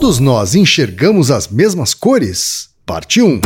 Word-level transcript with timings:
Todos 0.00 0.18
nós 0.18 0.54
enxergamos 0.54 1.30
as 1.30 1.46
mesmas 1.46 1.92
cores? 1.92 2.70
Parte 2.86 3.20
1. 3.20 3.38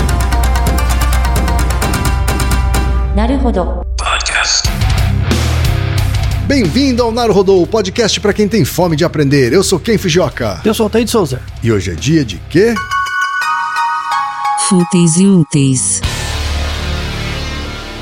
Naruhodo. 3.17 3.83
Podcast. 3.99 4.69
Bem-vindo 6.47 7.03
ao 7.03 7.11
Naruhodo, 7.11 7.61
o 7.61 7.67
podcast 7.67 8.21
para 8.21 8.33
quem 8.33 8.47
tem 8.47 8.65
fome 8.65 8.95
de 8.95 9.05
aprender. 9.05 9.53
Eu 9.53 9.65
sou 9.65 9.81
Ken 9.81 9.99
Fujioka. 9.99 10.61
Eu 10.65 10.73
sou 10.73 10.87
o 10.87 10.91
Teide 10.91 11.11
Souza. 11.11 11.43
E 11.61 11.73
hoje 11.73 11.91
é 11.91 11.95
dia 11.97 12.25
de 12.25 12.37
quê? 12.49 12.73
Fúteis 14.69 15.17
e 15.17 15.27
úteis. 15.27 16.01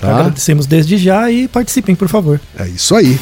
Tá? 0.00 0.10
Agradecemos 0.18 0.66
desde 0.66 0.96
já 0.96 1.30
e 1.30 1.48
participem, 1.48 1.94
por 1.94 2.08
favor. 2.08 2.40
É 2.58 2.68
isso 2.68 2.94
aí. 2.94 3.18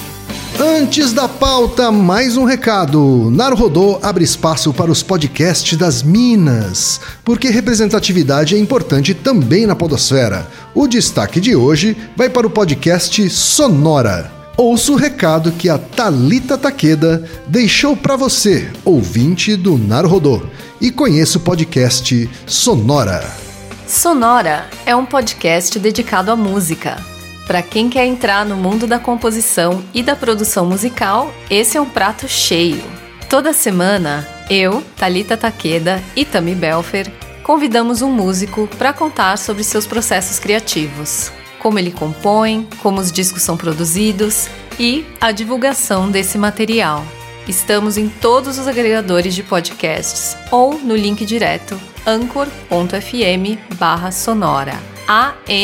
Antes 0.61 1.13
da 1.13 1.29
pauta, 1.29 1.93
mais 1.93 2.37
um 2.37 2.45
recado. 2.45 3.31
Naruhodô 3.31 3.99
abre 4.03 4.25
espaço 4.25 4.73
para 4.73 4.91
os 4.91 5.05
podcasts 5.05 5.79
das 5.79 6.03
Minas, 6.03 7.01
porque 7.25 7.49
representatividade 7.49 8.57
é 8.57 8.59
importante 8.59 9.15
também 9.15 9.67
na 9.67 9.77
podosfera. 9.77 10.49
O 10.75 10.89
destaque 10.89 11.41
de 11.41 11.55
hoje 11.55 11.97
vai 12.17 12.29
para 12.29 12.47
o 12.47 12.51
podcast 12.51 13.31
Sonora. 13.31 14.33
Ouça 14.57 14.91
o 14.91 14.97
recado 14.97 15.53
que 15.53 15.69
a 15.69 15.79
Talita 15.79 16.59
Takeda 16.59 17.23
deixou 17.47 17.97
para 17.97 18.17
você, 18.17 18.69
ouvinte 18.85 19.55
do 19.55 19.79
Naruhodô, 19.79 20.43
e 20.81 20.91
conheça 20.91 21.39
o 21.39 21.41
podcast 21.41 22.29
Sonora. 22.45 23.48
Sonora 23.89 24.69
é 24.85 24.95
um 24.95 25.07
podcast 25.07 25.79
dedicado 25.79 26.31
à 26.31 26.37
música. 26.37 27.03
Para 27.47 27.63
quem 27.63 27.89
quer 27.89 28.05
entrar 28.05 28.45
no 28.45 28.55
mundo 28.55 28.87
da 28.87 28.99
composição 28.99 29.83
e 29.95 30.03
da 30.03 30.15
produção 30.15 30.67
musical, 30.67 31.33
esse 31.49 31.79
é 31.79 31.81
um 31.81 31.89
prato 31.89 32.29
cheio. 32.29 32.85
Toda 33.31 33.55
semana, 33.55 34.29
eu, 34.51 34.83
Talita 34.95 35.39
Takeda 35.39 36.03
e 36.15 36.27
Tami 36.27 36.55
Belfer 36.55 37.11
convidamos 37.43 38.03
um 38.03 38.13
músico 38.13 38.69
para 38.77 38.93
contar 38.93 39.39
sobre 39.39 39.65
seus 39.65 39.87
processos 39.87 40.39
criativos, 40.39 41.33
como 41.59 41.79
ele 41.79 41.91
compõe, 41.91 42.69
como 42.83 43.01
os 43.01 43.11
discos 43.11 43.41
são 43.41 43.57
produzidos 43.57 44.49
e 44.79 45.07
a 45.19 45.33
divulgação 45.33 46.11
desse 46.11 46.37
material. 46.37 47.03
Estamos 47.49 47.97
em 47.97 48.11
todos 48.11 48.59
os 48.59 48.69
agregadores 48.69 49.35
de 49.35 49.43
podcasts 49.43 50.37
ou 50.51 50.79
no 50.79 50.95
link 50.95 51.25
direto 51.25 51.81
anchor.fm 52.09 53.59
barra 53.79 54.11
sonora 54.11 54.73
anchor.fm 55.07 55.61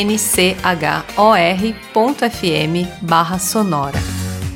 barra 3.01 3.39
sonora 3.39 3.97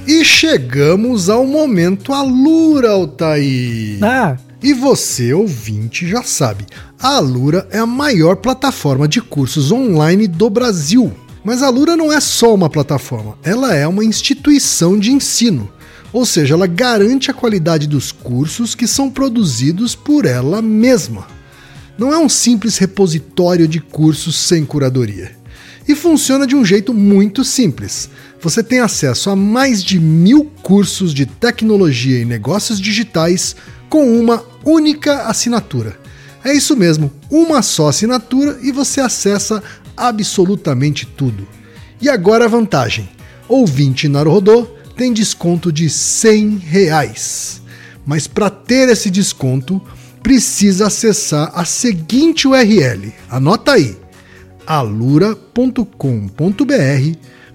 E 0.06 0.24
chegamos 0.24 1.32
ao 1.32 1.48
momento 1.48 2.14
Alura, 2.14 2.92
Altair. 2.92 3.98
Ah, 4.04 4.38
E 4.62 4.72
você, 4.72 5.34
ouvinte, 5.34 6.08
já 6.08 6.22
sabe, 6.22 6.68
a 7.00 7.16
Alura 7.16 7.68
é 7.72 7.80
a 7.80 7.88
maior 7.88 8.36
plataforma 8.36 9.08
de 9.08 9.20
cursos 9.20 9.72
online 9.72 10.28
do 10.28 10.48
Brasil. 10.48 11.12
Mas 11.44 11.64
a 11.64 11.68
Alura 11.68 11.98
não 11.98 12.14
é 12.14 12.20
só 12.20 12.54
uma 12.54 12.70
plataforma, 12.70 13.36
ela 13.44 13.74
é 13.74 13.88
uma 13.88 14.06
instituição 14.06 15.00
de 15.00 15.12
ensino. 15.12 15.68
Ou 16.14 16.24
seja, 16.24 16.54
ela 16.54 16.68
garante 16.68 17.32
a 17.32 17.34
qualidade 17.34 17.88
dos 17.88 18.12
cursos 18.12 18.76
que 18.76 18.86
são 18.86 19.10
produzidos 19.10 19.96
por 19.96 20.26
ela 20.28 20.62
mesma. 20.62 21.39
Não 22.00 22.14
é 22.14 22.18
um 22.18 22.30
simples 22.30 22.78
repositório 22.78 23.68
de 23.68 23.82
cursos 23.82 24.38
sem 24.38 24.66
curadoria. 24.66 25.32
E 25.86 25.94
funciona 25.94 26.48
de 26.48 26.56
um 26.56 26.64
jeito 26.64 26.94
muito 26.94 27.44
simples. 27.44 28.10
Você 28.42 28.64
tem 28.64 28.80
acesso 28.80 29.30
a 29.30 29.36
mais 29.36 29.84
de 29.84 30.00
mil 30.00 30.46
cursos 30.64 31.14
de 31.14 31.26
tecnologia 31.26 32.22
e 32.22 32.24
negócios 32.24 32.80
digitais 32.80 33.54
com 33.90 34.18
uma 34.18 34.42
única 34.64 35.24
assinatura. 35.24 36.00
É 36.42 36.54
isso 36.54 36.74
mesmo, 36.74 37.12
uma 37.30 37.62
só 37.62 37.90
assinatura 37.90 38.58
e 38.62 38.72
você 38.72 39.02
acessa 39.02 39.62
absolutamente 39.98 41.06
tudo. 41.06 41.46
E 42.02 42.08
agora 42.08 42.46
a 42.46 42.48
vantagem: 42.48 43.10
ouvinte 43.46 44.08
Naruhodô 44.08 44.64
tem 44.96 45.12
desconto 45.12 45.70
de 45.70 45.90
100 45.90 46.60
reais. 46.60 47.62
Mas 48.06 48.26
para 48.26 48.50
ter 48.50 48.88
esse 48.88 49.10
desconto, 49.10 49.82
precisa 50.22 50.88
acessar 50.88 51.52
a 51.54 51.66
seguinte 51.66 52.48
URL. 52.48 53.14
Anota 53.30 53.74
aí: 53.74 53.98
alura.com.br 54.66 55.84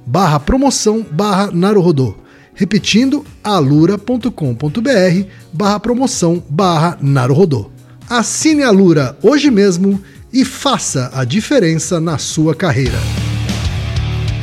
barra 0.06 0.40
promoção 0.40 1.04
barra 1.10 1.50
Naruhodô. 1.52 2.16
Repetindo, 2.54 3.24
alura.com.br 3.42 5.28
barra 5.52 5.80
promoção 5.80 6.42
barra 6.48 6.96
Naruhodô. 7.00 7.70
Assine 8.08 8.62
a 8.62 8.68
Alura 8.68 9.16
hoje 9.22 9.50
mesmo 9.50 10.00
e 10.32 10.44
faça 10.44 11.10
a 11.14 11.24
diferença 11.24 12.00
na 12.00 12.18
sua 12.18 12.54
carreira. 12.54 12.98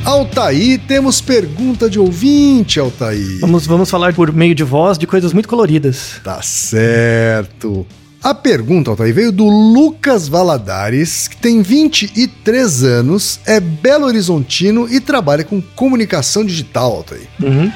Altaí, 0.03 0.79
temos 0.79 1.21
pergunta 1.21 1.87
de 1.87 1.99
ouvinte, 1.99 2.79
Altaí. 2.79 3.37
vamos, 3.39 3.67
vamos 3.67 3.89
falar 3.89 4.13
por 4.13 4.33
meio 4.33 4.55
de 4.55 4.63
voz 4.63 4.97
de 4.97 5.05
coisas 5.05 5.31
muito 5.31 5.47
coloridas. 5.47 6.19
Tá 6.23 6.41
certo. 6.41 7.85
A 8.23 8.35
pergunta, 8.35 8.91
Altair, 8.91 9.13
veio 9.15 9.31
do 9.31 9.45
Lucas 9.47 10.27
Valadares, 10.27 11.27
que 11.27 11.37
tem 11.37 11.63
23 11.63 12.83
anos, 12.83 13.39
é 13.47 13.59
Belo 13.59 14.05
Horizontino 14.05 14.87
e 14.87 14.99
trabalha 14.99 15.43
com 15.43 15.59
comunicação 15.59 16.45
digital, 16.45 16.97
Altair. 16.97 17.27
Uhum. 17.41 17.71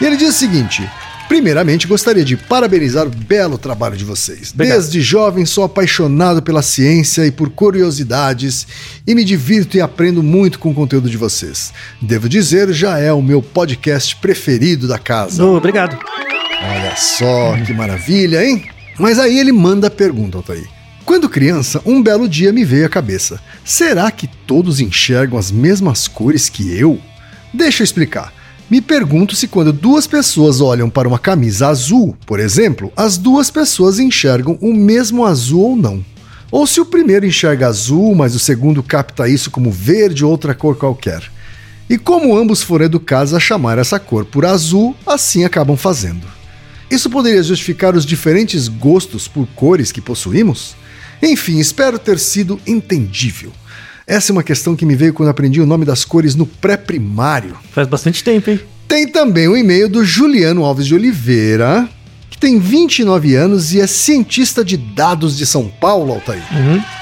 E 0.00 0.04
ele 0.04 0.16
diz 0.16 0.28
o 0.28 0.38
seguinte: 0.38 0.88
Primeiramente, 1.28 1.88
gostaria 1.88 2.24
de 2.24 2.36
parabenizar 2.36 3.06
o 3.06 3.10
belo 3.10 3.58
trabalho 3.58 3.96
de 3.96 4.04
vocês. 4.04 4.52
Obrigado. 4.52 4.76
Desde 4.78 5.02
jovem 5.02 5.44
sou 5.44 5.64
apaixonado 5.64 6.40
pela 6.40 6.62
ciência 6.62 7.26
e 7.26 7.32
por 7.32 7.50
curiosidades 7.50 8.68
e 9.04 9.12
me 9.12 9.24
divirto 9.24 9.76
e 9.76 9.80
aprendo 9.80 10.22
muito 10.22 10.60
com 10.60 10.70
o 10.70 10.74
conteúdo 10.74 11.10
de 11.10 11.16
vocês. 11.16 11.72
Devo 12.00 12.28
dizer, 12.28 12.72
já 12.72 12.98
é 12.98 13.12
o 13.12 13.20
meu 13.20 13.42
podcast 13.42 14.14
preferido 14.16 14.86
da 14.86 14.98
casa. 14.98 15.44
Oh, 15.44 15.56
obrigado. 15.56 15.98
Olha 16.62 16.94
só 16.96 17.56
que 17.66 17.72
maravilha, 17.72 18.44
hein? 18.44 18.73
Mas 18.98 19.18
aí 19.18 19.38
ele 19.38 19.52
manda 19.52 19.88
a 19.88 19.90
pergunta, 19.90 20.38
Altair. 20.38 20.68
Quando 21.04 21.28
criança, 21.28 21.82
um 21.84 22.02
belo 22.02 22.28
dia 22.28 22.52
me 22.52 22.64
veio 22.64 22.86
à 22.86 22.88
cabeça: 22.88 23.40
será 23.64 24.10
que 24.10 24.26
todos 24.26 24.80
enxergam 24.80 25.38
as 25.38 25.50
mesmas 25.50 26.08
cores 26.08 26.48
que 26.48 26.76
eu? 26.76 26.98
Deixa 27.52 27.82
eu 27.82 27.84
explicar. 27.84 28.32
Me 28.70 28.80
pergunto 28.80 29.36
se 29.36 29.46
quando 29.46 29.72
duas 29.72 30.06
pessoas 30.06 30.60
olham 30.60 30.88
para 30.88 31.06
uma 31.06 31.18
camisa 31.18 31.68
azul, 31.68 32.16
por 32.26 32.40
exemplo, 32.40 32.90
as 32.96 33.18
duas 33.18 33.50
pessoas 33.50 33.98
enxergam 33.98 34.58
o 34.60 34.72
mesmo 34.72 35.24
azul 35.26 35.60
ou 35.60 35.76
não. 35.76 36.04
Ou 36.50 36.66
se 36.66 36.80
o 36.80 36.86
primeiro 36.86 37.26
enxerga 37.26 37.66
azul, 37.66 38.14
mas 38.14 38.34
o 38.34 38.38
segundo 38.38 38.82
capta 38.82 39.28
isso 39.28 39.50
como 39.50 39.70
verde 39.70 40.24
ou 40.24 40.30
outra 40.30 40.54
cor 40.54 40.76
qualquer. 40.76 41.22
E 41.90 41.98
como 41.98 42.36
ambos 42.36 42.62
foram 42.62 42.86
educados 42.86 43.34
a 43.34 43.40
chamar 43.40 43.76
essa 43.76 43.98
cor 43.98 44.24
por 44.24 44.46
azul, 44.46 44.96
assim 45.06 45.44
acabam 45.44 45.76
fazendo. 45.76 46.33
Isso 46.90 47.10
poderia 47.10 47.42
justificar 47.42 47.94
os 47.94 48.04
diferentes 48.04 48.68
gostos 48.68 49.26
por 49.26 49.46
cores 49.54 49.90
que 49.90 50.00
possuímos? 50.00 50.76
Enfim, 51.22 51.58
espero 51.58 51.98
ter 51.98 52.18
sido 52.18 52.60
entendível. 52.66 53.52
Essa 54.06 54.30
é 54.30 54.34
uma 54.34 54.42
questão 54.42 54.76
que 54.76 54.84
me 54.84 54.94
veio 54.94 55.14
quando 55.14 55.30
aprendi 55.30 55.60
o 55.60 55.66
nome 55.66 55.84
das 55.84 56.04
cores 56.04 56.34
no 56.34 56.44
pré-primário. 56.44 57.56
Faz 57.72 57.88
bastante 57.88 58.22
tempo, 58.22 58.50
hein? 58.50 58.60
Tem 58.86 59.08
também 59.08 59.48
o 59.48 59.56
e-mail 59.56 59.88
do 59.88 60.04
Juliano 60.04 60.62
Alves 60.62 60.86
de 60.86 60.94
Oliveira, 60.94 61.88
que 62.30 62.36
tem 62.36 62.58
29 62.58 63.34
anos 63.34 63.72
e 63.72 63.80
é 63.80 63.86
cientista 63.86 64.62
de 64.62 64.76
dados 64.76 65.38
de 65.38 65.46
São 65.46 65.68
Paulo, 65.68 66.12
Altair. 66.12 66.42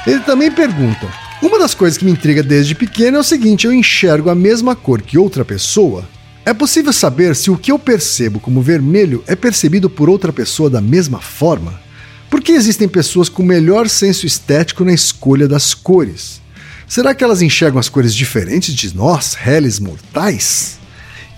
Ele 0.07 0.21
também 0.21 0.51
pergunta: 0.51 1.09
Uma 1.43 1.59
das 1.59 1.75
coisas 1.75 1.99
que 1.99 2.05
me 2.05 2.13
intriga 2.13 2.41
desde 2.41 2.77
pequeno 2.77 3.17
é 3.17 3.21
o 3.21 3.25
seguinte: 3.25 3.67
eu 3.67 3.73
enxergo 3.73 4.31
a 4.31 4.35
mesma 4.35 4.77
cor 4.77 5.03
que 5.03 5.19
outra 5.19 5.45
pessoa? 5.45 6.09
É 6.45 6.53
possível 6.53 6.93
saber 6.93 7.37
se 7.37 7.53
o 7.53 7.57
que 7.57 7.71
eu 7.71 7.79
percebo 7.79 8.41
como 8.41 8.61
vermelho 8.61 9.23
é 9.29 9.37
percebido 9.37 9.89
por 9.89 10.11
outra 10.11 10.33
pessoa 10.33 10.69
da 10.69 10.81
mesma 10.81 11.21
forma? 11.21 11.81
Por 12.29 12.41
que 12.41 12.51
existem 12.51 12.89
pessoas 12.89 13.29
com 13.29 13.45
melhor 13.45 13.89
senso 13.89 14.27
estético 14.27 14.85
na 14.85 14.93
escolha 14.93 15.47
das 15.47 15.73
cores? 15.73 16.41
Será 16.89 17.15
que 17.15 17.23
elas 17.23 17.43
enxergam 17.43 17.79
as 17.79 17.89
cores 17.89 18.13
diferentes 18.13 18.75
de 18.75 18.95
nós, 18.95 19.35
réis 19.35 19.79
mortais? 19.79 20.79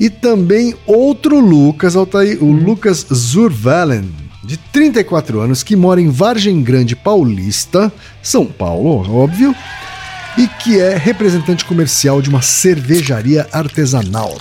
E 0.00 0.08
também 0.08 0.74
outro 0.86 1.38
Lucas, 1.38 1.94
o 1.96 2.06
Lucas 2.46 3.06
Zurvalen, 3.12 4.10
de 4.42 4.56
34 4.56 5.38
anos, 5.40 5.62
que 5.62 5.76
mora 5.76 6.00
em 6.00 6.08
Vargem 6.08 6.62
Grande 6.62 6.96
Paulista, 6.96 7.92
São 8.22 8.46
Paulo, 8.46 9.08
óbvio, 9.14 9.54
e 10.36 10.48
que 10.48 10.80
é 10.80 10.96
representante 10.96 11.64
comercial 11.64 12.20
de 12.20 12.28
uma 12.28 12.42
cervejaria 12.42 13.46
artesanal. 13.52 14.36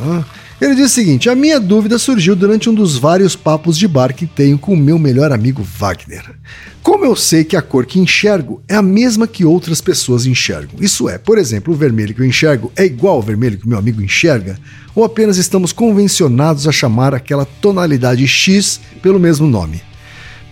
Ah, 0.00 0.24
Ele 0.60 0.74
diz 0.74 0.86
o 0.86 0.94
seguinte: 0.94 1.30
a 1.30 1.34
minha 1.34 1.58
dúvida 1.58 1.98
surgiu 1.98 2.36
durante 2.36 2.68
um 2.68 2.74
dos 2.74 2.96
vários 2.96 3.36
papos 3.36 3.78
de 3.78 3.88
bar 3.88 4.12
que 4.12 4.26
tenho 4.26 4.58
com 4.58 4.74
o 4.74 4.76
meu 4.76 4.98
melhor 4.98 5.32
amigo 5.32 5.62
Wagner. 5.62 6.34
Como 6.82 7.04
eu 7.04 7.14
sei 7.14 7.44
que 7.44 7.56
a 7.56 7.62
cor 7.62 7.86
que 7.86 8.00
enxergo 8.00 8.62
é 8.68 8.74
a 8.74 8.82
mesma 8.82 9.26
que 9.26 9.44
outras 9.44 9.80
pessoas 9.80 10.26
enxergam? 10.26 10.74
Isso 10.80 11.08
é, 11.08 11.18
por 11.18 11.38
exemplo, 11.38 11.72
o 11.72 11.76
vermelho 11.76 12.14
que 12.14 12.20
eu 12.20 12.26
enxergo 12.26 12.72
é 12.74 12.84
igual 12.84 13.16
ao 13.16 13.22
vermelho 13.22 13.58
que 13.58 13.66
o 13.66 13.68
meu 13.68 13.78
amigo 13.78 14.02
enxerga? 14.02 14.58
Ou 14.94 15.04
apenas 15.04 15.36
estamos 15.36 15.72
convencionados 15.72 16.66
a 16.66 16.72
chamar 16.72 17.14
aquela 17.14 17.44
tonalidade 17.44 18.26
X 18.26 18.80
pelo 19.02 19.20
mesmo 19.20 19.46
nome? 19.46 19.80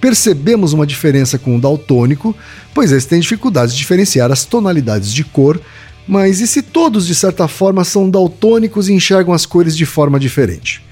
Percebemos 0.01 0.73
uma 0.73 0.87
diferença 0.87 1.39
com 1.39 1.57
o 1.57 1.61
daltônico, 1.61 2.35
pois 2.73 2.93
eles 2.93 3.07
têm 3.07 3.21
dificuldade 3.21 3.73
de 3.73 3.79
diferenciar 3.79 4.31
as 4.31 4.45
tonalidades 4.45 5.13
de 5.13 5.25
cor, 5.25 5.61
mas 6.07 6.41
e 6.41 6.47
se 6.47 6.63
todos, 6.63 7.07
de 7.07 7.15
certa 7.15 7.47
forma, 7.49 7.85
são 7.85 8.09
daltônicos 8.09 8.89
e 8.89 8.93
enxergam 8.95 9.35
as 9.35 9.45
cores 9.45 9.77
de 9.77 9.85
forma 9.85 10.19
diferente? 10.19 10.83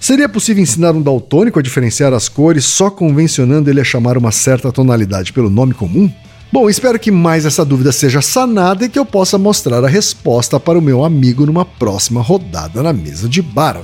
Seria 0.00 0.28
possível 0.28 0.62
ensinar 0.62 0.92
um 0.92 1.02
daltônico 1.02 1.58
a 1.58 1.62
diferenciar 1.62 2.12
as 2.12 2.28
cores 2.28 2.64
só 2.64 2.90
convencionando 2.90 3.70
ele 3.70 3.80
a 3.80 3.84
chamar 3.84 4.16
uma 4.16 4.32
certa 4.32 4.72
tonalidade 4.72 5.32
pelo 5.32 5.50
nome 5.50 5.74
comum? 5.74 6.10
Bom, 6.52 6.68
espero 6.68 6.98
que 6.98 7.12
mais 7.12 7.46
essa 7.46 7.64
dúvida 7.64 7.92
seja 7.92 8.20
sanada 8.20 8.84
e 8.84 8.88
que 8.88 8.98
eu 8.98 9.06
possa 9.06 9.38
mostrar 9.38 9.84
a 9.84 9.88
resposta 9.88 10.58
para 10.58 10.78
o 10.78 10.82
meu 10.82 11.04
amigo 11.04 11.46
numa 11.46 11.64
próxima 11.64 12.20
rodada 12.20 12.82
na 12.82 12.92
mesa 12.92 13.28
de 13.28 13.40
bar, 13.40 13.76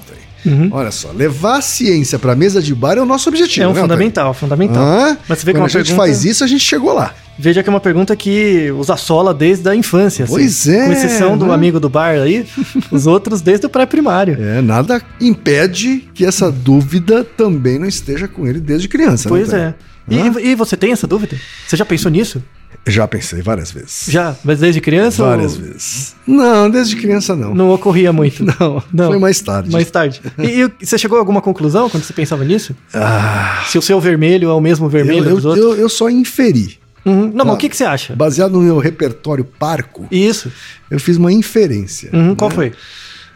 Altair. 0.44 0.68
Olha 0.72 0.90
só, 0.90 1.10
levar 1.12 1.58
a 1.58 1.60
ciência 1.60 2.18
para 2.18 2.32
a 2.32 2.36
mesa 2.36 2.60
de 2.62 2.74
bar 2.74 2.96
é 2.98 3.00
o 3.00 3.06
nosso 3.06 3.28
objetivo, 3.28 3.64
É 3.64 3.68
um 3.68 3.72
né, 3.74 3.80
fundamental, 3.80 4.34
fundamental. 4.34 4.82
Hã? 4.84 5.16
Mas 5.28 5.38
você 5.38 5.46
vê 5.46 5.52
que 5.52 5.58
Quando 5.58 5.62
uma 5.62 5.66
a 5.66 5.68
gente 5.68 5.82
pergunta- 5.86 5.96
faz 5.96 6.24
isso, 6.24 6.44
a 6.44 6.46
gente 6.46 6.64
chegou 6.64 6.92
lá. 6.94 7.14
Veja 7.38 7.62
que 7.62 7.68
é 7.68 7.72
uma 7.72 7.80
pergunta 7.80 8.16
que 8.16 8.70
os 8.78 8.88
assola 8.88 9.34
desde 9.34 9.68
a 9.68 9.74
infância. 9.74 10.24
assim. 10.24 10.32
Pois 10.32 10.66
é, 10.68 10.86
Com 10.86 10.92
exceção 10.92 11.36
do 11.38 11.46
né? 11.46 11.54
amigo 11.54 11.78
do 11.78 11.88
bar 11.88 12.12
aí, 12.20 12.46
os 12.90 13.06
outros 13.06 13.40
desde 13.42 13.66
o 13.66 13.68
pré-primário. 13.68 14.36
É, 14.40 14.60
nada 14.62 15.02
impede 15.20 16.08
que 16.14 16.24
essa 16.24 16.50
dúvida 16.50 17.22
também 17.24 17.78
não 17.78 17.86
esteja 17.86 18.26
com 18.26 18.46
ele 18.46 18.58
desde 18.60 18.88
criança. 18.88 19.28
Pois 19.28 19.48
né, 19.50 19.74
é. 20.10 20.14
Altair? 20.14 20.44
E, 20.46 20.50
e 20.50 20.54
você 20.54 20.76
tem 20.76 20.92
essa 20.92 21.06
dúvida? 21.06 21.36
Você 21.66 21.76
já 21.76 21.84
pensou 21.84 22.10
nisso? 22.10 22.42
Já 22.86 23.06
pensei 23.08 23.42
várias 23.42 23.70
vezes. 23.70 24.04
Já? 24.08 24.34
Mas 24.44 24.60
desde 24.60 24.80
criança? 24.80 25.22
Várias 25.24 25.54
ou 25.54 25.60
vezes. 25.62 26.16
Não, 26.26 26.68
desde 26.70 26.96
criança 26.96 27.34
não. 27.36 27.54
Não 27.54 27.70
ocorria 27.70 28.12
muito? 28.12 28.44
Não, 28.58 28.82
Não. 28.92 29.06
foi 29.08 29.18
mais 29.18 29.40
tarde. 29.40 29.70
Mais 29.70 29.90
tarde. 29.90 30.20
E, 30.38 30.70
e 30.80 30.86
você 30.86 30.98
chegou 30.98 31.16
a 31.16 31.20
alguma 31.20 31.40
conclusão 31.40 31.88
quando 31.88 32.02
você 32.04 32.12
pensava 32.12 32.44
nisso? 32.44 32.74
Ah, 32.92 33.64
Se 33.68 33.78
o 33.78 33.82
seu 33.82 34.00
vermelho 34.00 34.48
é 34.48 34.52
o 34.52 34.60
mesmo 34.60 34.86
eu, 34.86 34.90
vermelho 34.90 35.24
eu, 35.30 35.34
dos 35.36 35.44
outros? 35.44 35.64
eu, 35.64 35.74
eu 35.76 35.88
só 35.88 36.08
inferi. 36.10 36.78
Uhum. 37.04 37.30
Não, 37.32 37.44
mas 37.44 37.54
Ah. 37.54 37.54
o 37.54 37.56
que, 37.56 37.68
que 37.68 37.76
você 37.76 37.84
acha? 37.84 38.16
Baseado 38.16 38.52
no 38.52 38.60
meu 38.62 38.78
repertório 38.78 39.44
parco, 39.44 40.06
Isso. 40.10 40.50
eu 40.90 40.98
fiz 40.98 41.16
uma 41.16 41.32
inferência. 41.32 42.10
Uhum, 42.12 42.34
Qual 42.34 42.50
né? 42.50 42.54
foi? 42.56 42.72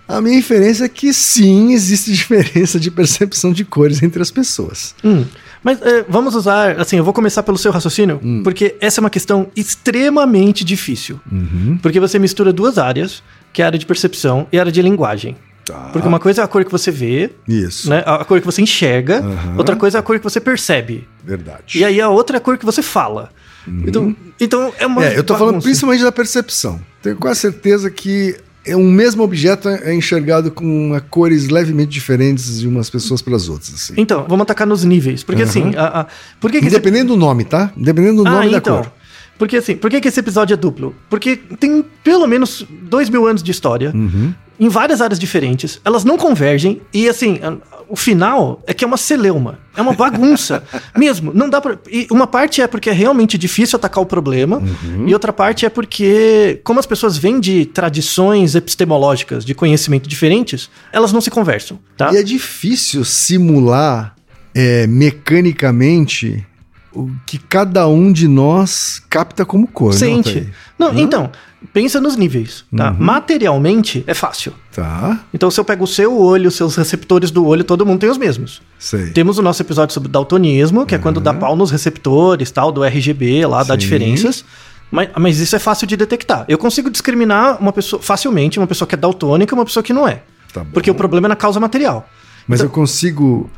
A 0.09 0.21
minha 0.21 0.37
inferência 0.37 0.85
é 0.85 0.89
que 0.89 1.13
sim, 1.15 1.73
existe 1.73 2.11
diferença 2.13 2.81
de 2.81 2.91
percepção 2.91 3.53
de 3.53 3.65
cores 3.65 4.03
entre 4.03 4.21
as 4.21 4.31
pessoas. 4.31 4.93
Hum. 5.05 5.25
Mas 5.63 5.81
é, 5.83 6.05
vamos 6.09 6.35
usar, 6.35 6.81
assim, 6.81 6.97
eu 6.97 7.05
vou 7.05 7.13
começar 7.13 7.43
pelo 7.43 7.59
seu 7.59 7.71
raciocínio, 7.71 8.19
Hum. 8.23 8.43
porque 8.43 8.77
essa 8.81 9.01
é 9.01 9.03
uma 9.03 9.11
questão 9.11 9.49
extremamente 9.55 10.65
difícil. 10.65 11.21
Uhum. 11.31 11.79
Porque 11.83 12.01
você 12.01 12.19
mistura 12.19 12.53
duas 12.53 12.79
áreas, 12.79 13.23
que 13.53 13.61
é 13.61 13.65
a 13.65 13.69
área 13.69 13.79
de 13.79 13.85
percepção 13.87 14.47
e 14.53 14.59
a 14.59 14.63
área 14.63 14.73
de 14.73 14.81
linguagem. 14.81 15.37
Tá. 15.67 15.91
Porque 15.93 16.09
uma 16.09 16.19
coisa 16.19 16.41
é 16.41 16.45
a 16.45 16.49
cor 16.49 16.65
que 16.65 16.71
você 16.71 16.91
vê, 16.91 17.31
Isso. 17.47 17.91
né? 17.91 18.03
A 18.07 18.25
cor 18.25 18.41
que 18.41 18.47
você 18.47 18.63
enxerga, 18.63 19.19
Aham. 19.21 19.57
outra 19.59 19.77
coisa 19.77 19.99
é 19.99 20.01
a 20.01 20.03
cor 20.03 20.19
que 20.19 20.25
você 20.25 20.41
percebe. 20.41 21.07
Verdade. 21.23 21.79
E 21.79 21.85
aí 21.85 22.01
a 22.01 22.09
outra 22.09 22.37
é 22.37 22.39
a 22.39 22.41
cor 22.41 22.57
que 22.57 22.65
você 22.65 22.83
fala. 22.83 23.31
Então, 23.69 24.17
então 24.41 24.73
é 24.79 24.87
uma. 24.87 25.03
Uhum. 25.03 25.07
É, 25.07 25.19
eu 25.19 25.23
tô 25.23 25.35
falando 25.35 25.53
bagunça. 25.57 25.67
principalmente 25.69 26.03
da 26.03 26.11
percepção. 26.11 26.81
Tenho 27.03 27.17
quase 27.17 27.41
certeza 27.41 27.91
que 27.91 28.35
é 28.65 28.77
um 28.77 28.91
mesmo 28.91 29.23
objeto 29.23 29.69
é 29.69 29.95
enxergado 29.95 30.51
com 30.51 30.93
uh, 30.97 31.03
cores 31.09 31.49
levemente 31.49 31.91
diferentes 31.91 32.61
de 32.61 32.69
umas 32.69 32.91
pessoas 32.91 33.23
para 33.23 33.35
as 33.37 33.49
outras. 33.49 33.73
Assim. 33.75 33.95
Então, 33.97 34.25
vamos 34.29 34.43
atacar 34.43 34.67
nos 34.67 34.85
níveis. 34.85 35.23
Porque 35.25 35.43
assim, 35.43 35.75
a, 35.77 36.01
a- 36.03 36.07
por 36.41 36.51
que, 36.51 36.61
que 36.61 36.67
esse 36.67 37.05
do 37.05 37.17
nome, 37.17 37.45
tá? 37.45 37.73
Independendo 37.77 38.23
do 38.23 38.29
Ah, 38.29 38.33
nome 38.33 38.51
da 38.51 38.59
então. 38.59 38.83
cor. 38.83 38.93
Porque 39.39 39.57
assim, 39.57 39.75
por 39.75 39.89
que, 39.91 40.01
que 40.03 40.09
esse 40.09 40.21
episódio 40.21 40.53
é 40.53 40.57
duplo? 40.57 40.95
Porque 41.09 41.37
tem 41.37 41.83
pelo 42.05 42.27
menos 42.27 42.67
dois 42.83 43.09
mil 43.09 43.27
anos 43.27 43.43
de 43.43 43.51
história, 43.51 43.91
Uhum. 43.95 44.35
Em 44.61 44.69
várias 44.69 45.01
áreas 45.01 45.19
diferentes, 45.19 45.81
elas 45.85 46.05
não 46.05 46.19
convergem, 46.19 46.83
e 46.93 47.09
assim, 47.09 47.41
o 47.89 47.97
final 47.97 48.63
é 48.67 48.75
que 48.75 48.85
é 48.85 48.87
uma 48.87 48.99
celeuma. 48.99 49.59
É 49.75 49.81
uma 49.81 49.95
bagunça. 49.95 50.63
mesmo. 50.97 51.33
Não 51.35 51.49
dá 51.49 51.61
pra. 51.61 51.79
E 51.91 52.07
uma 52.11 52.27
parte 52.27 52.61
é 52.61 52.67
porque 52.67 52.91
é 52.91 52.93
realmente 52.93 53.39
difícil 53.39 53.77
atacar 53.77 54.03
o 54.03 54.07
problema, 54.07 54.59
Uhum. 54.59 55.09
e 55.09 55.15
outra 55.15 55.33
parte 55.33 55.65
é 55.65 55.71
porque, 55.71 56.61
como 56.63 56.79
as 56.79 56.87
pessoas 56.87 57.17
vêm 57.17 57.41
de 57.41 57.65
tradições 57.65 58.55
epistemológicas, 58.55 59.45
de 59.45 59.55
conhecimento 59.55 60.09
diferentes, 60.09 60.69
elas 60.93 61.13
não 61.13 61.21
se 61.23 61.31
conversam, 61.31 61.79
tá? 61.97 62.13
E 62.13 62.19
é 62.19 62.23
difícil 62.23 63.05
simular 63.05 64.15
é, 64.55 64.87
mecanicamente 64.87 66.45
o 66.93 67.11
que 67.27 67.39
cada 67.39 67.87
um 67.87 68.13
de 68.13 68.27
nós 68.27 69.01
capta 69.09 69.45
como 69.45 69.67
cor. 69.67 69.93
né, 69.93 69.99
Sente. 69.99 70.29
Altair? 70.39 70.55
Não, 70.79 70.99
então, 70.99 71.31
pensa 71.73 72.01
nos 72.01 72.17
níveis, 72.17 72.65
tá? 72.77 72.91
Uhum. 72.91 72.97
Materialmente 72.99 74.03
é 74.07 74.15
fácil. 74.15 74.53
Tá, 74.75 75.21
Então, 75.33 75.51
se 75.51 75.61
eu 75.61 75.65
pego 75.65 75.85
o 75.85 75.87
seu 75.87 76.19
olho, 76.19 76.49
os 76.49 76.55
seus 76.55 76.75
receptores 76.77 77.31
do 77.31 77.45
olho, 77.47 77.63
todo 77.65 77.85
mundo 77.87 78.01
tem 78.01 78.11
os 78.11 78.19
mesmos. 78.19 78.61
sei. 78.79 79.11
Temos 79.11 79.39
o 79.39 79.43
nosso 79.43 79.63
episódio 79.63 79.93
sobre 79.95 80.09
daltonismo, 80.11 80.85
que 80.87 80.95
é 80.95 80.99
quando 80.99 81.21
dá 81.21 81.33
pau 81.35 81.55
nos 81.55 81.71
receptores, 81.71 82.51
tal, 82.51 82.73
do 82.73 82.83
RGB 82.85 83.47
lá, 83.47 83.63
dá 83.63 83.75
Sim. 83.75 83.79
diferenças. 83.79 84.45
Mas, 84.91 85.09
mas 85.17 85.39
isso 85.39 85.55
é 85.55 85.59
fácil 85.61 85.87
de 85.87 85.97
detectar. 85.97 86.45
Eu 86.49 86.59
consigo 86.59 86.91
discriminar 86.91 87.59
uma 87.61 87.73
pessoa 87.73 88.03
facilmente, 88.03 88.59
uma 88.59 88.67
pessoa 88.67 88.89
que 88.89 88.95
é 88.97 88.99
daltônica 88.99 89.55
e 89.55 89.57
uma 89.57 89.65
pessoa 89.65 89.83
que 89.85 89.93
não 89.93 90.09
é. 90.09 90.23
Tá. 90.53 90.65
Porque 90.73 90.91
o 90.91 90.95
problema 90.95 91.29
é 91.29 91.31
na 91.31 91.37
causa 91.37 91.61
material. 91.61 92.09
Mas 92.49 92.59
Então- 92.59 92.67
eu 92.69 92.75
consigo 92.75 93.49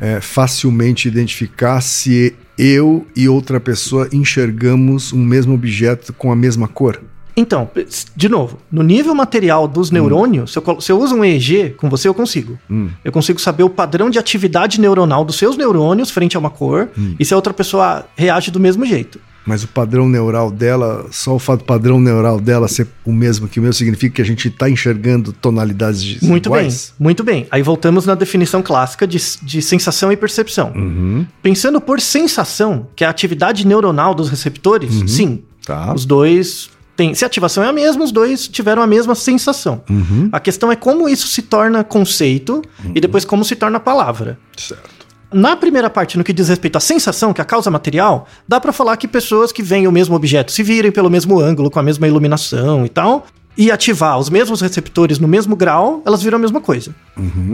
é, 0.00 0.20
facilmente 0.20 1.08
identificar 1.08 1.80
se 1.80 2.34
eu 2.56 3.06
e 3.14 3.28
outra 3.28 3.60
pessoa 3.60 4.08
enxergamos 4.12 5.12
um 5.12 5.24
mesmo 5.24 5.54
objeto 5.54 6.12
com 6.12 6.32
a 6.32 6.36
mesma 6.36 6.66
cor. 6.66 7.00
Então, 7.36 7.70
de 8.16 8.28
novo, 8.28 8.58
no 8.70 8.82
nível 8.82 9.14
material 9.14 9.68
dos 9.68 9.92
neurônios, 9.92 10.52
se, 10.52 10.58
eu, 10.58 10.80
se 10.80 10.90
eu 10.90 10.98
uso 11.00 11.14
um 11.14 11.24
EEG 11.24 11.74
com 11.76 11.88
você, 11.88 12.08
eu 12.08 12.14
consigo. 12.14 12.58
Hum. 12.68 12.88
Eu 13.04 13.12
consigo 13.12 13.40
saber 13.40 13.62
o 13.62 13.70
padrão 13.70 14.10
de 14.10 14.18
atividade 14.18 14.80
neuronal 14.80 15.24
dos 15.24 15.36
seus 15.36 15.56
neurônios 15.56 16.10
frente 16.10 16.36
a 16.36 16.40
uma 16.40 16.50
cor 16.50 16.88
Hum. 16.98 17.14
e 17.18 17.24
se 17.24 17.32
a 17.32 17.36
outra 17.36 17.54
pessoa 17.54 18.04
reage 18.16 18.50
do 18.50 18.58
mesmo 18.58 18.84
jeito. 18.84 19.20
Mas 19.48 19.64
o 19.64 19.68
padrão 19.68 20.08
neural 20.08 20.50
dela, 20.50 21.06
só 21.10 21.34
o 21.34 21.38
fato 21.38 21.60
do 21.60 21.64
padrão 21.64 21.98
neural 21.98 22.38
dela 22.40 22.68
ser 22.68 22.86
o 23.04 23.12
mesmo 23.12 23.48
que 23.48 23.58
o 23.58 23.62
meu, 23.62 23.72
significa 23.72 24.16
que 24.16 24.22
a 24.22 24.24
gente 24.24 24.48
está 24.48 24.68
enxergando 24.68 25.32
tonalidades 25.32 26.02
de- 26.02 26.24
Muito 26.24 26.46
iguais? 26.48 26.92
bem, 26.98 27.04
muito 27.04 27.24
bem. 27.24 27.46
Aí 27.50 27.62
voltamos 27.62 28.04
na 28.06 28.14
definição 28.14 28.62
clássica 28.62 29.06
de, 29.06 29.18
de 29.42 29.62
sensação 29.62 30.12
e 30.12 30.16
percepção. 30.16 30.72
Uhum, 30.76 31.26
Pensando 31.42 31.80
por 31.80 32.00
sensação, 32.00 32.86
que 32.94 33.02
é 33.04 33.06
a 33.06 33.10
atividade 33.10 33.66
neuronal 33.66 34.14
dos 34.14 34.28
receptores, 34.28 34.92
sim, 35.10 35.42
tá. 35.64 35.94
os 35.94 36.04
dois 36.04 36.68
têm. 36.94 37.14
Se 37.14 37.24
a 37.24 37.26
ativação 37.26 37.62
é 37.64 37.68
a 37.68 37.72
mesma, 37.72 38.04
os 38.04 38.12
dois 38.12 38.48
tiveram 38.48 38.82
a 38.82 38.86
mesma 38.86 39.14
sensação. 39.14 39.82
Uhum, 39.88 40.28
A 40.32 40.40
questão 40.40 40.70
é 40.70 40.76
como 40.76 41.08
isso 41.08 41.26
se 41.28 41.40
torna 41.42 41.82
conceito 41.82 42.60
e 42.94 43.00
depois 43.00 43.24
como 43.24 43.44
se 43.44 43.56
torna 43.56 43.80
palavra. 43.80 44.38
certo. 44.56 44.97
Na 45.32 45.54
primeira 45.56 45.90
parte, 45.90 46.16
no 46.16 46.24
que 46.24 46.32
diz 46.32 46.48
respeito 46.48 46.76
à 46.76 46.80
sensação, 46.80 47.32
que 47.34 47.40
é 47.40 47.42
a 47.42 47.44
causa 47.44 47.70
material, 47.70 48.26
dá 48.46 48.58
pra 48.58 48.72
falar 48.72 48.96
que 48.96 49.06
pessoas 49.06 49.52
que 49.52 49.62
veem 49.62 49.86
o 49.86 49.92
mesmo 49.92 50.16
objeto 50.16 50.50
se 50.50 50.62
virem 50.62 50.90
pelo 50.90 51.10
mesmo 51.10 51.38
ângulo, 51.38 51.70
com 51.70 51.78
a 51.78 51.82
mesma 51.82 52.06
iluminação 52.08 52.86
e 52.86 52.88
tal, 52.88 53.26
e 53.56 53.70
ativar 53.70 54.18
os 54.18 54.30
mesmos 54.30 54.60
receptores 54.62 55.18
no 55.18 55.28
mesmo 55.28 55.54
grau, 55.54 56.02
elas 56.06 56.22
viram 56.22 56.36
a 56.36 56.40
mesma 56.40 56.60
coisa. 56.60 56.94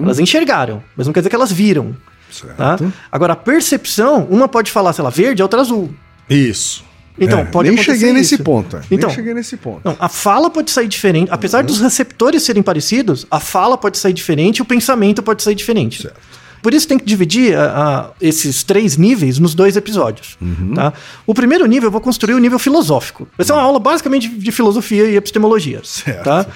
Elas 0.03 0.21
enxergaram, 0.21 0.83
mas 0.97 1.07
não 1.07 1.13
quer 1.13 1.21
dizer 1.21 1.31
que 1.31 1.35
elas 1.37 1.51
viram. 1.51 1.97
Certo. 2.31 2.57
Tá? 2.57 2.79
Agora, 3.11 3.33
a 3.33 3.37
percepção, 3.37 4.27
uma 4.31 4.47
pode 4.47 4.71
falar, 4.71 4.93
sei 4.93 5.03
lá, 5.03 5.11
verde, 5.11 5.43
a 5.43 5.45
outra 5.45 5.61
azul. 5.61 5.91
Isso. 6.31 6.85
Então, 7.19 7.41
É, 7.41 7.45
pode 7.45 7.71
Nem 7.71 7.79
cheguei 7.79 8.13
nesse 8.13 8.35
isso. 8.35 8.45
ponto. 8.45 8.77
é. 8.77 8.81
Então, 8.91 9.09
nem 9.09 9.17
cheguei 9.17 9.35
nesse 9.35 9.57
ponto. 9.57 9.81
Não, 9.85 9.97
a 9.99 10.09
fala 10.09 10.51
pode 10.51 10.71
sair 10.71 10.89
diferente. 10.89 11.29
Apesar 11.31 11.63
dos 11.63 11.81
receptores 11.81 12.43
serem 12.43 12.63
parecidos, 12.63 13.25
a 13.31 13.39
fala 13.41 13.79
pode 13.79 13.99
sair 13.99 14.13
diferente, 14.13 14.61
o 14.61 14.65
pensamento 14.65 15.23
pode 15.23 15.43
sair 15.43 15.55
diferente. 15.55 16.03
Certo. 16.03 16.21
Por 16.65 16.73
isso 16.73 16.89
tem 16.89 16.99
que 16.99 17.05
dividir 17.05 17.55
a- 17.57 17.67
a- 17.77 18.11
esses 18.21 18.63
três 18.65 18.97
níveis 18.97 19.39
nos 19.39 19.55
dois 19.55 19.77
episódios. 19.77 20.37
Uhum. 20.41 20.73
Tá? 20.75 20.93
O 21.27 21.35
primeiro 21.35 21.67
nível 21.67 21.89
eu 21.89 21.93
vou 21.93 22.01
construir 22.01 22.33
o 22.35 22.39
nível 22.39 22.59
filosófico. 22.59 23.29
Vai 23.37 23.45
ser 23.45 23.53
uma 23.53 23.61
aula 23.63 23.79
basicamente 23.79 24.29
de 24.31 24.51
filosofia 24.51 25.05
e 25.05 25.15
epistemologia. 25.17 25.81
Certo. 25.85 26.25
Tá? 26.25 26.47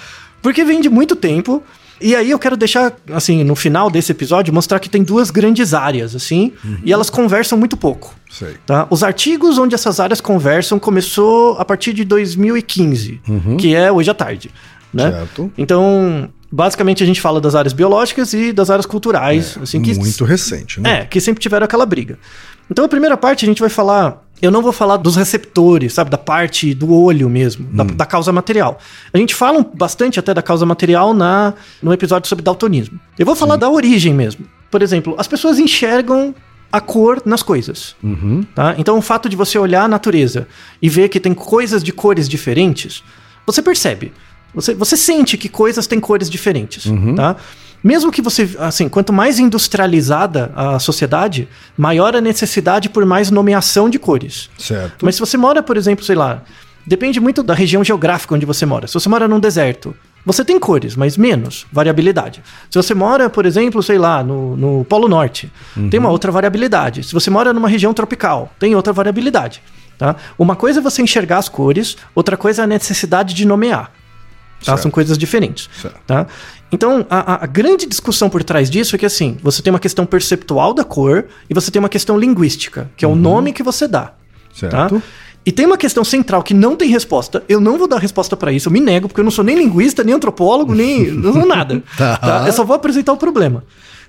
Porque 0.41 0.63
vem 0.65 0.81
de 0.81 0.89
muito 0.89 1.15
tempo. 1.15 1.61
E 2.01 2.15
aí 2.15 2.31
eu 2.31 2.39
quero 2.39 2.55
deixar, 2.57 2.93
assim, 3.13 3.43
no 3.43 3.55
final 3.55 3.89
desse 3.91 4.11
episódio, 4.11 4.53
mostrar 4.53 4.79
que 4.79 4.89
tem 4.89 5.03
duas 5.03 5.29
grandes 5.29 5.73
áreas, 5.73 6.15
assim, 6.15 6.53
Uhum. 6.65 6.77
e 6.83 6.91
elas 6.93 7.09
conversam 7.09 7.57
muito 7.57 7.75
pouco. 7.77 8.15
Sei. 8.31 8.55
Tá? 8.65 8.87
Os 8.89 9.03
artigos 9.03 9.57
onde 9.57 9.75
essas 9.75 9.99
áreas 9.99 10.19
conversam 10.21 10.79
começou 10.79 11.57
a 11.59 11.65
partir 11.65 11.91
de 11.93 12.03
2015, 12.05 13.19
que 13.59 13.75
é 13.75 13.91
hoje 13.91 14.09
à 14.09 14.13
tarde. 14.13 14.49
Né? 14.93 15.05
Uhum. 15.05 15.11
Certo. 15.11 15.51
Então, 15.57 16.29
basicamente 16.51 17.03
a 17.03 17.05
gente 17.05 17.21
fala 17.21 17.39
das 17.39 17.55
áreas 17.55 17.73
biológicas 17.73 18.33
e 18.33 18.51
das 18.51 18.69
áreas 18.69 18.85
culturais, 18.85 19.57
assim 19.61 19.81
que 19.81 19.93
Muito 19.95 20.23
recente, 20.23 20.81
né? 20.81 21.01
é, 21.01 21.05
que 21.05 21.19
sempre 21.21 21.41
tiveram 21.41 21.65
aquela 21.65 21.85
briga. 21.85 22.17
Então, 22.71 22.85
a 22.85 22.87
primeira 22.87 23.17
parte 23.17 23.45
a 23.45 23.47
gente 23.47 23.59
vai 23.59 23.69
falar. 23.69 24.23
Eu 24.41 24.51
não 24.51 24.61
vou 24.61 24.71
falar 24.71 24.97
dos 24.97 25.15
receptores, 25.17 25.93
sabe? 25.93 26.09
Da 26.09 26.17
parte 26.17 26.73
do 26.73 26.93
olho 26.93 27.29
mesmo, 27.29 27.67
da, 27.73 27.83
da 27.83 28.05
causa 28.05 28.31
material. 28.31 28.79
A 29.11 29.17
gente 29.17 29.35
fala 29.35 29.65
bastante 29.73 30.17
até 30.19 30.33
da 30.33 30.41
causa 30.41 30.65
material 30.65 31.13
na, 31.13 31.53
no 31.81 31.91
episódio 31.91 32.29
sobre 32.29 32.43
daltonismo. 32.43 32.97
Eu 33.17 33.25
vou 33.25 33.35
falar 33.35 33.57
da 33.57 33.69
origem 33.69 34.13
mesmo. 34.13 34.45
Por 34.71 34.81
exemplo, 34.81 35.15
as 35.17 35.27
pessoas 35.27 35.59
enxergam 35.59 36.33
a 36.71 36.79
cor 36.79 37.21
nas 37.25 37.43
coisas. 37.43 37.95
Tá? 38.55 38.75
Então, 38.77 38.97
o 38.97 39.01
fato 39.01 39.27
de 39.27 39.35
você 39.35 39.57
olhar 39.57 39.83
a 39.83 39.87
natureza 39.87 40.47
e 40.81 40.87
ver 40.87 41.09
que 41.09 41.19
tem 41.19 41.33
coisas 41.33 41.83
de 41.83 41.91
cores 41.91 42.29
diferentes, 42.29 43.03
você 43.45 43.61
percebe. 43.61 44.13
Você, 44.53 44.73
você 44.73 44.97
sente 44.97 45.37
que 45.37 45.49
coisas 45.49 45.87
têm 45.87 45.99
cores 45.99 46.29
diferentes. 46.29 46.85
Tá? 47.15 47.35
Mesmo 47.83 48.11
que 48.11 48.21
você, 48.21 48.49
assim, 48.59 48.89
quanto 48.89 49.13
mais 49.13 49.39
industrializada 49.39 50.51
a 50.55 50.79
sociedade, 50.79 51.47
maior 51.77 52.15
a 52.15 52.21
necessidade 52.21 52.89
por 52.89 53.05
mais 53.05 53.31
nomeação 53.31 53.89
de 53.89 53.97
cores. 53.97 54.49
Certo. 54.57 55.05
Mas 55.05 55.15
se 55.15 55.21
você 55.21 55.37
mora, 55.37 55.63
por 55.63 55.77
exemplo, 55.77 56.03
sei 56.03 56.15
lá, 56.15 56.43
depende 56.85 57.19
muito 57.19 57.41
da 57.41 57.53
região 57.53 57.83
geográfica 57.83 58.35
onde 58.35 58.45
você 58.45 58.65
mora. 58.65 58.85
Se 58.85 58.93
você 58.93 59.07
mora 59.07 59.27
num 59.27 59.39
deserto, 59.39 59.95
você 60.25 60.43
tem 60.43 60.59
cores, 60.59 60.95
mas 60.95 61.15
menos 61.15 61.65
variabilidade. 61.71 62.43
Se 62.69 62.77
você 62.77 62.93
mora, 62.93 63.29
por 63.29 63.45
exemplo, 63.45 63.81
sei 63.81 63.97
lá, 63.97 64.21
no, 64.21 64.57
no 64.57 64.83
Polo 64.83 65.07
Norte, 65.07 65.49
tem 65.89 65.99
uma 65.99 66.09
outra 66.09 66.31
variabilidade. 66.31 67.03
Se 67.03 67.13
você 67.13 67.29
mora 67.29 67.53
numa 67.53 67.69
região 67.69 67.93
tropical, 67.93 68.51
tem 68.59 68.75
outra 68.75 68.91
variabilidade. 68.91 69.61
Tá? 69.97 70.17
Uma 70.37 70.55
coisa 70.55 70.79
é 70.79 70.83
você 70.83 71.01
enxergar 71.01 71.37
as 71.37 71.47
cores, 71.47 71.95
outra 72.13 72.35
coisa 72.35 72.61
é 72.61 72.65
a 72.65 72.67
necessidade 72.67 73.33
de 73.33 73.45
nomear. 73.45 73.91
Tá? 74.63 74.75
São 74.77 74.91
coisas 74.91 75.17
diferentes. 75.17 75.69
Certo. 75.81 75.99
Tá? 76.05 76.27
Então, 76.71 77.05
a, 77.09 77.43
a- 77.43 77.47
grande 77.47 77.85
discussão 77.85 78.29
por 78.29 78.43
trás 78.43 78.69
disso 78.69 78.95
é 78.95 78.99
que, 78.99 79.05
assim, 79.05 79.37
você 79.41 79.61
tem 79.61 79.71
uma 79.71 79.79
questão 79.79 80.05
perceptual 80.05 80.73
da 80.73 80.83
cor 80.83 81.25
e 81.49 81.53
você 81.53 81.71
tem 81.71 81.79
uma 81.79 81.89
questão 81.89 82.17
linguística, 82.17 82.89
que 82.95 83.03
é 83.03 83.07
o 83.07 83.15
nome 83.15 83.53
que 83.53 83.63
você 83.63 83.87
dá. 83.87 84.13
Certo. 84.53 84.71
Tá? 84.71 85.01
E 85.45 85.51
tem 85.51 85.65
uma 85.65 85.77
questão 85.77 86.03
central 86.03 86.43
que 86.43 86.53
não 86.53 86.75
tem 86.75 86.89
resposta. 86.89 87.43
Eu 87.47 87.59
não 87.61 87.77
vou 87.77 87.87
dar 87.87 87.97
resposta 87.97 88.35
pra 88.37 88.51
isso, 88.51 88.67
eu 88.67 88.73
me 88.73 88.79
nego, 88.79 89.07
porque 89.07 89.21
eu 89.21 89.23
não 89.23 89.31
sou 89.31 89.43
nem 89.43 89.57
linguista, 89.57 90.03
nem 90.03 90.13
antropólogo, 90.13 90.75
nem 90.75 91.09
não 91.11 91.33
sou 91.33 91.45
nada. 91.45 91.81
Tá. 91.97 92.17
tá? 92.17 92.43
Eu 92.45 92.53
só 92.53 92.63
vou 92.63 92.75
apresentar 92.75 93.13
o 93.13 93.17
problema, 93.17 93.63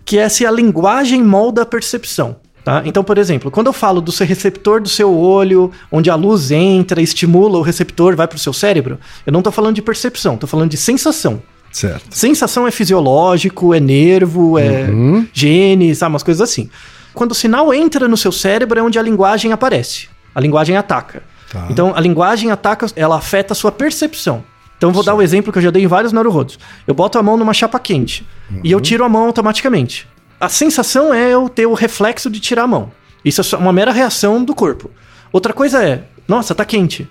que 0.04 0.19
é 0.19 0.28
se 0.28 0.45
a 0.45 0.50
linguagem 0.50 1.23
molda 1.23 1.62
a 1.62 1.66
percepção. 1.66 2.37
Tá? 2.64 2.83
Então, 2.85 3.02
por 3.02 3.17
exemplo, 3.17 3.50
quando 3.50 3.69
eu 3.69 3.73
falo 3.73 4.00
do 4.00 4.12
seu 4.12 4.26
receptor 4.26 4.81
do 4.81 4.88
seu 4.88 5.17
olho, 5.17 5.71
onde 5.90 6.11
a 6.11 6.14
luz 6.14 6.50
entra, 6.50 7.00
estimula 7.00 7.59
o 7.59 7.62
receptor, 7.62 8.14
vai 8.14 8.29
pro 8.29 8.38
seu 8.38 8.52
cérebro, 8.52 8.99
eu 9.25 9.33
não 9.33 9.40
tô 9.40 9.50
falando 9.50 9.75
de 9.75 9.83
percepção, 9.83 10.37
tô 10.37 10.47
falando 10.47 10.71
de 10.71 10.76
sensação. 10.76 11.43
Certo. 11.73 12.05
Sensação 12.11 12.67
é 12.67 12.71
fisiológico, 12.71 13.73
é 13.73 13.81
nervo, 13.81 14.59
é 14.59 14.88
gene, 15.33 15.95
sabe? 15.95 16.12
Umas 16.12 16.23
coisas 16.23 16.40
assim. 16.40 16.69
Quando 17.14 17.33
o 17.33 17.35
sinal 17.35 17.73
entra 17.73 18.09
no 18.09 18.17
seu 18.17 18.33
cérebro 18.33 18.79
é 18.79 18.83
onde 18.83 18.99
a 18.99 19.02
linguagem 19.02 19.52
aparece. 19.52 20.09
A 20.35 20.40
linguagem 20.40 20.76
ataca. 20.76 21.23
Tá. 21.50 21.67
Então, 21.71 21.93
a 21.95 22.00
linguagem 22.00 22.50
ataca, 22.50 22.87
ela 22.95 23.17
afeta 23.17 23.52
a 23.52 23.57
sua 23.57 23.73
percepção. 23.73 24.45
Então, 24.76 24.90
eu 24.90 24.95
vou 24.95 25.02
dar 25.02 25.14
o 25.14 25.23
exemplo 25.23 25.52
que 25.52 25.59
eu 25.59 25.62
já 25.62 25.71
dei 25.71 25.85
em 25.85 25.87
vários 25.87 26.12
neurodos. 26.12 26.59
Eu 26.87 26.95
boto 26.95 27.19
a 27.19 27.23
mão 27.23 27.37
numa 27.37 27.52
chapa 27.52 27.79
quente 27.79 28.26
e 28.64 28.71
eu 28.71 28.81
tiro 28.81 29.05
a 29.05 29.09
mão 29.09 29.26
automaticamente. 29.26 30.09
A 30.40 30.49
sensação 30.49 31.12
é 31.12 31.30
eu 31.30 31.49
ter 31.49 31.66
o 31.66 31.75
reflexo 31.75 32.30
de 32.30 32.40
tirar 32.40 32.62
a 32.62 32.66
mão. 32.66 32.90
Isso 33.25 33.40
é 33.54 33.59
uma 33.59 33.73
mera 33.73 33.92
reação 33.92 34.42
do 34.42 34.54
corpo. 34.54 34.90
Outra 35.30 35.52
coisa 35.52 35.85
é, 35.85 36.04
nossa, 36.26 36.54
tá 36.54 36.64
quente. 36.64 37.06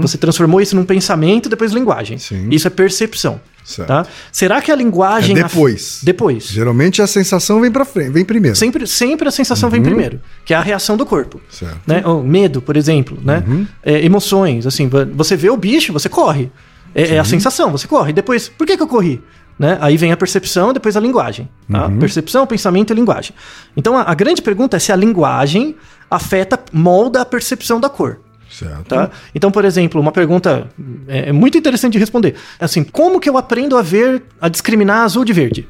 Você 0.00 0.16
transformou 0.16 0.60
isso 0.60 0.76
num 0.76 0.84
pensamento, 0.84 1.48
depois 1.48 1.72
linguagem. 1.72 2.18
Sim. 2.18 2.48
Isso 2.52 2.68
é 2.68 2.70
percepção. 2.70 3.40
Certo. 3.64 3.88
Tá? 3.88 4.06
Será 4.30 4.62
que 4.62 4.70
a 4.70 4.76
linguagem. 4.76 5.36
É 5.36 5.42
depois. 5.42 5.98
Depois. 6.04 6.44
Geralmente 6.46 7.02
a 7.02 7.06
sensação 7.08 7.60
vem 7.60 7.70
pra 7.72 7.84
frente, 7.84 8.10
vem 8.10 8.24
primeiro. 8.24 8.56
Sempre, 8.56 8.86
sempre 8.86 9.26
a 9.26 9.30
sensação 9.32 9.68
vem 9.68 9.82
primeiro, 9.82 10.20
que 10.44 10.54
é 10.54 10.56
a 10.56 10.60
reação 10.60 10.96
do 10.96 11.04
corpo. 11.04 11.40
Certo. 11.50 11.80
Né? 11.84 12.00
O 12.06 12.22
medo, 12.22 12.62
por 12.62 12.76
exemplo, 12.76 13.18
né? 13.20 13.42
É, 13.82 14.04
emoções, 14.04 14.68
assim, 14.68 14.86
vo- 14.88 15.04
você 15.14 15.34
vê 15.34 15.50
o 15.50 15.56
bicho, 15.56 15.92
você 15.92 16.08
corre. 16.08 16.48
É, 16.94 17.16
é 17.16 17.18
a 17.18 17.24
sensação, 17.24 17.72
você 17.72 17.88
corre. 17.88 18.12
Depois, 18.12 18.48
por 18.48 18.64
que, 18.68 18.76
que 18.76 18.82
eu 18.84 18.86
corri? 18.86 19.20
Né? 19.58 19.78
Aí 19.80 19.96
vem 19.96 20.12
a 20.12 20.16
percepção, 20.16 20.72
depois 20.72 20.96
a 20.96 21.00
linguagem. 21.00 21.48
tá? 21.70 21.88
Percepção, 21.98 22.46
pensamento 22.46 22.92
e 22.92 22.96
linguagem. 22.96 23.34
Então 23.76 23.96
a, 23.96 24.02
a 24.02 24.14
grande 24.14 24.42
pergunta 24.42 24.76
é 24.76 24.80
se 24.80 24.92
a 24.92 24.96
linguagem 24.96 25.74
afeta, 26.10 26.58
molda 26.72 27.22
a 27.22 27.24
percepção 27.24 27.80
da 27.80 27.88
cor. 27.88 28.20
Certo. 28.50 28.84
Tá? 28.84 29.10
Então, 29.34 29.50
por 29.50 29.64
exemplo, 29.64 30.00
uma 30.00 30.12
pergunta 30.12 30.68
é, 31.08 31.30
é 31.30 31.32
muito 31.32 31.58
interessante 31.58 31.94
de 31.94 31.98
responder. 31.98 32.34
Assim, 32.60 32.84
como 32.84 33.18
que 33.20 33.28
eu 33.28 33.36
aprendo 33.36 33.76
a 33.76 33.82
ver, 33.82 34.22
a 34.40 34.48
discriminar 34.48 35.02
azul 35.04 35.24
de 35.24 35.32
verde? 35.32 35.68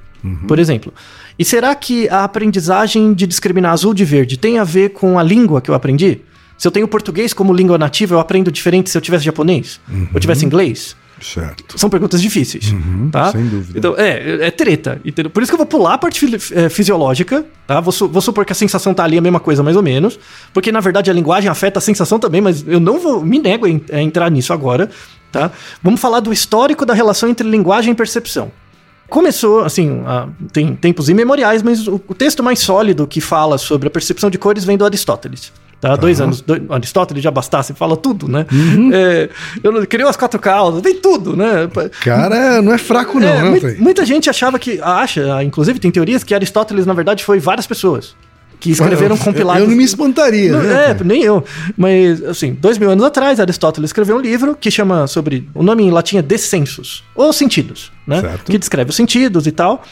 Por 0.49 0.59
exemplo. 0.59 0.93
E 1.39 1.45
será 1.45 1.75
que 1.75 2.09
a 2.09 2.25
aprendizagem 2.25 3.15
de 3.15 3.27
discriminar 3.27 3.73
azul 3.73 3.95
de 3.95 4.05
verde 4.05 4.37
tem 4.37 4.59
a 4.59 4.65
ver 4.65 4.89
com 4.91 5.19
a 5.19 5.23
língua 5.23 5.61
que 5.61 5.71
eu 5.71 5.75
aprendi? 5.75 6.21
Se 6.59 6.67
eu 6.67 6.73
tenho 6.73 6.89
português 6.89 7.33
como 7.33 7.53
língua 7.53 7.79
nativa, 7.79 8.15
eu 8.15 8.19
aprendo 8.19 8.51
diferente 8.51 8.91
se 8.91 8.97
eu 8.97 9.03
tivesse 9.03 9.25
japonês? 9.25 9.79
Ou 10.13 10.19
tivesse 10.19 10.45
inglês? 10.45 10.97
Certo. 11.21 11.79
São 11.79 11.89
perguntas 11.89 12.21
difíceis, 12.21 12.75
tá? 13.11 13.33
sem 13.33 13.47
dúvida. 13.47 13.79
Então, 13.79 13.95
é, 13.97 14.47
é 14.47 14.51
treta, 14.51 15.01
entendeu? 15.05 15.31
Por 15.31 15.43
isso 15.43 15.51
que 15.51 15.55
eu 15.55 15.59
vou 15.59 15.67
pular 15.67 15.95
a 15.95 15.99
parte 15.99 16.25
é, 16.53 16.69
fisiológica, 16.69 17.45
tá? 17.67 17.81
Vou, 17.81 17.91
su- 17.93 18.09
vou 18.09 18.21
supor 18.21 18.45
que 18.45 18.53
a 18.53 18.55
sensação 18.55 18.93
tá 18.93 19.03
ali 19.05 19.17
a 19.17 19.21
mesma 19.23 19.41
coisa, 19.41 19.63
mais 19.63 19.77
ou 19.77 19.83
menos, 19.83 20.19
porque 20.53 20.71
na 20.71 20.81
verdade 20.81 21.11
a 21.11 21.15
linguagem 21.15 21.49
afeta 21.49 21.79
a 21.79 21.83
sensação 21.83 22.19
também, 22.19 22.41
mas 22.43 22.63
eu 22.69 22.79
não 22.79 22.99
vou, 23.01 23.25
me 23.25 23.39
nego 23.39 23.65
a, 23.67 23.71
en- 23.71 23.81
a 23.93 24.01
entrar 24.03 24.31
nisso 24.31 24.53
agora, 24.53 24.91
tá? 25.33 25.51
Vamos 25.83 26.01
falar 26.01 26.21
do 26.21 26.33
histórico 26.33 26.85
da 26.85 26.93
relação 26.93 27.29
entre 27.29 27.49
linguagem 27.49 27.93
e 27.93 27.95
percepção. 27.95 28.53
Começou, 29.09 29.65
assim, 29.65 30.03
há- 30.05 30.29
tem 30.53 30.75
tempos 30.77 31.09
imemoriais, 31.09 31.63
mas 31.63 31.87
o, 31.89 31.95
o 32.09 32.15
texto 32.15 32.43
mais 32.43 32.59
sólido 32.59 33.07
que 33.07 33.21
fala 33.21 33.57
sobre 33.57 33.89
a 33.89 33.91
percepção 33.91 34.29
de 34.29 34.37
cores 34.37 34.65
vem 34.65 34.77
do 34.77 34.85
Aristóteles. 34.85 35.53
Tá? 35.81 35.95
Dois 35.95 36.21
anos. 36.21 36.41
dois- 36.41 36.63
Aristóteles 36.71 37.23
já 37.23 37.31
bastasse, 37.31 37.75
fala 37.75 37.97
tudo, 37.97 38.27
né? 38.29 38.47
Uhum. 38.51 38.91
É, 38.93 39.29
eu 39.63 39.87
criou 39.87 40.09
as 40.09 40.17
quatro 40.17 40.41
causas, 40.41 40.81
tem 40.83 40.95
tudo, 40.97 41.37
né? 41.37 41.69
Cara, 42.03 42.63
não 42.63 42.73
é 42.73 42.79
fraco 42.79 43.21
não, 43.21 43.29
É, 43.29 43.43
né, 43.43 43.51
mui- 43.51 43.61
Fei? 43.61 43.77
muita 43.77 44.05
gente 44.07 44.31
achava 44.31 44.59
que. 44.59 44.81
Acha, 44.83 45.43
inclusive 45.45 45.79
tem 45.79 45.91
teorias 45.91 46.25
que 46.25 46.35
Aristóteles, 46.35 46.87
na 46.87 46.95
verdade, 46.95 47.23
foi 47.25 47.39
várias 47.39 47.67
pessoas. 47.67 48.15
Que 48.59 48.71
escreveram 48.71 49.19
compilados. 49.19 49.63
Eu 49.63 49.69
não 49.69 49.77
me 49.77 49.85
espantaria, 49.85 50.51
Não, 50.51 50.63
né? 50.63 50.97
é, 50.99 51.05
nem 51.05 51.23
eu. 51.23 51.45
Mas, 51.77 52.25
assim, 52.25 52.55
dois 52.59 52.79
mil 52.79 52.89
anos 52.91 53.05
atrás, 53.05 53.39
Aristóteles 53.39 53.91
escreveu 53.91 54.17
um 54.17 54.21
livro 54.21 54.57
que 54.59 54.71
chama 54.71 55.07
sobre. 55.07 55.47
O 55.55 55.63
nome 55.63 55.83
em 55.83 55.91
latim 55.91 56.17
é 56.17 56.23
Descensos, 56.23 57.05
ou 57.15 57.35
Sentidos, 57.35 57.93
né? 58.07 58.23
Certo. 58.23 58.51
Que 58.51 58.57
descreve 58.57 58.89
os 58.89 58.97
sentidos 58.97 59.47
e 59.47 59.53
tal. 59.53 59.83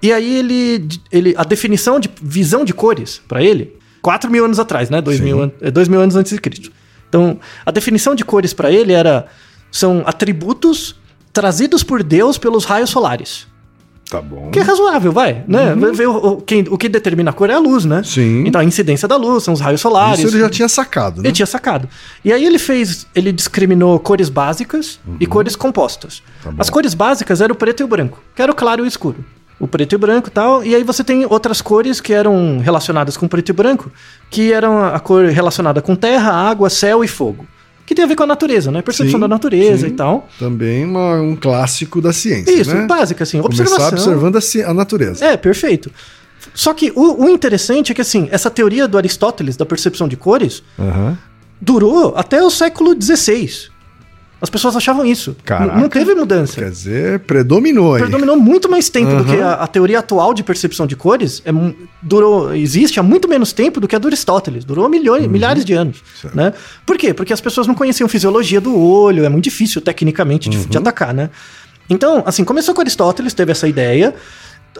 E 0.00 0.12
aí 0.12 0.36
ele. 0.38 0.86
ele 1.10 1.34
a 1.36 1.42
definição 1.42 1.98
de 1.98 2.08
visão 2.22 2.64
de 2.64 2.72
cores, 2.72 3.20
para 3.26 3.42
ele, 3.42 3.72
quatro 4.02 4.30
mil 4.30 4.44
anos 4.44 4.58
atrás, 4.58 4.90
né? 4.90 5.00
Dois 5.00 5.16
Sim. 5.18 5.24
mil, 5.24 5.42
an- 5.42 5.50
é, 5.60 5.70
dois 5.70 5.88
mil 5.88 6.00
anos 6.00 6.16
antes 6.16 6.32
de 6.32 6.40
Cristo. 6.40 6.70
Então, 7.08 7.38
a 7.64 7.70
definição 7.70 8.14
de 8.14 8.24
cores 8.24 8.52
para 8.52 8.70
ele 8.70 8.92
era. 8.92 9.26
São 9.70 10.02
atributos 10.04 10.96
trazidos 11.32 11.82
por 11.82 12.02
Deus 12.02 12.36
pelos 12.36 12.64
raios 12.66 12.90
solares. 12.90 13.46
Tá 14.10 14.20
bom. 14.20 14.50
Que 14.50 14.58
é 14.58 14.62
razoável, 14.62 15.10
vai, 15.10 15.42
né? 15.48 15.74
Vê 15.94 16.04
O, 16.06 16.36
quem- 16.42 16.66
o 16.68 16.76
que 16.76 16.86
determina 16.90 17.30
a 17.30 17.32
cor 17.32 17.48
é 17.48 17.54
a 17.54 17.58
luz, 17.58 17.86
né? 17.86 17.98
Uhum. 17.98 18.04
Sim. 18.04 18.44
Então 18.46 18.60
a 18.60 18.64
incidência 18.64 19.08
da 19.08 19.16
luz, 19.16 19.42
são 19.44 19.54
os 19.54 19.60
raios 19.60 19.80
solares. 19.80 20.18
Isso 20.18 20.28
ele 20.34 20.40
já 20.42 20.50
tinha 20.50 20.68
sacado, 20.68 21.22
né? 21.22 21.28
Ele 21.28 21.32
tinha 21.34 21.46
sacado. 21.46 21.88
E 22.22 22.30
aí 22.30 22.44
ele 22.44 22.58
fez, 22.58 23.06
ele 23.14 23.32
discriminou 23.32 23.98
cores 23.98 24.28
básicas 24.28 25.00
e 25.18 25.26
cores 25.26 25.56
compostas. 25.56 26.22
Uhum. 26.44 26.50
Tá. 26.52 26.56
As 26.60 26.68
cores 26.68 26.92
básicas 26.92 27.40
eram 27.40 27.54
o 27.54 27.56
preto 27.56 27.80
e 27.80 27.84
o 27.84 27.88
branco, 27.88 28.22
que 28.36 28.42
era 28.42 28.52
o 28.52 28.54
claro 28.54 28.82
e 28.82 28.84
o 28.84 28.86
escuro. 28.86 29.24
O 29.60 29.66
preto 29.68 29.94
e 29.94 29.98
branco 29.98 30.28
e 30.28 30.30
tal. 30.30 30.64
E 30.64 30.74
aí 30.74 30.82
você 30.82 31.02
tem 31.04 31.24
outras 31.28 31.60
cores 31.60 32.00
que 32.00 32.12
eram 32.12 32.58
relacionadas 32.58 33.16
com 33.16 33.28
preto 33.28 33.50
e 33.50 33.52
branco, 33.52 33.90
que 34.30 34.52
eram 34.52 34.84
a 34.84 34.98
cor 34.98 35.26
relacionada 35.26 35.80
com 35.80 35.94
terra, 35.94 36.32
água, 36.32 36.68
céu 36.70 37.04
e 37.04 37.08
fogo. 37.08 37.46
Que 37.86 37.94
tem 37.94 38.04
a 38.04 38.08
ver 38.08 38.14
com 38.16 38.22
a 38.22 38.26
natureza, 38.26 38.70
né? 38.70 38.80
Percepção 38.80 39.14
Sim, 39.18 39.20
da 39.20 39.28
natureza 39.28 39.86
sim. 39.86 39.92
e 39.92 39.96
tal. 39.96 40.28
Também 40.38 40.84
uma- 40.84 41.20
um 41.20 41.34
clássico 41.36 42.00
da 42.00 42.12
ciência. 42.12 42.52
Isso, 42.52 42.72
né? 42.74 42.86
básica, 42.86 43.24
assim, 43.24 43.40
Começar 43.42 43.64
observação. 43.64 43.98
observando 43.98 44.36
a, 44.36 44.70
a 44.70 44.74
natureza. 44.74 45.24
É, 45.24 45.36
perfeito. 45.36 45.90
Só 46.54 46.72
que 46.74 46.92
o, 46.94 47.24
o 47.24 47.28
interessante 47.28 47.92
é 47.92 47.94
que, 47.94 48.00
assim, 48.00 48.28
essa 48.30 48.50
teoria 48.50 48.86
do 48.88 48.96
Aristóteles, 48.96 49.56
da 49.56 49.66
percepção 49.66 50.06
de 50.08 50.16
cores, 50.16 50.62
Aham. 50.78 51.18
durou 51.60 52.14
até 52.16 52.42
o 52.42 52.50
século 52.50 52.94
XVI. 53.00 53.70
As 54.42 54.50
pessoas 54.50 54.74
achavam 54.74 55.06
isso. 55.06 55.36
Caraca. 55.44 55.78
Não 55.78 55.88
teve 55.88 56.14
mudança. 56.16 56.60
Quer 56.60 56.68
dizer, 56.70 57.20
predominou 57.20 57.94
aí. 57.94 58.02
Predominou 58.02 58.36
muito 58.36 58.68
mais 58.68 58.88
tempo 58.90 59.10
do 59.10 59.16
Aham. 59.22 59.24
que 59.36 59.40
a, 59.40 59.52
a 59.52 59.66
teoria 59.68 60.00
atual 60.00 60.34
de 60.34 60.42
percepção 60.42 60.84
de 60.84 60.96
cores. 60.96 61.40
É, 61.46 61.50
durou, 62.02 62.52
existe 62.52 62.98
há 62.98 63.04
muito 63.04 63.28
menos 63.28 63.52
tempo 63.52 63.80
do 63.80 63.86
que 63.86 63.94
a 63.94 63.98
do 64.00 64.08
Aristóteles. 64.08 64.64
Durou 64.64 64.88
milhões, 64.88 65.28
milhares 65.28 65.64
de 65.64 65.72
anos. 65.74 65.98
Uhum. 65.98 66.20
Certo. 66.22 66.36
Né? 66.36 66.52
Por 66.84 66.98
quê? 66.98 67.14
Porque 67.14 67.32
as 67.32 67.40
pessoas 67.40 67.68
não 67.68 67.74
conheciam 67.76 68.08
fisiologia 68.08 68.60
do 68.60 68.76
olho. 68.76 69.24
É 69.24 69.28
muito 69.28 69.44
difícil, 69.44 69.80
tecnicamente, 69.80 70.50
de, 70.50 70.56
Uhum. 70.58 70.66
de 70.66 70.76
atacar, 70.78 71.14
né? 71.14 71.30
Então, 71.88 72.24
assim, 72.26 72.42
começou 72.42 72.74
com 72.74 72.80
Aristóteles, 72.80 73.32
teve 73.34 73.52
essa 73.52 73.68
ideia. 73.68 74.12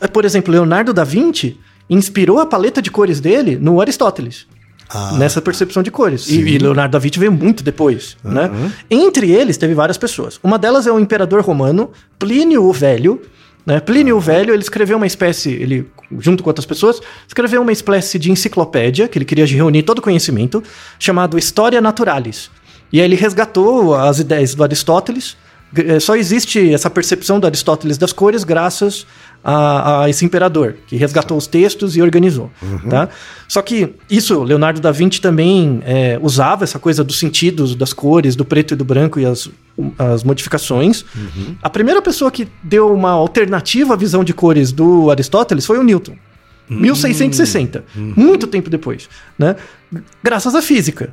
Eh, 0.01 0.09
Por 0.09 0.25
exemplo, 0.25 0.51
Leonardo 0.53 0.93
da 0.93 1.05
Vinci 1.05 1.57
inspirou 1.89 2.41
a 2.41 2.47
paleta 2.47 2.83
de 2.83 2.91
cores 2.91 3.21
dele 3.21 3.57
no 3.61 3.81
Aristóteles. 3.81 4.47
Ah, 4.95 5.13
nessa 5.19 5.41
percepção 5.41 5.83
de 5.83 5.91
cores. 5.91 6.27
E, 6.29 6.35
Sim. 6.35 6.41
e 6.47 6.59
Leonardo 6.59 6.93
da 6.93 6.99
Vinci 6.99 7.19
veio 7.19 7.33
muito 7.33 7.63
depois, 7.65 8.17
né? 8.23 8.45
Aham. 8.45 8.73
Entre 8.91 9.31
eles, 9.31 9.57
teve 9.57 9.75
várias 9.75 9.97
pessoas. 9.97 10.39
Uma 10.43 10.59
delas 10.59 10.87
é 10.87 10.93
o 10.93 11.01
imperador 11.01 11.41
romano, 11.43 11.91
Plínio 12.19 12.65
o 12.65 12.73
Velho. 12.73 13.21
Né? 13.65 13.79
Plínio 13.81 14.17
o 14.17 14.21
Velho, 14.21 14.53
ele 14.53 14.63
escreveu 14.63 14.97
uma 14.97 15.07
espécie, 15.07 15.51
ele, 15.51 15.89
junto 16.19 16.43
com 16.43 16.51
outras 16.51 16.67
pessoas, 16.67 17.01
escreveu 17.27 17.63
uma 17.63 17.73
espécie 17.73 18.19
de 18.19 18.31
enciclopédia, 18.31 19.07
que 19.09 19.17
ele 19.19 19.25
queria 19.25 19.47
reunir 19.47 19.85
todo 19.85 19.99
o 19.99 20.03
conhecimento, 20.03 20.63
chamado 20.99 21.39
História 21.39 21.81
Naturalis. 21.81 22.51
E 22.93 22.99
aí 23.01 23.07
ele 23.07 23.17
resgatou 23.17 23.95
as 23.95 24.19
ideias 24.19 24.55
do 24.55 24.63
Aristóteles. 24.63 25.37
Eh, 25.75 25.99
Só 26.01 26.17
existe 26.17 26.75
essa 26.75 26.91
percepção 26.91 27.41
do 27.41 27.47
Aristóteles 27.47 27.97
das 27.97 28.13
cores 28.13 28.45
graças 28.45 29.07
a, 29.45 30.03
a 30.05 30.11
esse 30.11 30.25
imperador, 30.25 30.77
que 30.87 30.97
resgatou 30.97 31.37
os 31.37 31.47
textos 31.47 31.97
e 31.97 32.03
organizou. 32.03 32.51
Tá? 32.89 33.09
Só 33.49 33.61
que 33.63 33.95
isso, 34.09 34.43
Leonardo 34.43 34.81
da 34.81 34.93
Vinci 34.93 35.21
também 35.21 35.83
eh, 35.85 36.19
usava 36.23 36.65
essa 36.65 36.79
coisa 36.79 37.03
dos 37.03 37.19
sentidos, 37.19 37.75
das 37.75 37.93
cores, 37.93 38.37
do 38.37 38.45
preto 38.45 38.75
e 38.75 38.77
do 38.77 38.85
branco 38.85 39.19
e 39.19 39.27
as, 39.27 39.51
as 39.99 40.23
modificações. 40.25 41.05
A 41.63 41.69
primeira 41.69 42.01
pessoa 42.01 42.31
que 42.31 42.47
deu 42.63 42.93
uma 42.95 43.11
alternativa 43.11 43.95
à 43.95 43.97
visão 43.97 44.23
de 44.23 44.33
cores 44.33 44.71
do 44.73 45.11
Aristóteles 45.11 45.67
foi 45.67 45.79
o 45.79 45.83
Newton. 45.83 46.15
1660, 46.71 47.85
muito 47.95 48.47
tempo 48.47 48.71
depois, 48.71 49.09
né? 49.39 49.57
Graças 50.23 50.55
à 50.55 50.63
física. 50.63 51.13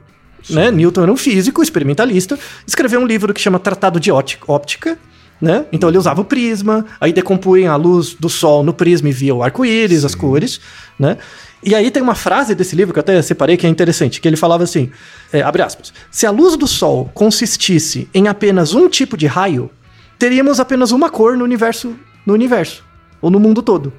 Né? 0.50 0.72
Newton 0.72 1.04
era 1.04 1.12
um 1.12 1.18
físico, 1.18 1.62
experimentalista, 1.62 2.40
escreveu 2.66 3.02
um 3.02 3.06
livro 3.06 3.34
que 3.34 3.42
chama 3.42 3.60
Tratado 3.60 4.00
de 4.00 4.10
Óti- 4.12 4.40
Óptica, 4.48 4.98
né? 5.42 5.66
Então 5.72 5.90
ele 5.90 5.98
usava 5.98 6.22
o 6.22 6.26
prisma, 6.26 6.86
aí 7.00 7.14
decompunha 7.14 7.72
a 7.72 7.76
luz 7.76 8.14
do 8.14 8.30
sol 8.30 8.64
no 8.64 8.74
prisma 8.74 9.10
e 9.10 9.12
via 9.12 9.34
o 9.34 9.44
arco-íris, 9.44 10.04
as 10.04 10.16
cores, 10.16 10.60
né? 10.98 11.18
E 11.62 11.76
aí 11.76 11.92
tem 11.92 12.02
uma 12.02 12.16
frase 12.16 12.56
desse 12.56 12.76
livro 12.76 12.94
que 12.94 13.00
eu 13.00 13.02
até 13.02 13.22
separei 13.22 13.58
que 13.58 13.68
é 13.68 13.70
interessante, 13.70 14.22
que 14.22 14.28
ele 14.28 14.38
falava 14.38 14.64
assim, 14.64 14.90
é, 15.32 15.42
abre 15.42 15.62
aspas, 15.62 15.94
se 16.10 16.26
a 16.26 16.32
luz 16.32 16.56
do 16.56 16.68
sol 16.68 17.12
consistisse 17.14 18.08
em 18.14 18.28
apenas 18.28 18.74
um 18.74 18.88
tipo 18.88 19.18
de 19.18 19.28
raio, 19.28 19.70
teríamos 20.18 20.60
apenas 20.60 20.92
uma 20.92 21.10
cor 21.10 21.36
no 21.36 21.44
universo, 21.44 21.96
no 22.26 22.34
universo, 22.34 22.84
ou 23.22 23.30
no 23.30 23.40
mundo 23.40 23.62
todo. 23.62 23.92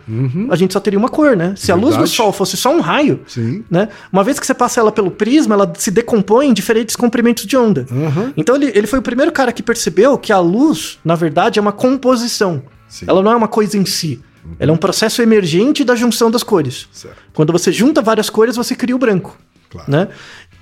A 0.50 0.56
gente 0.56 0.72
só 0.72 0.80
teria 0.80 0.98
uma 0.98 1.08
cor, 1.08 1.36
né? 1.36 1.54
Se 1.56 1.70
a 1.70 1.74
luz 1.74 1.94
do 1.94 2.00
Verdade. 2.00 2.10
sol 2.10 2.32
fosse 2.32 2.56
só 2.56 2.74
um 2.74 2.80
raio, 2.80 3.20
Sim. 3.26 3.64
né? 3.70 3.88
Uma 4.12 4.24
vez 4.24 4.38
que 4.38 4.46
você 4.46 4.54
passa 4.54 4.80
ela 4.80 4.90
pelo 4.92 5.10
prisma, 5.10 5.54
ela 5.54 5.72
se 5.76 5.90
decompõe 5.90 6.48
em 6.48 6.52
diferentes 6.52 6.96
comprimentos 6.96 7.46
de 7.46 7.56
onda. 7.56 7.86
Aham. 7.90 8.32
Então 8.36 8.56
ele, 8.56 8.72
ele 8.74 8.86
foi 8.86 8.98
o 8.98 9.02
primeiro 9.02 9.32
cara 9.32 9.52
que 9.52 9.62
percebeu 9.62 10.16
que 10.18 10.32
a 10.32 10.38
luz, 10.38 10.98
na 11.04 11.14
verdade, 11.14 11.58
é 11.58 11.62
uma 11.62 11.72
composição. 11.72 12.62
Sim. 12.88 13.06
Ela 13.08 13.22
não 13.22 13.30
é 13.32 13.36
uma 13.36 13.48
coisa 13.48 13.76
em 13.76 13.84
si. 13.84 14.20
Ela 14.58 14.70
é 14.70 14.74
um 14.74 14.78
processo 14.78 15.20
emergente 15.22 15.84
da 15.84 15.94
junção 15.94 16.30
das 16.30 16.42
cores. 16.42 16.88
Certo. 16.90 17.16
Quando 17.34 17.52
você 17.52 17.70
junta 17.70 18.00
várias 18.02 18.30
cores, 18.30 18.56
você 18.56 18.74
cria 18.74 18.96
o 18.96 18.98
branco. 18.98 19.36
Claro. 19.70 19.90
Né? 19.90 20.08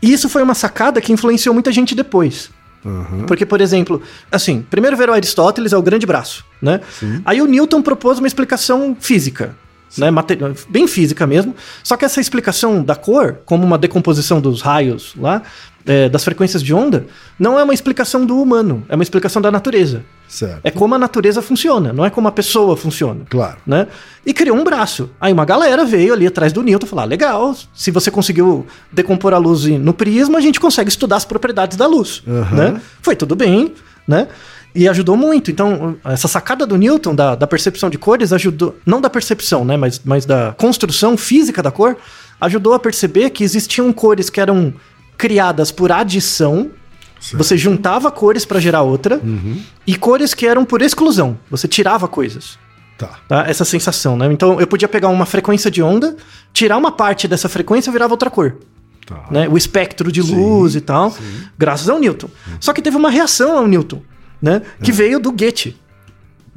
E 0.02 0.12
isso 0.12 0.28
foi 0.28 0.42
uma 0.42 0.54
sacada 0.54 1.00
que 1.00 1.12
influenciou 1.12 1.54
muita 1.54 1.72
gente 1.72 1.94
depois. 1.94 2.50
Aham. 2.88 3.26
Porque, 3.26 3.44
por 3.44 3.60
exemplo, 3.60 4.00
assim, 4.32 4.64
primeiro 4.68 4.96
veio 4.96 5.12
Aristóteles, 5.12 5.72
é 5.72 5.76
o 5.76 5.82
grande 5.82 6.06
braço, 6.06 6.44
né? 6.60 6.80
Sim. 6.98 7.20
Aí 7.24 7.42
o 7.42 7.46
Newton 7.46 7.82
propôs 7.82 8.18
uma 8.18 8.26
explicação 8.26 8.96
física, 8.98 9.54
né? 9.96 10.10
Bem 10.68 10.86
física 10.86 11.26
mesmo. 11.26 11.54
Só 11.82 11.96
que 11.96 12.04
essa 12.04 12.20
explicação 12.20 12.82
da 12.82 12.94
cor, 12.94 13.40
como 13.44 13.64
uma 13.64 13.78
decomposição 13.78 14.40
dos 14.40 14.60
raios 14.60 15.14
lá, 15.16 15.42
é, 15.86 16.08
das 16.08 16.22
frequências 16.22 16.62
de 16.62 16.74
onda, 16.74 17.06
não 17.38 17.58
é 17.58 17.62
uma 17.62 17.72
explicação 17.72 18.26
do 18.26 18.40
humano, 18.40 18.84
é 18.88 18.94
uma 18.94 19.02
explicação 19.02 19.40
da 19.40 19.50
natureza. 19.50 20.04
Certo. 20.28 20.60
É 20.62 20.70
como 20.70 20.94
a 20.94 20.98
natureza 20.98 21.40
funciona, 21.40 21.90
não 21.90 22.04
é 22.04 22.10
como 22.10 22.28
a 22.28 22.32
pessoa 22.32 22.76
funciona 22.76 23.22
Claro. 23.30 23.56
né? 23.66 23.86
E 24.26 24.34
criou 24.34 24.58
um 24.58 24.62
braço. 24.62 25.08
Aí 25.18 25.32
uma 25.32 25.46
galera 25.46 25.86
veio 25.86 26.12
ali 26.12 26.26
atrás 26.26 26.52
do 26.52 26.62
Newton 26.62 26.84
e 26.84 26.88
falou: 26.88 27.02
ah, 27.04 27.06
legal, 27.06 27.56
se 27.74 27.90
você 27.90 28.10
conseguiu 28.10 28.66
decompor 28.92 29.32
a 29.32 29.38
luz 29.38 29.64
no 29.64 29.94
prisma, 29.94 30.36
a 30.36 30.40
gente 30.42 30.60
consegue 30.60 30.90
estudar 30.90 31.16
as 31.16 31.24
propriedades 31.24 31.78
da 31.78 31.86
luz. 31.86 32.22
Aham. 32.28 32.56
Né? 32.56 32.80
Foi 33.00 33.16
tudo 33.16 33.34
bem, 33.34 33.72
né? 34.06 34.28
E 34.78 34.88
ajudou 34.88 35.16
muito. 35.16 35.50
Então, 35.50 35.96
essa 36.04 36.28
sacada 36.28 36.64
do 36.64 36.76
Newton, 36.76 37.14
da, 37.14 37.34
da 37.34 37.46
percepção 37.46 37.90
de 37.90 37.98
cores, 37.98 38.32
ajudou. 38.32 38.76
Não 38.86 39.00
da 39.00 39.10
percepção, 39.10 39.64
né? 39.64 39.76
Mas, 39.76 40.00
mas 40.04 40.24
da 40.24 40.54
construção 40.56 41.16
física 41.16 41.60
da 41.62 41.70
cor, 41.72 41.96
ajudou 42.40 42.74
a 42.74 42.78
perceber 42.78 43.30
que 43.30 43.42
existiam 43.42 43.92
cores 43.92 44.30
que 44.30 44.40
eram 44.40 44.72
criadas 45.16 45.72
por 45.72 45.90
adição. 45.90 46.70
Certo. 47.20 47.36
Você 47.42 47.56
juntava 47.56 48.10
cores 48.12 48.44
para 48.44 48.60
gerar 48.60 48.82
outra, 48.82 49.20
e 49.84 49.96
cores 49.96 50.32
que 50.34 50.46
eram 50.46 50.64
por 50.64 50.80
exclusão. 50.80 51.36
Você 51.50 51.66
tirava 51.66 52.06
coisas 52.06 52.56
Tá. 52.96 53.18
tá? 53.28 53.44
Essa 53.48 53.64
sensação, 53.64 54.16
né? 54.16 54.26
Então 54.32 54.60
eu 54.60 54.66
podia 54.66 54.88
pegar 54.88 55.08
uma 55.08 55.24
frequência 55.26 55.70
de 55.70 55.80
onda, 55.82 56.16
tirar 56.52 56.76
uma 56.76 56.90
parte 56.92 57.26
dessa 57.28 57.48
frequência 57.48 57.90
e 57.90 57.92
virava 57.92 58.12
outra 58.12 58.28
cor, 58.28 58.56
Tá. 59.06 59.24
né? 59.30 59.48
O 59.48 59.56
espectro 59.56 60.10
de 60.12 60.20
Sim, 60.22 60.34
luz 60.34 60.74
e 60.74 60.80
tal, 60.80 61.12
graças 61.56 61.88
ao 61.88 61.98
Newton. 61.98 62.28
Só 62.60 62.72
que 62.72 62.82
teve 62.82 62.96
uma 62.96 63.08
reação 63.10 63.56
ao 63.58 63.66
Newton, 63.68 64.02
né? 64.40 64.62
Que 64.82 64.92
veio 64.92 65.18
do 65.18 65.32
Goethe. 65.32 65.76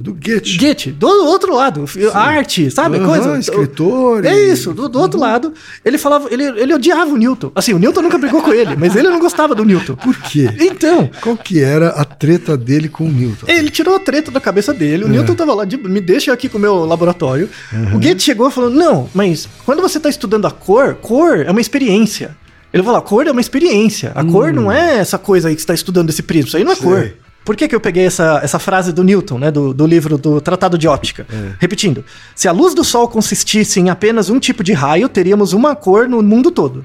Do 0.00 0.12
Goethe. 0.12 0.58
Goethe, 0.58 0.90
do 0.90 1.06
outro 1.06 1.54
lado, 1.54 1.84
arte, 2.12 2.68
sabe? 2.72 2.96
Aham, 2.96 3.06
Coisa. 3.06 3.38
escritor 3.38 4.24
É 4.24 4.36
isso, 4.36 4.72
do, 4.74 4.88
do 4.88 4.98
outro 4.98 5.20
lado. 5.20 5.52
Ele 5.84 5.96
falava, 5.96 6.26
ele, 6.32 6.42
ele 6.42 6.74
odiava 6.74 7.12
o 7.12 7.16
Newton. 7.16 7.52
Assim, 7.54 7.72
o 7.72 7.78
Newton 7.78 8.02
nunca 8.02 8.18
brigou 8.18 8.42
com 8.42 8.52
ele, 8.52 8.74
mas 8.74 8.96
ele 8.96 9.08
não 9.08 9.20
gostava 9.20 9.54
do 9.54 9.64
Newton. 9.64 9.94
Por 9.94 10.16
quê? 10.16 10.50
Então, 10.58 11.08
Qual 11.20 11.36
que 11.36 11.60
era 11.60 11.90
a 11.90 12.04
treta 12.04 12.56
dele 12.56 12.88
com 12.88 13.04
o 13.04 13.12
Newton? 13.12 13.46
Ele 13.46 13.70
tirou 13.70 13.94
a 13.94 14.00
treta 14.00 14.32
da 14.32 14.40
cabeça 14.40 14.74
dele. 14.74 15.04
O 15.04 15.08
Newton 15.08 15.36
tava 15.36 15.54
lá, 15.54 15.64
de, 15.64 15.76
me 15.76 16.00
deixa 16.00 16.32
aqui 16.32 16.48
com 16.48 16.58
o 16.58 16.60
meu 16.60 16.84
laboratório. 16.84 17.48
O 17.94 18.00
Goethe 18.00 18.22
chegou 18.22 18.48
e 18.48 18.52
falou: 18.52 18.70
Não, 18.70 19.08
mas 19.14 19.48
quando 19.64 19.80
você 19.80 20.00
tá 20.00 20.08
estudando 20.08 20.46
a 20.46 20.50
cor, 20.50 20.94
cor 20.96 21.38
é 21.46 21.50
uma 21.50 21.60
experiência. 21.60 22.36
Ele 22.72 22.82
falou: 22.82 22.98
a 22.98 23.02
cor 23.02 23.26
é 23.26 23.30
uma 23.30 23.40
experiência. 23.40 24.10
A 24.16 24.24
cor 24.24 24.52
não 24.52 24.72
é 24.72 24.98
essa 24.98 25.18
coisa 25.18 25.48
aí 25.48 25.54
que 25.54 25.60
você 25.60 25.66
tá 25.66 25.74
estudando 25.74 26.10
esse 26.10 26.22
prisma. 26.22 26.48
Isso 26.48 26.56
aí 26.56 26.64
não 26.64 26.72
é 26.72 26.76
Sei. 26.76 26.84
cor. 26.84 27.12
Por 27.44 27.56
que, 27.56 27.66
que 27.66 27.74
eu 27.74 27.80
peguei 27.80 28.06
essa, 28.06 28.40
essa 28.42 28.58
frase 28.58 28.92
do 28.92 29.02
Newton, 29.02 29.38
né, 29.38 29.50
do, 29.50 29.74
do 29.74 29.86
livro 29.86 30.16
do 30.16 30.40
Tratado 30.40 30.78
de 30.78 30.86
Óptica? 30.86 31.26
Repetindo: 31.58 32.04
se 32.34 32.48
a 32.48 32.52
luz 32.52 32.74
do 32.74 32.84
Sol 32.84 33.08
consistisse 33.08 33.80
em 33.80 33.90
apenas 33.90 34.30
um 34.30 34.38
tipo 34.38 34.62
de 34.62 34.72
raio, 34.72 35.08
teríamos 35.08 35.52
uma 35.52 35.74
cor 35.74 36.08
no 36.08 36.22
mundo 36.22 36.50
todo. 36.50 36.84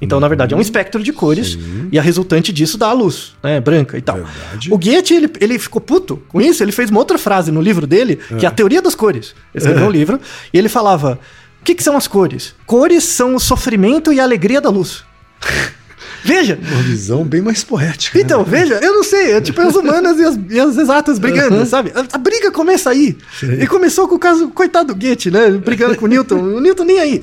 Então, 0.00 0.20
na 0.20 0.28
verdade, 0.28 0.52
é 0.52 0.56
um 0.56 0.60
espectro 0.60 1.02
de 1.02 1.12
cores 1.12 1.58
e 1.90 1.98
a 1.98 2.02
resultante 2.02 2.52
disso 2.52 2.76
dá 2.76 2.88
a 2.88 2.92
luz, 2.92 3.34
né, 3.42 3.60
branca 3.60 3.96
e 3.96 4.02
tal. 4.02 4.16
Verdade. 4.16 4.72
O 4.72 4.78
Goethe, 4.78 5.14
ele, 5.14 5.30
ele 5.40 5.58
ficou 5.58 5.80
puto 5.80 6.22
com 6.28 6.40
isso, 6.40 6.62
ele 6.62 6.72
fez 6.72 6.90
uma 6.90 6.98
outra 6.98 7.16
frase 7.16 7.50
no 7.50 7.62
livro 7.62 7.86
dele, 7.86 8.16
que 8.38 8.44
é 8.44 8.48
a 8.48 8.52
teoria 8.52 8.82
das 8.82 8.94
cores. 8.94 9.34
Ele 9.54 9.64
escreveu 9.64 9.86
um 9.86 9.90
livro 9.90 10.20
e 10.52 10.58
ele 10.58 10.68
falava: 10.68 11.18
o 11.60 11.64
que, 11.64 11.74
que 11.74 11.82
são 11.82 11.96
as 11.96 12.06
cores? 12.06 12.54
Cores 12.66 13.04
são 13.04 13.34
o 13.34 13.40
sofrimento 13.40 14.12
e 14.12 14.20
a 14.20 14.22
alegria 14.22 14.60
da 14.60 14.68
luz. 14.68 15.02
Veja, 16.26 16.58
Uma 16.60 16.82
visão 16.82 17.24
bem 17.24 17.40
mais 17.40 17.62
poética. 17.64 18.18
então, 18.20 18.40
né? 18.40 18.46
veja, 18.48 18.74
eu 18.82 18.94
não 18.94 19.04
sei, 19.04 19.32
é 19.32 19.40
tipo 19.40 19.60
as 19.60 19.74
humanas 19.74 20.18
e 20.18 20.24
as, 20.24 20.38
e 20.50 20.60
as 20.60 20.76
exatas 20.76 21.18
brigando, 21.18 21.64
sabe? 21.66 21.92
A, 21.94 22.04
a 22.16 22.18
briga 22.18 22.50
começa 22.50 22.90
aí. 22.90 23.16
Sei. 23.38 23.62
E 23.62 23.66
começou 23.66 24.08
com 24.08 24.16
o 24.16 24.18
caso, 24.18 24.48
coitado 24.48 24.92
do 24.92 24.98
Goethe, 25.00 25.30
né? 25.30 25.50
Brigando 25.50 25.96
com 25.96 26.04
o 26.04 26.08
Newton. 26.08 26.36
O 26.36 26.60
Newton 26.60 26.84
nem 26.84 26.98
aí. 26.98 27.22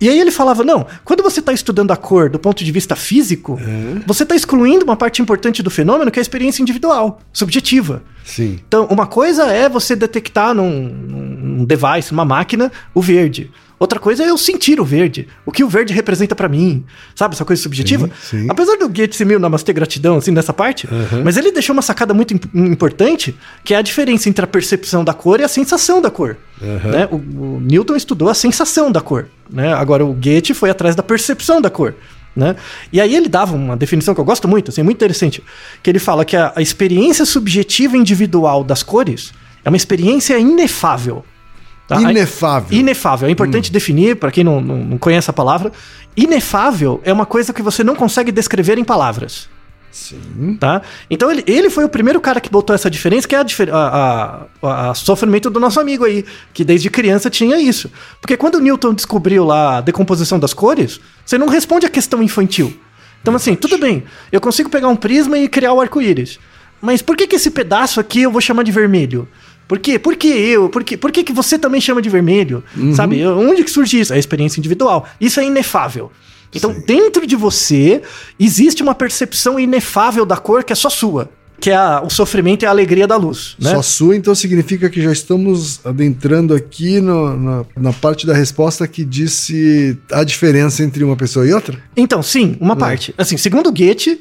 E 0.00 0.08
aí 0.08 0.20
ele 0.20 0.30
falava: 0.30 0.62
não, 0.62 0.86
quando 1.04 1.22
você 1.22 1.40
está 1.40 1.52
estudando 1.52 1.90
a 1.90 1.96
cor 1.96 2.28
do 2.28 2.38
ponto 2.38 2.62
de 2.62 2.70
vista 2.70 2.94
físico, 2.94 3.58
você 4.06 4.24
está 4.24 4.34
excluindo 4.36 4.84
uma 4.84 4.96
parte 4.96 5.22
importante 5.22 5.62
do 5.62 5.70
fenômeno 5.70 6.10
que 6.10 6.18
é 6.18 6.20
a 6.20 6.22
experiência 6.22 6.62
individual, 6.62 7.20
subjetiva. 7.32 8.02
Sim. 8.24 8.58
Então, 8.66 8.86
uma 8.90 9.06
coisa 9.06 9.44
é 9.44 9.68
você 9.68 9.96
detectar 9.96 10.54
num, 10.54 10.88
num 10.88 11.64
device, 11.64 12.12
numa 12.12 12.24
máquina, 12.24 12.70
o 12.94 13.00
verde. 13.00 13.50
Outra 13.78 14.00
coisa 14.00 14.24
é 14.24 14.30
eu 14.30 14.38
sentir 14.38 14.80
o 14.80 14.84
verde. 14.84 15.28
O 15.44 15.52
que 15.52 15.62
o 15.62 15.68
verde 15.68 15.92
representa 15.92 16.34
pra 16.34 16.48
mim. 16.48 16.82
Sabe, 17.14 17.34
essa 17.34 17.44
coisa 17.44 17.60
subjetiva? 17.62 18.08
Sim, 18.22 18.40
sim. 18.42 18.46
Apesar 18.48 18.76
do 18.76 18.88
Goethe 18.88 19.14
ser 19.14 19.26
meio 19.26 19.38
namastê 19.38 19.70
gratidão, 19.72 20.16
assim, 20.16 20.30
nessa 20.30 20.52
parte, 20.52 20.88
mas 21.22 21.36
ele 21.36 21.52
deixou 21.52 21.74
uma 21.74 21.82
sacada 21.82 22.14
muito 22.14 22.32
im- 22.34 22.40
importante, 22.72 23.36
que 23.62 23.74
é 23.74 23.76
a 23.76 23.82
diferença 23.82 24.30
entre 24.30 24.42
a 24.42 24.48
percepção 24.48 25.04
da 25.04 25.12
cor 25.12 25.40
e 25.40 25.42
a 25.44 25.48
sensação 25.48 26.00
da 26.00 26.10
cor. 26.10 26.38
né? 26.60 27.06
O, 27.10 27.16
o 27.16 27.60
Newton 27.60 27.96
estudou 27.96 28.30
a 28.30 28.34
sensação 28.34 28.90
da 28.90 29.02
cor. 29.02 29.28
Né? 29.50 29.74
Agora, 29.74 30.04
o 30.06 30.12
Goethe 30.14 30.54
foi 30.54 30.70
atrás 30.70 30.96
da 30.96 31.02
percepção 31.02 31.60
da 31.60 31.68
cor. 31.68 31.94
Né? 32.34 32.56
E 32.92 32.98
aí 33.00 33.14
ele 33.14 33.28
dava 33.28 33.54
uma 33.56 33.76
definição 33.76 34.14
que 34.14 34.20
eu 34.20 34.24
gosto 34.24 34.46
muito, 34.48 34.70
assim, 34.70 34.82
muito 34.82 34.96
interessante, 34.96 35.42
que 35.82 35.90
ele 35.90 35.98
fala 35.98 36.24
que 36.24 36.36
a, 36.36 36.52
a 36.56 36.62
experiência 36.62 37.24
subjetiva 37.26 37.96
individual 37.96 38.64
das 38.64 38.82
cores 38.82 39.32
é 39.64 39.68
uma 39.68 39.76
experiência 39.76 40.38
inefável. 40.38 41.24
Tá? 41.88 42.00
Inefável. 42.00 42.78
Inefável. 42.78 43.28
É 43.28 43.30
importante 43.30 43.70
definir, 43.72 44.16
para 44.16 44.30
quem 44.30 44.42
não, 44.44 44.60
não, 44.60 44.76
não 44.76 44.98
conhece 44.98 45.28
a 45.30 45.32
palavra. 45.32 45.72
Inefável 46.16 47.00
é 47.04 47.12
uma 47.12 47.26
coisa 47.26 47.52
que 47.52 47.62
você 47.62 47.84
não 47.84 47.94
consegue 47.94 48.32
descrever 48.32 48.78
em 48.78 48.84
palavras. 48.84 49.48
Sim. 49.90 50.56
Tá? 50.60 50.82
Então 51.08 51.30
ele, 51.30 51.42
ele 51.46 51.70
foi 51.70 51.82
o 51.84 51.88
primeiro 51.88 52.20
cara 52.20 52.38
que 52.38 52.50
botou 52.50 52.74
essa 52.74 52.90
diferença, 52.90 53.26
que 53.26 53.34
é 53.34 53.38
a, 53.38 53.44
a, 53.72 54.40
a- 54.62 54.90
a 54.90 54.94
sofrimento 54.94 55.48
do 55.48 55.58
nosso 55.58 55.80
amigo 55.80 56.04
aí, 56.04 56.22
que 56.52 56.64
desde 56.64 56.90
criança 56.90 57.30
tinha 57.30 57.58
isso. 57.58 57.90
Porque 58.20 58.36
quando 58.36 58.56
o 58.56 58.60
Newton 58.60 58.92
descobriu 58.92 59.44
lá 59.44 59.78
a 59.78 59.80
decomposição 59.80 60.38
das 60.38 60.52
cores, 60.52 61.00
você 61.24 61.38
não 61.38 61.48
responde 61.48 61.86
a 61.86 61.88
questão 61.88 62.22
infantil. 62.22 62.78
Então, 63.22 63.34
assim, 63.34 63.54
tudo 63.54 63.78
bem, 63.78 64.04
eu 64.30 64.40
consigo 64.40 64.68
pegar 64.68 64.88
um 64.88 64.96
prisma 64.96 65.38
e 65.38 65.48
criar 65.48 65.72
o 65.72 65.80
arco-íris. 65.80 66.38
Mas 66.80 67.00
por 67.00 67.16
que, 67.16 67.26
que 67.26 67.36
esse 67.36 67.50
pedaço 67.50 67.98
aqui 67.98 68.22
eu 68.22 68.30
vou 68.30 68.40
chamar 68.40 68.62
de 68.64 68.70
vermelho? 68.70 69.26
Por 69.68 69.78
quê? 69.78 69.98
Por 69.98 70.14
que 70.16 70.28
eu? 70.28 70.68
Por, 70.68 70.84
que, 70.84 70.96
por 70.96 71.10
que, 71.10 71.24
que 71.24 71.32
você 71.32 71.58
também 71.58 71.80
chama 71.80 72.00
de 72.00 72.08
vermelho? 72.08 72.62
Sabe? 72.94 73.24
Onde 73.26 73.64
que 73.64 73.70
surge 73.70 73.98
isso? 74.00 74.12
É 74.12 74.16
a 74.16 74.18
experiência 74.18 74.60
individual. 74.60 75.06
Isso 75.20 75.40
é 75.40 75.44
inefável. 75.44 76.10
Então, 76.54 76.74
dentro 76.86 77.26
de 77.26 77.34
você, 77.36 78.00
existe 78.38 78.82
uma 78.82 78.94
percepção 78.94 79.58
inefável 79.58 80.24
da 80.24 80.36
cor 80.36 80.62
que 80.64 80.72
é 80.72 80.76
só 80.76 80.88
sua. 80.88 81.28
Que 81.58 81.70
é 81.70 81.74
a- 81.74 82.02
o 82.04 82.10
sofrimento 82.10 82.62
e 82.62 82.66
a 82.66 82.70
alegria 82.70 83.06
da 83.06 83.16
luz. 83.16 83.56
Né? 83.58 83.70
Só 83.74 83.80
sua, 83.82 84.14
então 84.14 84.34
significa 84.34 84.88
que 84.90 85.00
já 85.02 85.10
estamos 85.10 85.80
adentrando 85.84 86.54
aqui 86.54 87.00
no- 87.00 87.34
na, 87.36 87.64
na 87.76 87.92
parte 87.94 88.26
da 88.26 88.34
resposta 88.34 88.86
que 88.86 89.02
disse 89.04 89.98
a 90.12 90.22
diferença 90.22 90.82
entre 90.84 91.02
uma 91.02 91.16
pessoa 91.16 91.46
e 91.46 91.52
outra? 91.54 91.78
Então, 91.96 92.22
sim, 92.22 92.56
uma 92.60 92.76
parte. 92.76 93.14
Assim, 93.18 93.36
segundo 93.38 93.72
Goethe, 93.72 94.20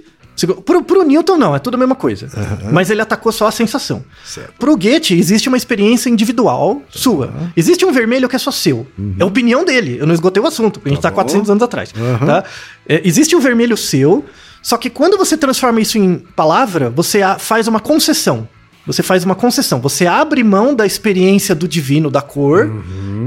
pro, 0.65 0.83
pro 0.83 1.03
Newton 1.03 1.37
não, 1.37 1.55
é 1.55 1.59
tudo 1.59 1.75
a 1.75 1.77
mesma 1.77 1.95
coisa. 1.95 2.27
Mas 2.71 2.89
ele 2.89 3.01
atacou 3.01 3.31
só 3.31 3.47
a 3.47 3.51
sensação. 3.51 4.03
Certo. 4.25 4.53
Pro 4.59 4.75
Goethe, 4.75 5.17
existe 5.17 5.47
uma 5.47 5.57
experiência 5.57 6.09
individual 6.09 6.81
sua. 6.89 7.33
Existe 7.55 7.85
um 7.85 7.91
vermelho 7.91 8.27
que 8.27 8.35
é 8.35 8.39
só 8.39 8.51
seu. 8.51 8.85
É 9.19 9.23
a 9.23 9.25
opinião 9.25 9.63
dele. 9.63 9.97
Eu 9.99 10.05
não 10.05 10.13
esgotei 10.13 10.41
o 10.41 10.47
assunto, 10.47 10.79
porque 10.79 10.89
a 10.89 10.93
gente 10.93 11.01
tá 11.01 11.09
bom. 11.09 11.15
400 11.15 11.49
anos 11.49 11.63
atrás. 11.63 11.93
Tá? 12.25 12.43
É, 12.87 13.01
existe 13.03 13.35
um 13.35 13.39
vermelho 13.39 13.77
seu, 13.77 14.25
só 14.61 14.77
que 14.77 14.89
quando 14.89 15.17
você 15.17 15.37
transforma 15.37 15.79
isso 15.79 15.97
em 15.97 16.17
palavra, 16.35 16.89
você 16.89 17.21
faz 17.39 17.67
uma 17.67 17.79
concessão. 17.79 18.47
Você 18.85 19.01
faz 19.01 19.23
uma 19.23 19.33
concessão. 19.35 19.79
Você 19.81 20.05
abre 20.05 20.43
mão 20.43 20.75
da 20.75 20.85
experiência 20.85 21.55
do 21.55 21.67
divino, 21.67 22.11
da 22.11 22.21
cor, 22.21 22.71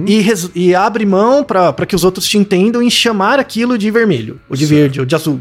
e, 0.06 0.20
res- 0.20 0.50
e 0.54 0.74
abre 0.74 1.04
mão 1.04 1.42
para 1.42 1.84
que 1.84 1.96
os 1.96 2.04
outros 2.04 2.26
te 2.28 2.38
entendam 2.38 2.80
em 2.80 2.88
chamar 2.88 3.38
aquilo 3.40 3.76
de 3.76 3.90
vermelho, 3.90 4.38
ou 4.48 4.56
de 4.56 4.64
verde, 4.64 5.00
ou 5.00 5.06
de 5.06 5.14
azul. 5.14 5.40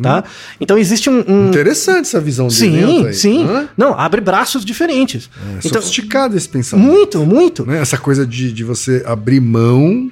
Tá? 0.00 0.22
Então 0.60 0.78
existe 0.78 1.10
um. 1.10 1.22
um- 1.26 1.48
Interessante 1.48 2.02
essa 2.06 2.20
visão 2.20 2.46
né, 2.46 2.50
sim, 2.52 3.12
sim. 3.12 3.44
Hã? 3.44 3.68
Não, 3.76 3.98
abre 3.98 4.20
braços 4.20 4.64
diferentes. 4.64 5.28
É 5.36 5.66
então, 5.66 5.82
sofisticado 5.82 6.36
esse 6.36 6.48
pensamento. 6.48 6.86
muito, 6.88 7.26
muito. 7.26 7.66
né? 7.66 7.80
Essa 7.80 7.98
coisa 7.98 8.24
de, 8.26 8.52
de 8.52 8.62
você 8.64 9.02
abrir 9.04 9.40
mão 9.40 10.10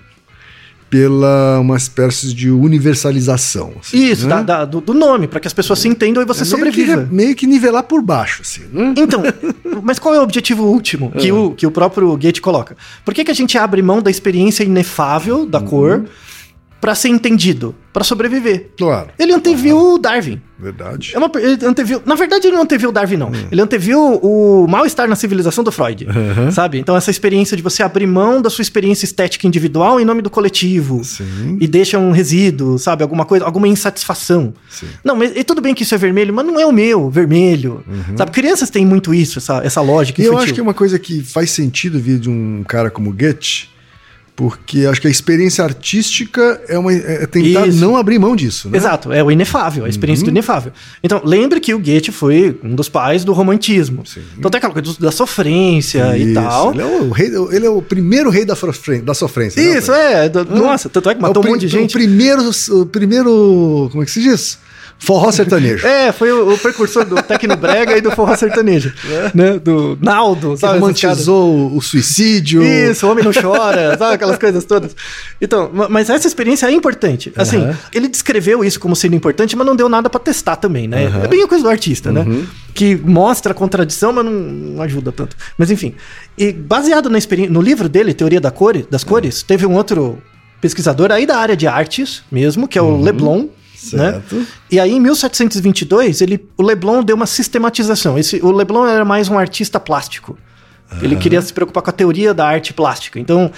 pela 0.91 1.59
uma 1.61 1.77
espécie 1.77 2.33
de 2.33 2.51
universalização. 2.51 3.73
assim, 3.81 3.97
Isso, 4.11 4.27
né? 4.29 4.37
da- 4.37 4.43
da- 4.43 4.65
do, 4.65 4.81
do 4.81 4.95
nome, 4.95 5.27
para 5.27 5.41
que 5.41 5.47
as 5.47 5.53
pessoas 5.53 5.79
se 5.79 5.89
entendam 5.89 6.23
e 6.23 6.27
você 6.27 6.43
É 6.43 6.45
meio 6.57 6.73
que, 6.73 6.81
sobreviva. 6.81 7.09
meio 7.11 7.35
que 7.35 7.47
nivelar 7.47 7.83
por 7.83 8.01
baixo, 8.03 8.43
assim, 8.43 8.63
né? 8.73 8.95
Então, 8.97 9.23
mas 9.83 9.99
qual 9.99 10.15
é 10.15 10.21
o 10.21 10.23
objetivo 10.23 10.65
último 10.65 11.11
que, 11.13 11.33
o, 11.33 11.51
que 11.53 11.67
o 11.67 11.71
próprio 11.71 12.09
Goethe 12.17 12.41
coloca? 12.41 12.77
Por 13.05 13.13
que, 13.13 13.25
que 13.25 13.31
a 13.31 13.35
gente 13.35 13.59
abre 13.59 13.83
mão 13.83 14.01
da 14.01 14.11
experiência 14.11 14.63
inefável 14.63 15.47
da 15.47 15.61
cor 15.61 16.05
para 16.85 16.95
ser 16.95 17.09
entendido, 17.09 17.75
para 17.95 18.05
sobreviver? 18.05 18.69
Claro, 18.77 19.09
Ele 19.19 19.33
anteviu 19.33 19.95
o 19.95 19.99
Darwin. 19.99 20.39
verdade. 20.59 21.13
É 21.15 21.19
uma, 21.19 21.31
ele 21.37 21.65
anteviu, 21.65 22.03
na 22.05 22.15
verdade, 22.15 22.47
ele 22.47 22.55
não 22.57 22.63
anteviu 22.65 22.91
o 22.91 22.93
Darwin, 22.93 23.17
não. 23.17 23.33
Ele 23.51 23.63
anteviu 23.63 23.99
o 24.23 24.67
mal-estar 24.69 25.09
na 25.09 25.17
civilização 25.17 25.65
do 25.65 25.73
Freud. 25.73 26.07
Sabe? 26.53 26.79
Então, 26.79 26.95
essa 26.95 27.11
experiência 27.11 27.57
de 27.57 27.63
você 27.63 27.83
abrir 27.83 28.07
mão 28.07 28.43
da 28.43 28.51
sua 28.51 28.61
experiência 28.61 29.07
estética 29.07 29.47
individual 29.47 29.99
em 29.99 30.05
nome 30.05 30.21
do 30.21 30.29
coletivo. 30.29 31.03
Sim. 31.03 31.57
E 31.59 31.67
deixa 31.67 31.99
um 31.99 32.11
resíduo, 32.11 32.79
sabe? 32.79 33.03
Alguma 33.03 33.25
coisa, 33.25 33.47
alguma 33.47 33.67
insatisfação. 33.67 34.53
Sim. 34.69 34.89
Não, 35.03 35.17
mas 35.17 35.33
e 35.35 35.43
tudo 35.43 35.63
bem 35.63 35.75
que 35.75 35.85
isso 35.85 35.95
é 35.95 35.99
vermelho, 35.99 36.35
mas 36.35 36.45
não 36.45 36.61
é 36.61 36.67
o 36.67 36.73
meu, 36.73 37.09
vermelho. 37.09 37.83
Sabe? 38.15 38.31
Crianças 38.31 38.69
têm 38.69 38.85
muito 38.85 39.15
isso, 39.15 39.39
essa, 39.39 39.63
essa 39.65 39.81
lógica 39.81 40.21
E 40.21 40.27
eu 40.27 40.33
infantil. 40.33 40.45
acho 40.45 40.55
que 40.55 40.61
é 40.61 40.63
uma 40.63 40.75
coisa 40.75 40.99
que 40.99 41.23
faz 41.23 41.51
sentido 41.51 41.99
vir 41.99 42.19
de 42.19 42.29
um 42.29 42.63
cara 42.69 42.91
como 42.91 43.11
Goethe, 43.11 43.73
porque 44.37 44.85
acho 44.87 45.01
que 45.01 45.07
a 45.07 45.11
experiência 45.11 45.63
artística 45.63 46.61
é, 46.69 46.77
uma, 46.77 46.93
é 46.93 47.25
tentar 47.27 47.69
Isso. 47.69 47.79
não 47.81 47.97
abrir 47.97 48.19
mão 48.19 48.35
disso, 48.35 48.69
né? 48.69 48.77
Exato, 48.77 49.13
é 49.13 49.23
o 49.23 49.31
inefável, 49.31 49.85
a 49.85 49.89
experiência 49.89 50.23
Uhum. 50.23 50.27
do 50.27 50.31
inefável. 50.35 50.73
Então, 51.05 51.23
lembre 51.25 51.61
que 51.61 51.73
o 51.73 51.79
Goethe 51.79 52.11
foi 52.11 52.59
um 52.63 52.75
dos 52.75 52.89
pais 52.89 53.23
do 53.25 53.33
romantismo. 53.33 54.05
Sim. 54.05 54.23
Então 54.37 54.51
tem 54.51 54.59
aquela 54.59 54.73
coisa 54.73 54.97
da 54.99 55.13
sofrência 55.13 56.17
e 56.19 56.25
Isso, 56.25 56.35
tal. 56.35 56.73
Ele 56.73 56.83
é 56.83 56.85
o, 56.87 57.11
rei, 57.11 57.31
ele 57.53 57.67
é 57.67 57.71
o 57.71 57.81
primeiro 57.81 58.29
rei 58.29 58.45
da, 58.45 58.57
sofrência. 58.57 59.05
Da 59.05 59.15
sofrência 59.15 59.63
né, 59.63 59.79
Isso, 59.79 59.93
Altair? 59.93 60.17
é. 60.17 60.29
do- 60.29 60.45
Nossa, 60.45 60.89
tanto 60.89 61.11
é 61.11 61.15
que 61.15 61.21
É 61.21 61.23
matou 61.23 61.41
um 61.41 61.43
pri- 61.45 61.51
monte 61.53 61.61
de 61.61 61.69
gente. 61.69 61.91
O 61.91 61.93
primeiro, 61.99 62.51
o 62.71 62.87
primeiro. 62.87 63.89
Como 63.93 64.03
é 64.03 64.07
que 64.07 64.11
se 64.13 64.21
diz? 64.23 64.59
Forró 64.99 65.31
sertanejo. 65.31 65.87
É, 65.87 66.13
foi 66.13 66.33
o, 66.33 66.55
o 66.55 66.59
precursor 66.59 67.05
do 67.05 67.17
Tecnobrega 67.23 67.97
e 67.97 68.01
do 68.01 68.11
forró 68.11 68.35
sertanejo. 68.37 68.93
Né? 69.35 69.59
Do 69.59 69.99
Naldo, 70.01 70.53
que 70.53 70.61
sabe? 70.61 70.81
caras. 70.81 70.81
romantizou 70.81 71.77
o 71.77 71.83
suicídio. 71.83 72.63
Isso, 72.63 73.07
o 73.07 73.11
homem 73.11 73.23
não 73.23 73.33
chora, 73.33 73.99
sabe 73.99 74.15
aquelas 74.15 74.39
coisas 74.39 74.65
todas. 74.65 74.97
Então, 75.41 75.71
ma- 75.75 75.89
mas 75.91 76.09
essa 76.09 76.27
experiência 76.27 76.67
é 76.67 76.73
importante. 76.73 77.31
Assim, 77.37 77.59
Aham. 77.59 77.77
ele 77.93 78.09
descreveu 78.09 78.65
isso 78.65 78.81
como 78.81 78.97
sendo 78.97 79.15
importante, 79.15 79.55
mas 79.55 79.67
não 79.67 79.77
deu 79.77 79.89
nada 79.91 80.09
pra 80.09 80.19
testar 80.19 80.57
também, 80.57 80.89
né? 80.89 81.13
É 81.23 81.29
bem 81.29 81.43
a 81.43 81.49
coisa 81.49 81.65
do 81.65 81.69
artista, 81.71 82.11
né? 82.11 82.23
Uhum. 82.23 82.47
Que 82.73 82.97
mostra 82.97 83.53
a 83.53 83.55
contradição, 83.55 84.11
mas 84.13 84.25
não, 84.25 84.33
não 84.33 84.83
ajuda 84.83 85.13
tanto. 85.13 85.37
Mas 85.59 85.71
enfim, 85.71 85.95
e 86.39 86.51
baseado 86.53 87.11
na 87.11 87.19
experiência, 87.19 87.53
no 87.53 87.61
livro 87.61 87.89
dele, 87.91 88.15
Teoria 88.15 88.41
da 88.41 88.51
Cor, 88.51 88.75
das 88.91 89.05
Cores, 89.05 89.43
teve 89.43 89.67
um 89.67 89.75
outro 89.75 90.19
pesquisador 90.63 91.13
aí 91.13 91.27
da 91.27 91.37
área 91.37 91.57
de 91.57 91.67
artes 91.67 92.23
mesmo, 92.33 92.67
que 92.67 92.79
é 92.79 92.83
o 92.83 92.97
Leblon. 93.01 93.49
Né? 93.93 94.07
Uhum. 94.07 94.13
Certo. 94.13 94.47
E 94.71 94.81
aí, 94.81 94.93
em 94.93 95.01
1722, 95.01 96.21
ele, 96.21 96.47
o 96.57 96.63
Leblon 96.63 97.03
deu 97.03 97.17
uma 97.17 97.27
sistematização. 97.27 98.19
Esse, 98.19 98.41
o 98.43 98.51
Leblon 98.51 98.87
era 98.87 99.05
mais 99.05 99.29
um 99.29 99.39
artista 99.39 99.79
plástico. 99.81 100.39
Ele 101.03 101.17
queria 101.17 101.43
se 101.43 101.53
preocupar 101.53 101.83
com 101.83 101.91
a 101.91 101.93
teoria 101.93 102.33
da 102.33 102.47
arte 102.47 102.73
plástica. 102.73 103.19
Então, 103.19 103.51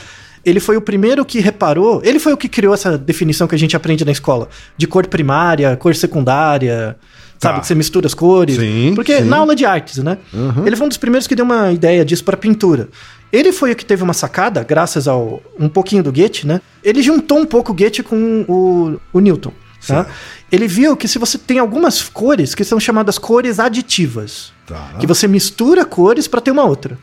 ele 0.44 0.60
foi 0.60 0.76
o 0.76 0.80
primeiro 0.80 1.24
que 1.24 1.40
reparou. 1.40 2.00
Ele 2.04 2.18
foi 2.18 2.32
o 2.32 2.36
que 2.36 2.48
criou 2.48 2.72
essa 2.72 2.96
definição 2.96 3.46
que 3.46 3.54
a 3.54 3.58
gente 3.58 3.76
aprende 3.76 4.04
na 4.04 4.12
escola: 4.12 4.48
de 4.76 4.86
cor 4.86 5.06
primária, 5.06 5.76
cor 5.76 5.94
secundária. 5.94 6.96
Sabe, 7.38 7.56
Tá. 7.56 7.60
que 7.60 7.66
você 7.66 7.74
mistura 7.74 8.06
as 8.06 8.14
cores. 8.14 8.56
Sim, 8.56 8.92
Porque 8.94 9.18
sim. 9.18 9.24
na 9.24 9.36
aula 9.36 9.54
de 9.54 9.66
artes, 9.66 9.98
né? 9.98 10.16
Ele 10.64 10.74
foi 10.74 10.86
um 10.86 10.88
dos 10.88 10.96
primeiros 10.96 11.26
que 11.26 11.34
deu 11.34 11.44
uma 11.44 11.70
ideia 11.70 12.02
disso 12.02 12.24
para 12.24 12.34
pintura. 12.34 12.88
Ele 13.30 13.52
foi 13.52 13.72
o 13.72 13.76
que 13.76 13.84
teve 13.84 14.02
uma 14.02 14.14
sacada, 14.14 14.64
graças 14.64 15.06
ao 15.06 15.42
um 15.58 15.68
pouquinho 15.68 16.02
do 16.02 16.10
Goethe, 16.10 16.46
né? 16.46 16.62
Ele 16.82 17.02
juntou 17.02 17.38
um 17.38 17.44
pouco 17.44 17.72
o 17.72 17.74
Goethe 17.74 18.02
com 18.02 18.44
o, 18.48 18.98
o 19.12 19.20
Newton. 19.20 19.52
Tá? 19.86 20.06
Ele 20.50 20.66
viu 20.68 20.96
que 20.96 21.08
se 21.08 21.18
você 21.18 21.36
tem 21.38 21.58
algumas 21.58 22.02
cores 22.02 22.54
que 22.54 22.64
são 22.64 22.78
chamadas 22.80 23.18
cores 23.18 23.58
aditivas, 23.58 24.52
Tá. 24.66 24.94
que 24.98 25.06
você 25.06 25.28
mistura 25.28 25.84
cores 25.84 26.26
para 26.26 26.40
ter 26.40 26.50
uma 26.50 26.64
outra. 26.64 26.98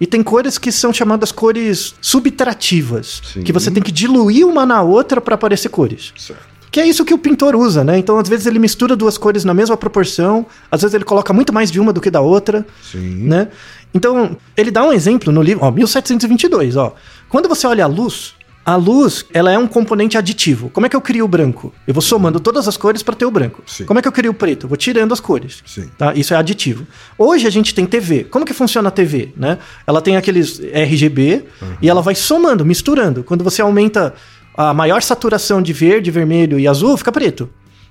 E 0.00 0.06
tem 0.06 0.22
cores 0.22 0.58
que 0.58 0.70
são 0.70 0.92
chamadas 0.92 1.32
cores 1.32 1.94
subtrativas, 2.00 3.20
Sim. 3.32 3.42
que 3.42 3.52
você 3.52 3.70
tem 3.70 3.82
que 3.82 3.90
diluir 3.90 4.46
uma 4.46 4.64
na 4.64 4.80
outra 4.82 5.20
para 5.20 5.34
aparecer 5.34 5.68
cores. 5.70 6.12
Certo. 6.16 6.46
Que 6.70 6.80
é 6.80 6.86
isso 6.86 7.04
que 7.04 7.14
o 7.14 7.18
pintor 7.18 7.56
usa, 7.56 7.82
né? 7.82 7.98
Então, 7.98 8.18
às 8.18 8.28
vezes 8.28 8.46
ele 8.46 8.58
mistura 8.58 8.94
duas 8.94 9.16
cores 9.16 9.42
na 9.42 9.54
mesma 9.54 9.76
proporção, 9.76 10.46
às 10.70 10.82
vezes 10.82 10.94
ele 10.94 11.04
coloca 11.04 11.32
muito 11.32 11.52
mais 11.52 11.70
de 11.70 11.80
uma 11.80 11.92
do 11.94 12.00
que 12.00 12.10
da 12.10 12.20
outra, 12.20 12.64
Sim. 12.92 13.24
né? 13.26 13.48
Então, 13.94 14.36
ele 14.56 14.70
dá 14.70 14.84
um 14.84 14.92
exemplo 14.92 15.32
no 15.32 15.40
livro, 15.42 15.64
ó, 15.64 15.70
1722, 15.70 16.76
ó. 16.76 16.94
Quando 17.28 17.48
você 17.48 17.66
olha 17.66 17.84
a 17.84 17.86
luz, 17.88 18.34
a 18.68 18.76
luz, 18.76 19.24
ela 19.32 19.50
é 19.50 19.58
um 19.58 19.66
componente 19.66 20.18
aditivo. 20.18 20.68
Como 20.68 20.84
é 20.84 20.90
que 20.90 20.94
eu 20.94 21.00
crio 21.00 21.24
o 21.24 21.28
branco? 21.28 21.72
Eu 21.86 21.94
vou 21.94 22.02
somando 22.02 22.38
todas 22.38 22.68
as 22.68 22.76
cores 22.76 23.02
para 23.02 23.14
ter 23.14 23.24
o 23.24 23.30
branco. 23.30 23.62
Sim. 23.66 23.86
Como 23.86 23.98
é 23.98 24.02
que 24.02 24.06
eu 24.06 24.12
crio 24.12 24.30
o 24.30 24.34
preto? 24.34 24.64
Eu 24.64 24.68
vou 24.68 24.76
tirando 24.76 25.10
as 25.10 25.20
cores. 25.20 25.62
Sim. 25.64 25.88
Tá? 25.96 26.12
Isso 26.12 26.34
é 26.34 26.36
aditivo. 26.36 26.86
Hoje 27.16 27.46
a 27.46 27.50
gente 27.50 27.74
tem 27.74 27.86
TV. 27.86 28.24
Como 28.24 28.44
que 28.44 28.52
funciona 28.52 28.90
a 28.90 28.92
TV? 28.92 29.32
Né? 29.34 29.56
Ela 29.86 30.02
tem 30.02 30.18
aqueles 30.18 30.60
RGB 30.60 31.46
e 31.80 31.88
ela 31.88 32.02
vai 32.02 32.14
somando, 32.14 32.62
misturando. 32.62 33.24
Quando 33.24 33.42
você 33.42 33.62
aumenta 33.62 34.12
a 34.54 34.74
maior 34.74 35.00
saturação 35.00 35.62
de 35.62 35.72
verde, 35.72 36.10
vermelho 36.10 36.60
e 36.60 36.68
azul, 36.68 36.94
fica 36.98 37.10
preto. 37.10 37.48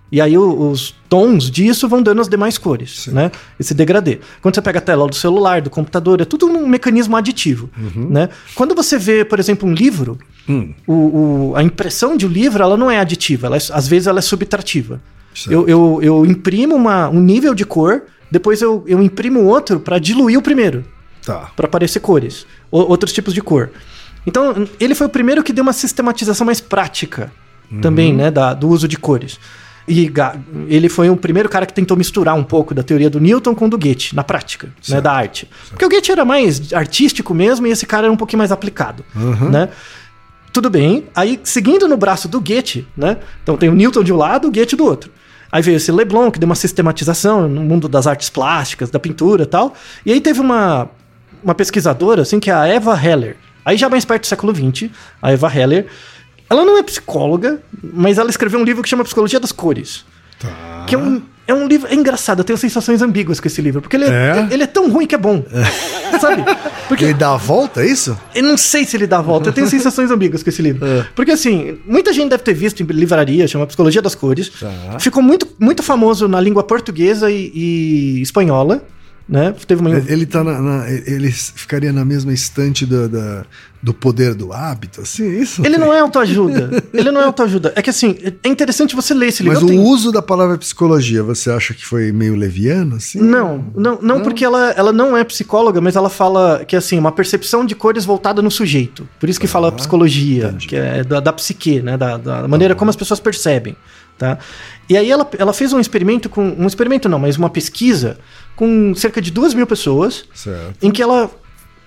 E 0.10 0.22
aí 0.22 0.38
os 0.38 0.96
tons 1.10 1.52
disso 1.52 1.88
vão 1.88 2.02
dando 2.02 2.22
as 2.22 2.30
demais 2.30 2.58
cores, 2.58 3.08
né? 3.08 3.30
Esse 3.60 3.74
degradê. 3.74 4.20
Quando 4.42 4.56
você 4.56 4.62
pega 4.62 4.80
a 4.80 4.82
tela 4.82 5.06
do 5.08 5.14
celular, 5.16 5.62
do 5.62 5.70
computador, 5.70 6.22
é 6.22 6.26
tudo 6.26 6.46
um 6.46 6.66
mecanismo 6.68 7.18
aditivo, 7.18 7.70
né? 7.96 8.30
Quando 8.56 8.74
você 8.74 8.98
vê, 8.98 9.26
por 9.26 9.38
exemplo, 9.38 9.68
um 9.68 9.74
livro, 9.74 10.18
o- 10.88 10.94
o- 11.52 11.54
a 11.58 11.62
impressão 11.64 12.16
de 12.16 12.26
um 12.26 12.30
livro, 12.30 12.64
ela 12.64 12.78
não 12.78 12.90
é 12.90 13.00
aditiva, 13.00 13.48
ela 13.48 13.58
é- 13.58 13.62
às 13.72 13.86
vezes 13.88 14.08
ela 14.08 14.20
é 14.20 14.22
subtrativa. 14.22 15.02
Eu, 15.50 15.68
eu, 15.68 16.00
eu 16.02 16.26
imprimo 16.26 16.74
uma- 16.76 17.10
um 17.10 17.20
nível 17.20 17.54
de 17.54 17.66
cor, 17.66 18.04
depois 18.32 18.62
eu, 18.62 18.84
eu 18.88 19.02
imprimo 19.04 19.44
outro 19.44 19.80
para 19.80 20.00
diluir 20.00 20.40
o 20.40 20.42
primeiro 20.42 20.86
Tá. 21.26 21.52
para 21.56 21.68
aparecer 21.68 22.00
cores, 22.00 22.46
ou 22.72 22.88
outros 22.90 23.12
tipos 23.12 23.34
de 23.34 23.42
cor. 23.42 23.72
Então, 24.26 24.66
ele 24.80 24.96
foi 24.96 25.08
o 25.08 25.10
primeiro 25.10 25.44
que 25.44 25.52
deu 25.54 25.64
uma 25.64 25.74
sistematização 25.74 26.46
mais 26.46 26.62
prática 26.62 27.30
também, 27.82 28.14
né, 28.14 28.32
da- 28.32 28.54
do 28.54 28.70
uso 28.70 28.88
de 28.88 28.98
cores. 28.98 29.38
E 29.88 30.12
ele 30.68 30.90
foi 30.90 31.10
o 31.10 31.16
primeiro 31.16 31.48
cara 31.48 31.66
que 31.66 31.74
tentou 31.74 31.96
misturar 31.96 32.36
um 32.36 32.44
pouco 32.44 32.74
da 32.74 32.84
teoria 32.84 33.10
do 33.10 33.22
Newton 33.22 33.56
com 33.56 33.70
do 33.70 33.78
Goethe, 33.78 34.14
na 34.14 34.24
prática, 34.24 34.70
né, 34.90 35.00
da 35.00 35.14
arte. 35.14 35.50
Porque 35.70 35.86
o 35.86 35.90
Goethe 35.90 36.12
era 36.12 36.26
mais 36.26 36.74
artístico 36.74 37.34
mesmo 37.34 37.66
e 37.68 37.72
esse 37.72 37.86
cara 37.86 38.08
era 38.08 38.12
um 38.12 38.18
pouquinho 38.18 38.40
mais 38.40 38.52
aplicado, 38.52 39.06
né? 39.50 39.70
Tudo 40.52 40.70
bem. 40.70 41.06
Aí, 41.16 41.40
seguindo 41.44 41.88
no 41.88 41.96
braço 41.96 42.28
do 42.28 42.42
Goethe, 42.42 42.86
né? 42.98 43.18
Então 43.44 43.56
tem 43.56 43.70
o 43.70 43.76
Newton 43.76 44.04
de 44.04 44.12
um 44.12 44.18
lado, 44.18 44.48
o 44.48 44.52
Goethe 44.52 44.76
do 44.76 44.84
outro. 44.84 45.10
Aí 45.52 45.62
veio 45.62 45.78
esse 45.78 45.92
Leblon, 45.92 46.30
que 46.30 46.40
deu 46.40 46.48
uma 46.48 46.56
sistematização 46.56 47.48
no 47.48 47.62
mundo 47.62 47.88
das 47.88 48.08
artes 48.08 48.30
plásticas, 48.30 48.90
da 48.90 49.00
pintura 49.00 49.44
e 49.44 49.46
tal. 49.46 49.74
E 50.06 50.12
aí 50.12 50.20
teve 50.20 50.42
uma, 50.42 50.90
uma 51.42 51.56
pesquisadora, 51.56 52.24
assim, 52.24 52.40
que 52.40 52.50
é 52.50 52.54
a 52.54 52.68
Eva 52.68 53.00
Heller. 53.02 53.38
Aí 53.64 53.78
já 53.78 53.90
mais 53.90 54.04
perto 54.04 54.24
do 54.24 54.28
século 54.28 54.54
XX, 54.54 54.90
a 55.22 55.32
Eva 55.32 55.54
Heller. 55.54 55.88
Ela 56.50 56.64
não 56.66 56.78
é 56.78 56.84
psicóloga, 56.84 57.60
mas 57.94 58.18
ela 58.18 58.30
escreveu 58.30 58.60
um 58.60 58.64
livro 58.64 58.82
que 58.84 58.90
chama 58.90 59.04
Psicologia 59.04 59.40
das 59.40 59.52
Cores. 59.52 60.06
Tá. 60.40 60.86
Que 60.88 60.96
é 60.96 60.98
um, 60.98 61.22
é 61.48 61.54
um 61.54 61.68
livro. 61.68 61.88
É 61.90 61.96
engraçado, 61.96 62.40
eu 62.40 62.44
tenho 62.44 62.58
sensações 62.58 63.02
ambíguas 63.02 63.40
com 63.40 63.48
esse 63.48 63.62
livro. 63.62 63.82
Porque 63.82 63.96
ele 63.98 64.06
é, 64.06 64.08
É? 64.10 64.48
ele 64.54 64.64
é 64.64 64.68
tão 64.68 64.90
ruim 64.90 65.06
que 65.08 65.16
é 65.16 65.18
bom. 65.18 65.44
Sabe? 66.22 66.44
Porque 66.88 67.04
Ele 67.04 67.14
dá 67.14 67.34
a 67.34 67.38
volta, 67.38 67.82
é 67.84 67.88
isso? 67.92 68.18
eu 68.34 68.42
não 68.44 68.56
sei 68.56 68.86
se 68.86 68.96
ele 68.96 69.06
dá 69.06 69.18
a 69.18 69.22
volta. 69.22 69.50
Eu 69.50 69.54
tenho 69.54 69.68
sensações 69.68 70.10
ambíguas 70.10 70.42
com 70.42 70.50
esse 70.50 70.62
livro. 70.62 70.86
Porque, 71.14 71.32
assim, 71.32 71.78
muita 71.86 72.14
gente 72.14 72.30
deve 72.30 72.44
ter 72.44 72.54
visto 72.54 72.82
em 72.82 72.86
livraria, 72.86 73.46
chama 73.48 73.68
Psicologia 73.68 74.02
das 74.02 74.16
Cores. 74.16 74.50
Tá. 74.58 74.98
Ficou 75.00 75.22
muito, 75.22 75.46
muito 75.60 75.84
famoso 75.84 76.28
na 76.30 76.40
língua 76.40 76.64
portuguesa 76.64 77.30
e, 77.30 77.52
e 77.54 78.22
espanhola. 78.22 78.82
Né? 79.28 79.54
Teve 79.68 79.82
uma. 79.82 79.90
Ele 79.98 80.26
tá 80.26 80.42
na, 80.42 80.62
na- 80.62 80.90
ele 80.90 81.30
ficaria 81.30 81.92
na 81.92 82.06
mesma 82.06 82.32
estante 82.32 82.86
do, 82.86 83.10
da- 83.10 83.44
do 83.82 83.94
poder 83.94 84.34
do 84.34 84.52
hábito, 84.52 85.02
assim, 85.02 85.24
é 85.24 85.40
isso? 85.40 85.66
Ele 85.66 85.78
não 85.78 85.94
é 85.94 86.00
autoajuda. 86.00 86.84
ele 86.94 87.12
não 87.12 87.22
é 87.22 87.26
autoajuda. 87.26 87.72
É 87.76 87.82
que, 87.82 87.90
assim, 87.90 88.18
é 88.44 88.48
interessante 88.50 88.96
você 88.96 89.14
ler 89.14 89.28
esse 89.28 89.44
livro. 89.44 89.56
Mas 89.60 89.64
o 89.64 89.68
tenho- 89.68 89.84
uso 89.84 90.12
da 90.12 90.22
palavra 90.22 90.58
psicologia, 90.58 91.22
você 91.24 91.52
acha 91.52 91.74
que 91.74 91.86
foi 91.86 92.12
meio 92.12 92.36
leviano, 92.36 92.96
assim? 92.96 93.20
Não, 93.20 93.66
não, 93.76 94.00
não, 94.02 94.22
porque 94.22 94.44
ela, 94.44 94.72
ela 94.72 94.92
não 94.92 95.16
é 95.16 95.24
psicóloga, 95.24 95.80
mas 95.80 95.96
ela 95.96 96.10
fala 96.10 96.66
que 96.66 96.76
assim, 96.76 96.98
uma 96.98 97.12
percepção 97.12 97.66
de 97.66 97.76
cores 97.76 98.04
voltada 98.04 98.42
no 98.42 98.50
sujeito. 98.52 99.08
Por 99.20 99.30
isso 99.30 99.40
que 99.40 99.48
fala 99.48 99.72
psicologia, 99.72 100.46
Ah, 100.46 100.50
entendi. 100.50 100.68
que 100.68 100.76
é 100.76 101.04
da, 101.04 101.20
da 101.20 101.32
psique, 101.34 101.82
né? 101.82 101.96
Da, 101.98 102.18
da 102.18 102.48
maneira 102.48 102.74
como 102.76 102.90
as 102.90 102.96
pessoas 102.96 103.20
percebem. 103.20 103.76
Tá? 104.18 104.40
E 104.90 104.98
aí 104.98 105.12
ela, 105.12 105.30
ela 105.38 105.54
fez 105.54 105.72
um 105.74 105.80
experimento 105.80 106.28
com. 106.28 106.42
Um 106.58 106.66
experimento 106.66 107.08
não, 107.08 107.20
mas 107.20 107.38
uma 107.38 107.52
pesquisa 107.52 108.18
com 108.56 108.96
cerca 108.96 109.22
de 109.22 109.30
duas 109.30 109.54
mil 109.54 109.68
pessoas, 109.68 110.26
Certo. 110.34 110.74
em 110.82 110.90
que 110.90 111.02
ela. 111.04 111.30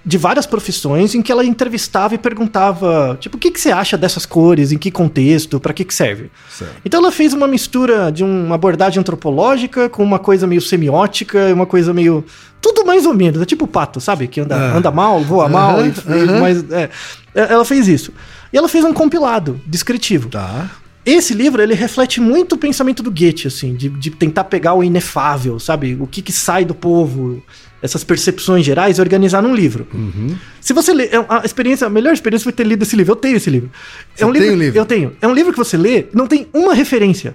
De 0.04 0.16
várias 0.16 0.46
profissões, 0.46 1.14
em 1.14 1.20
que 1.20 1.30
ela 1.30 1.44
entrevistava 1.44 2.14
e 2.14 2.18
perguntava, 2.18 3.18
tipo, 3.20 3.36
o 3.36 3.38
que, 3.40 3.50
que 3.50 3.60
você 3.60 3.70
acha 3.70 3.98
dessas 3.98 4.24
cores, 4.24 4.72
em 4.72 4.78
que 4.78 4.90
contexto, 4.90 5.60
para 5.60 5.74
que, 5.74 5.84
que 5.84 5.92
serve? 5.94 6.30
Certo. 6.50 6.74
Então 6.84 7.00
ela 7.00 7.12
fez 7.12 7.34
uma 7.34 7.46
mistura 7.46 8.10
de 8.10 8.24
uma 8.24 8.54
abordagem 8.54 8.98
antropológica 8.98 9.90
com 9.90 10.02
uma 10.02 10.18
coisa 10.18 10.46
meio 10.46 10.60
semiótica, 10.62 11.52
uma 11.52 11.66
coisa 11.66 11.92
meio. 11.92 12.24
Tudo 12.62 12.84
mais 12.84 13.04
ou 13.04 13.12
menos. 13.12 13.42
É 13.42 13.44
tipo 13.44 13.66
o 13.66 13.68
pato, 13.68 14.00
sabe? 14.00 14.26
Que 14.26 14.40
anda, 14.40 14.56
Ah. 14.56 14.76
anda 14.78 14.90
mal, 14.90 15.20
voa 15.20 15.48
mal. 15.50 15.84
E- 15.84 15.88
e- 15.90 15.92
aham. 16.12 16.40
mas, 16.40 16.64
é. 16.70 16.88
Ela 17.34 17.64
fez 17.66 17.86
isso. 17.86 18.12
E 18.52 18.56
ela 18.58 18.68
fez 18.68 18.84
um 18.84 18.92
compilado 18.94 19.60
descritivo. 19.66 20.28
Tá. 20.30 20.68
Esse 21.04 21.32
livro, 21.32 21.62
ele 21.62 21.74
reflete 21.74 22.20
muito 22.20 22.54
o 22.54 22.58
pensamento 22.58 23.02
do 23.02 23.10
Goethe, 23.10 23.48
assim, 23.48 23.74
de, 23.74 23.88
de 23.88 24.10
tentar 24.10 24.44
pegar 24.44 24.74
o 24.74 24.84
inefável, 24.84 25.58
sabe? 25.58 25.96
O 25.98 26.06
que, 26.06 26.20
que 26.20 26.32
sai 26.32 26.64
do 26.64 26.74
povo, 26.74 27.42
essas 27.82 28.04
percepções 28.04 28.64
gerais 28.64 28.98
e 28.98 29.00
organizar 29.00 29.42
num 29.42 29.54
livro. 29.54 29.86
Uhum. 29.92 30.36
Se 30.60 30.72
você 30.72 30.92
lê, 30.92 31.06
é 31.06 31.24
a 31.28 31.42
experiência, 31.44 31.86
a 31.86 31.90
melhor 31.90 32.12
experiência 32.12 32.44
foi 32.44 32.52
ter 32.52 32.64
lido 32.64 32.82
esse 32.82 32.94
livro. 32.94 33.12
Eu 33.12 33.16
tenho 33.16 33.36
esse 33.36 33.48
livro. 33.48 33.70
Você 34.14 34.22
é 34.22 34.26
um 34.26 34.32
tem 34.32 34.42
livro, 34.42 34.56
o 34.56 34.58
livro? 34.58 34.78
Eu 34.78 34.86
tenho. 34.86 35.16
É 35.20 35.26
um 35.26 35.34
livro 35.34 35.52
que 35.52 35.58
você 35.58 35.76
lê, 35.76 36.06
não 36.12 36.26
tem 36.26 36.46
uma 36.52 36.74
referência 36.74 37.34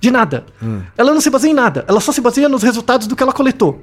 de 0.00 0.10
nada. 0.10 0.44
Hum. 0.62 0.80
Ela 0.96 1.12
não 1.12 1.20
se 1.20 1.30
baseia 1.30 1.50
em 1.50 1.54
nada. 1.54 1.84
Ela 1.88 2.00
só 2.00 2.12
se 2.12 2.20
baseia 2.20 2.48
nos 2.48 2.62
resultados 2.62 3.06
do 3.06 3.16
que 3.16 3.22
ela 3.22 3.32
coletou. 3.32 3.82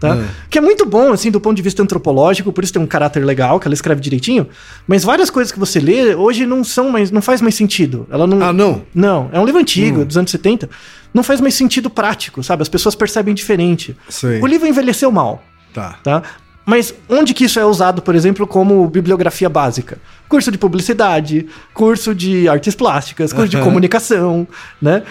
Tá? 0.00 0.14
Hum. 0.14 0.26
Que 0.48 0.58
é 0.58 0.60
muito 0.60 0.86
bom, 0.86 1.12
assim, 1.12 1.30
do 1.30 1.40
ponto 1.40 1.56
de 1.56 1.62
vista 1.62 1.82
antropológico, 1.82 2.52
por 2.52 2.62
isso 2.62 2.72
tem 2.72 2.80
um 2.80 2.86
caráter 2.86 3.24
legal, 3.24 3.58
que 3.58 3.66
ela 3.66 3.74
escreve 3.74 4.00
direitinho. 4.00 4.46
Mas 4.86 5.02
várias 5.02 5.28
coisas 5.28 5.50
que 5.52 5.58
você 5.58 5.80
lê 5.80 6.14
hoje 6.14 6.46
não 6.46 6.62
são 6.62 6.88
mais, 6.90 7.10
não 7.10 7.20
faz 7.20 7.40
mais 7.40 7.54
sentido. 7.56 8.06
Ela 8.10 8.26
não. 8.26 8.40
Ah, 8.42 8.52
não? 8.52 8.82
Não, 8.94 9.28
é 9.32 9.40
um 9.40 9.44
livro 9.44 9.58
Hum. 9.58 9.62
antigo, 9.62 10.04
dos 10.04 10.16
anos 10.16 10.30
70. 10.30 10.70
Não 11.12 11.22
faz 11.22 11.40
mais 11.40 11.54
sentido 11.54 11.90
prático, 11.90 12.42
sabe? 12.44 12.62
As 12.62 12.68
pessoas 12.68 12.94
percebem 12.94 13.34
diferente. 13.34 13.96
Sei. 14.08 14.40
O 14.40 14.46
livro 14.46 14.68
envelheceu 14.68 15.10
mal 15.10 15.42
Tá. 15.74 15.98
tá? 16.02 16.22
Mas 16.68 16.92
onde 17.08 17.32
que 17.32 17.46
isso 17.46 17.58
é 17.58 17.64
usado, 17.64 18.02
por 18.02 18.14
exemplo, 18.14 18.46
como 18.46 18.86
bibliografia 18.90 19.48
básica? 19.48 19.96
Curso 20.28 20.52
de 20.52 20.58
publicidade, 20.58 21.46
curso 21.72 22.14
de 22.14 22.46
artes 22.46 22.74
plásticas, 22.74 23.32
curso 23.32 23.48
de 23.48 23.56
comunicação, 23.56 24.46
né? 24.80 25.02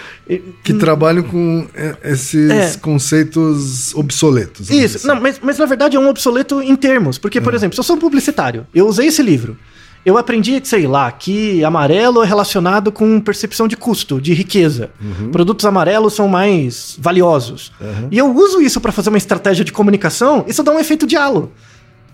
Que 0.64 0.76
trabalham 0.76 1.24
com 1.24 1.68
é, 1.74 1.96
esses 2.12 2.52
É. 2.52 2.78
conceitos 2.78 3.92
obsoletos. 3.96 4.70
Isso, 4.70 4.98
dizer 4.98 5.08
não, 5.08 5.20
mas, 5.20 5.40
mas 5.42 5.58
na 5.58 5.66
verdade 5.66 5.98
é 5.98 6.00
um 6.00 6.08
obsoleto 6.08 6.62
em 6.62 6.76
termos. 6.76 7.18
Porque, 7.18 7.42
por 7.42 7.56
exemplo, 7.56 7.74
se 7.74 7.80
eu 7.80 7.84
sou 7.84 7.96
um 7.96 8.00
publicitário, 8.00 8.68
eu 8.72 8.88
usei 8.88 9.08
esse 9.08 9.24
livro. 9.24 9.58
Eu 10.08 10.18
aprendi, 10.18 10.62
sei 10.64 10.88
lá, 10.88 11.12
que 11.12 11.62
amarelo 11.66 12.24
é 12.24 12.26
relacionado 12.26 12.94
com 12.94 13.20
percepção 13.20 13.68
de 13.68 13.76
custo, 13.76 14.22
de 14.22 14.34
riqueza. 14.34 14.90
Uhum. 15.02 15.32
Produtos 15.32 15.66
amarelos 15.66 16.14
são 16.14 16.30
mais 16.30 16.96
valiosos. 16.98 17.74
E 18.10 18.18
eu 18.18 18.34
uso 18.34 18.62
isso 18.62 18.80
para 18.80 18.94
fazer 18.94 19.10
uma 19.10 19.18
estratégia 19.18 19.66
de 19.66 19.74
comunicação, 19.74 20.46
isso 20.48 20.64
dá 20.64 20.72
um 20.72 20.80
efeito 20.80 21.06
de 21.06 21.18
halo. 21.18 21.52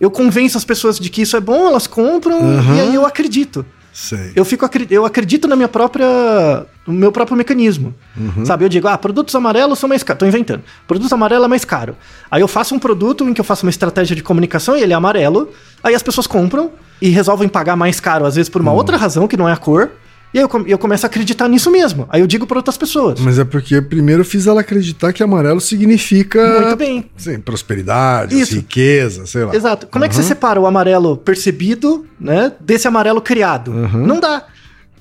Eu 0.02 0.10
convenço 0.10 0.58
as 0.58 0.66
pessoas 0.66 1.00
de 1.00 1.08
que 1.08 1.22
isso 1.22 1.38
é 1.38 1.40
bom, 1.40 1.68
elas 1.68 1.86
compram 1.86 2.40
Uhum. 2.42 2.76
e 2.76 2.82
aí 2.82 2.96
eu 2.96 3.06
acredito. 3.06 3.64
Sei. 3.94 4.32
Eu 4.36 4.44
fico 4.44 4.68
eu 4.90 5.06
acredito 5.06 5.48
na 5.48 5.56
minha 5.56 5.68
própria 5.68 6.66
no 6.88 6.94
meu 6.96 7.12
próprio 7.12 7.38
mecanismo. 7.38 7.94
Uhum. 8.18 8.44
Sabe, 8.44 8.66
eu 8.66 8.70
digo, 8.70 8.88
ah, 8.88 8.98
produtos 8.98 9.36
amarelos 9.36 9.78
são 9.78 9.88
mais 9.88 10.02
caros, 10.02 10.18
tô 10.20 10.26
inventando. 10.26 10.64
Produtos 10.88 11.14
amarelos 11.14 11.46
é 11.46 11.48
mais 11.48 11.64
caro. 11.64 11.96
Aí 12.32 12.42
eu 12.42 12.48
faço 12.48 12.74
um 12.74 12.80
produto 12.80 13.24
em 13.30 13.36
que 13.36 13.40
eu 13.40 13.46
faço 13.46 13.68
uma 13.68 13.70
estratégia 13.70 14.16
de 14.16 14.24
comunicação 14.24 14.76
e 14.76 14.82
ele 14.82 14.94
é 14.94 14.96
amarelo, 14.96 15.50
aí 15.84 15.94
as 15.94 16.02
pessoas 16.02 16.26
compram 16.26 16.72
e 17.06 17.10
resolvem 17.10 17.50
pagar 17.50 17.76
mais 17.76 18.00
caro 18.00 18.26
às 18.26 18.36
vezes 18.36 18.48
por 18.50 18.62
uma 18.62 18.72
Uhum. 18.72 18.78
outra 18.78 18.96
razão 18.98 19.28
que 19.28 19.36
não 19.36 19.48
é 19.50 19.52
a 19.54 19.58
cor. 19.58 19.92
E 20.34 20.40
aí 20.40 20.44
eu, 20.44 20.66
eu 20.66 20.78
começo 20.80 21.06
a 21.06 21.08
acreditar 21.08 21.48
nisso 21.48 21.70
mesmo. 21.70 22.08
Aí 22.10 22.22
eu 22.22 22.26
digo 22.26 22.48
para 22.48 22.58
outras 22.58 22.76
pessoas. 22.76 23.20
Mas 23.20 23.38
é 23.38 23.44
porque 23.44 23.80
primeiro 23.82 24.22
eu 24.22 24.26
fiz 24.26 24.48
ela 24.48 24.62
acreditar 24.62 25.14
que 25.14 25.22
amarelo 25.22 25.62
significa. 25.62 26.62
Muito 26.62 26.76
bem. 26.76 27.06
Sim, 27.16 27.40
prosperidade, 27.40 28.40
Isso. 28.40 28.56
riqueza, 28.56 29.28
sei 29.28 29.44
lá. 29.44 29.54
Exato. 29.56 29.86
Como 29.88 30.04
é 30.04 30.10
que 30.10 30.16
você 30.16 30.24
separa 30.24 30.60
o 30.60 30.66
amarelo 30.66 31.18
percebido, 31.18 32.06
né, 32.20 32.52
desse 32.60 32.88
amarelo 32.88 33.22
criado? 33.22 33.70
Uhum. 33.72 34.08
Não 34.08 34.20
dá. 34.20 34.46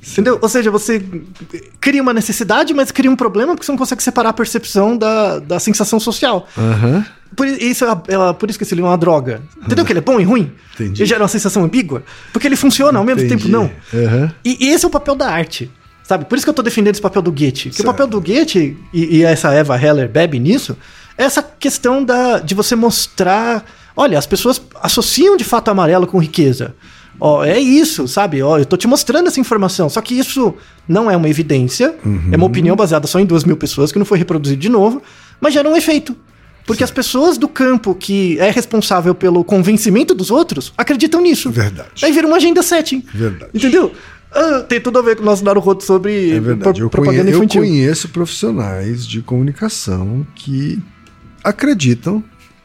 Entendeu? 0.07 0.39
Ou 0.43 0.49
seja, 0.49 0.71
você 0.71 1.01
cria 1.81 2.03
uma 2.03 2.13
necessidade, 2.13 2.75
mas 2.75 2.91
cria 2.91 3.11
um 3.11 3.17
problema 3.17 3.55
porque 3.55 3.65
você 3.65 3.73
não 3.73 3.79
consegue 3.79 4.03
separar 4.03 4.31
a 4.31 4.33
percepção 4.35 4.97
da, 4.99 5.39
da 5.39 5.59
sensação 5.61 5.99
social. 6.01 6.47
Aham. 6.59 7.07
Por, 7.37 7.47
isso 7.47 7.85
é, 7.85 7.89
a- 7.89 8.03
é 8.09 8.15
a- 8.15 8.35
por 8.35 8.49
isso 8.51 8.59
que 8.59 8.65
esse 8.65 8.75
livro 8.75 8.89
é 8.89 8.91
uma 8.91 8.99
droga. 8.99 9.43
Entendeu 9.65 9.85
que 9.85 9.93
ele 9.93 9.99
é 10.01 10.03
bom 10.03 10.21
e 10.21 10.25
ruim? 10.25 10.53
Entendi. 10.75 11.03
Ele 11.03 11.07
gera 11.09 11.23
uma 11.23 11.29
sensação 11.29 11.65
ambígua? 11.65 12.03
Porque 12.33 12.47
ele 12.47 12.57
funciona 12.57 12.99
ao 12.99 13.05
mesmo 13.05 13.23
Entendi. 13.23 13.45
tempo 13.45 13.49
não. 13.53 13.71
Aham. 13.95 14.33
E, 14.45 14.67
e 14.67 14.69
esse 14.71 14.85
é 14.85 14.89
o 14.89 14.91
papel 14.91 15.15
da 15.15 15.29
arte. 15.29 15.71
Sabe? 16.03 16.25
Por 16.25 16.37
isso 16.37 16.45
que 16.45 16.51
eu 16.51 16.55
tô 16.55 16.63
defendendo 16.63 16.93
esse 16.95 17.01
papel 17.03 17.23
do 17.23 17.31
Goethe. 17.33 17.71
Que 17.71 17.77
Certo. 17.77 17.81
o 17.89 17.93
papel 17.93 18.07
do 18.07 18.21
Goethe, 18.21 18.77
e, 18.93 19.19
e 19.19 19.23
essa 19.25 19.53
Eva 19.55 19.81
Heller 19.81 20.09
bebe 20.09 20.39
nisso, 20.39 20.77
é 21.17 21.25
essa 21.25 21.43
questão 21.43 22.05
da, 22.05 22.39
de 22.41 22.55
você 22.55 22.75
mostrar. 22.77 23.65
Olha, 23.97 24.19
as 24.19 24.27
pessoas 24.27 24.61
associam 24.83 25.37
de 25.37 25.45
fato 25.45 25.69
amarelo 25.71 26.07
com 26.07 26.19
riqueza. 26.19 26.75
Ó, 27.21 27.45
é 27.45 27.59
isso, 27.61 28.09
sabe? 28.09 28.43
Ó, 28.43 28.59
eu 28.59 28.65
tô 28.67 28.77
te 28.77 28.87
mostrando 28.89 29.29
essa 29.29 29.39
informação. 29.39 29.89
Só 29.89 30.01
que 30.01 30.19
isso 30.19 30.55
não 30.89 31.11
é 31.11 31.17
uma 31.17 31.29
evidência, 31.29 31.95
é 32.33 32.37
uma 32.37 32.47
opinião 32.47 32.75
baseada 32.75 33.07
só 33.07 33.21
em 33.21 33.25
duas 33.27 33.45
mil 33.45 33.57
pessoas, 33.57 33.93
que 33.93 33.99
não 33.99 34.05
foi 34.07 34.19
reproduzido 34.19 34.61
de 34.61 34.69
novo, 34.69 35.01
mas 35.41 35.55
gera 35.55 35.69
um 35.69 35.77
efeito. 35.77 36.17
Porque 36.67 36.85
as 36.85 36.91
pessoas 36.91 37.37
do 37.37 37.49
campo 37.49 37.95
que 37.95 38.39
é 38.39 38.51
responsável 38.51 39.15
pelo 39.15 39.43
convencimento 39.45 40.15
dos 40.15 40.31
outros 40.31 40.73
acreditam 40.79 41.21
nisso. 41.21 41.51
Verdade. 41.51 41.91
Aí 42.05 42.13
vira 42.13 42.27
uma 42.27 42.37
agenda 42.37 42.63
setting. 42.63 43.03
Verdade. 43.13 43.51
Entendeu? 43.55 43.93
Ah, 44.35 44.65
tem 44.67 44.81
tudo 44.81 44.99
a 44.99 45.03
ver 45.03 45.17
com 45.17 45.23
o 45.23 45.27
nosso 45.27 45.45
Naruhodo 45.45 45.83
sobre 45.83 46.31
É 46.31 46.41
verdade. 46.41 46.79
pro- 46.79 46.87
Eu, 46.87 46.91
propaganda 46.91 47.25
conhe- 47.25 47.35
eu 47.35 47.39
infantil. 47.39 47.63
conheço 47.63 48.09
profissionais 48.09 49.07
de 49.07 49.21
comunicação 49.23 50.27
que 50.35 50.79
acreditam 51.45 52.23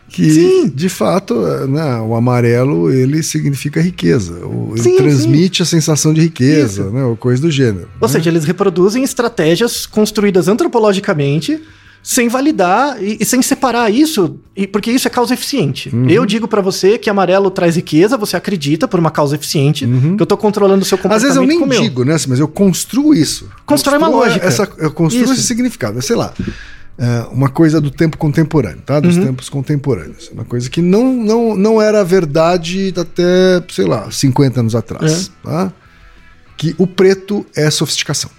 que 0.10 0.30
Sim. 0.32 0.70
de 0.70 0.88
fato, 0.88 1.36
né, 1.68 2.00
o 2.00 2.16
amarelo 2.16 2.90
ele 2.90 3.22
significa 3.22 3.82
riqueza, 3.82 4.40
ele 4.72 4.82
Sim, 4.82 4.96
transmite 4.96 5.62
a 5.62 5.66
sensação 5.66 6.14
de 6.14 6.22
riqueza, 6.22 6.84
Isso. 6.84 6.92
né, 6.92 7.04
ou 7.04 7.18
coisa 7.18 7.42
do 7.42 7.52
gênero. 7.52 7.90
Ou 8.00 8.08
né? 8.08 8.14
seja, 8.14 8.30
eles 8.30 8.46
reproduzem 8.46 9.04
estratégias 9.04 9.86
construídas 9.86 10.48
antropologicamente 10.48 11.60
sem 12.10 12.30
validar 12.30 13.04
e, 13.04 13.17
e 13.20 13.26
sem 13.26 13.41
separar 13.41 13.91
isso, 13.91 14.39
e- 14.56 14.65
porque 14.65 14.89
isso 14.89 15.10
é 15.10 15.12
causa 15.12 15.34
eficiente. 15.34 15.93
Uhum. 15.93 16.10
Eu 16.10 16.26
digo 16.26 16.48
pra 16.48 16.62
você 16.62 16.98
que 16.98 17.10
amarelo 17.10 17.52
traz 17.52 17.76
riqueza, 17.76 18.15
você 18.15 18.38
acredita 18.38 18.88
por 18.88 18.98
uma 18.98 19.12
causa 19.12 19.36
eficiente, 19.36 19.86
que 20.15 20.24
eu 20.24 20.26
tô 20.26 20.38
controlando 20.38 20.84
o 20.84 20.86
seu 20.86 20.96
Às 20.96 21.02
comportamento 21.02 21.22
vezes 21.36 21.36
eu 21.36 21.67
nem 21.67 21.82
digo, 21.82 22.06
né? 22.06 22.15
Mas 22.30 22.39
eu 22.39 22.48
construo 22.48 23.13
isso. 23.13 23.50
Constrói 23.65 23.98
uma 23.98 24.08
lógica. 24.08 24.46
Essa, 24.46 24.72
eu 24.78 24.89
construo 24.89 25.26
Isso. 25.26 25.34
esse 25.34 25.43
significado. 25.43 26.02
Sei 26.02 26.15
lá. 26.15 26.34
é, 26.98 27.28
uma 27.30 27.50
coisa 27.50 27.82
do 27.82 27.91
tempo 27.91 28.17
contemporâneo, 28.17 28.82
tá? 28.86 28.96
Uhum. 28.96 29.02
Dos 29.02 29.17
tempos 29.17 29.50
contemporâneos. 29.50 30.30
Uma 30.30 30.46
coisa 30.46 30.70
que 30.70 30.82
não, 30.82 31.12
não, 31.12 31.58
não 31.58 31.82
era 31.82 32.06
verdade 32.06 32.93
até, 32.96 33.62
sei 33.70 33.86
lá, 33.86 34.10
50 34.10 34.62
anos 34.62 34.76
atrás. 34.76 35.30
É. 35.43 35.50
Tá? 35.50 35.74
Que 36.56 36.74
o 36.78 36.88
preto 36.88 37.46
é 37.54 37.70
sofisticação. 37.70 38.32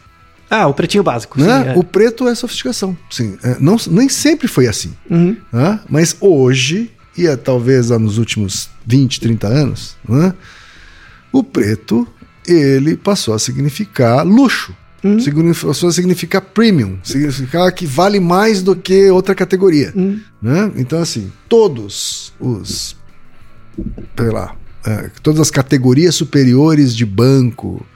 Ah, 0.51 0.67
o 0.67 0.75
pretinho 0.75 1.03
básico. 1.03 1.39
Né? 1.41 1.47
sim, 1.47 1.69
é. 1.71 1.75
O 1.77 1.85
preto 1.85 2.27
é 2.27 2.35
sofisticação. 2.35 2.97
Sim. 3.11 3.37
É, 3.43 3.57
não, 3.61 3.77
nem 3.91 4.09
sempre 4.09 4.49
foi 4.49 4.67
assim. 4.67 4.95
Uhum. 5.11 5.37
né? 5.53 5.81
Mas 5.89 6.17
hoje, 6.21 6.91
e 7.17 7.27
é, 7.27 7.37
talvez 7.37 7.91
nos 7.91 8.19
últimos 8.19 8.71
20, 8.87 9.21
30 9.21 9.47
anos, 9.47 9.97
né? 10.09 10.33
o 11.33 11.43
preto 11.43 12.07
ele 12.47 12.97
passou 12.97 13.35
a 13.35 13.39
significar 13.39 14.25
luxo. 14.27 14.75
Uhum. 15.05 15.19
Passou 15.55 15.89
a 15.89 15.93
significar 15.93 16.41
premium, 16.41 16.99
significar 17.05 17.71
que 17.71 17.87
vale 17.87 18.19
mais 18.19 18.63
do 18.63 18.75
que 18.75 19.09
outra 19.11 19.33
categoria. 19.35 19.93
Uhum. 19.95 20.21
né? 20.43 20.73
Então, 20.77 21.01
assim, 21.01 21.31
todos 21.49 22.33
os. 22.41 22.97
Sei 24.17 24.31
lá. 24.31 24.57
é, 24.85 25.11
todas 25.23 25.41
as 25.41 25.51
categorias 25.53 26.17
superiores 26.17 26.97
de 26.97 27.07
banco, 27.07 27.87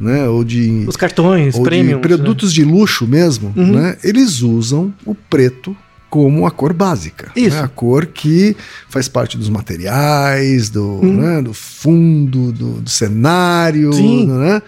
né? 0.00 0.28
Ou 0.28 0.42
de 0.44 0.84
Os 0.88 0.96
cartões, 0.96 1.54
ou 1.54 1.62
premium. 1.62 2.00
de 2.00 2.02
produtos 2.08 2.52
de 2.52 2.64
luxo 2.64 3.06
mesmo, 3.06 3.52
Uhum. 3.56 3.72
né? 3.72 3.96
Eles 4.02 4.42
usam 4.42 4.92
o 5.04 5.14
preto 5.14 5.76
como 6.10 6.46
a 6.46 6.50
cor 6.50 6.72
básica. 6.74 7.30
Isso. 7.34 7.56
né? 7.56 7.62
A 7.62 7.68
cor 7.68 8.04
que 8.06 8.54
faz 8.88 9.08
parte 9.08 9.38
dos 9.38 9.48
materiais, 9.48 10.68
do, 10.68 10.84
Uhum. 10.84 11.16
né? 11.16 11.42
do 11.42 11.54
fundo, 11.54 12.52
do, 12.52 12.80
do 12.82 12.90
cenário, 12.90 13.92
Sim. 13.94 14.26
né? 14.26 14.60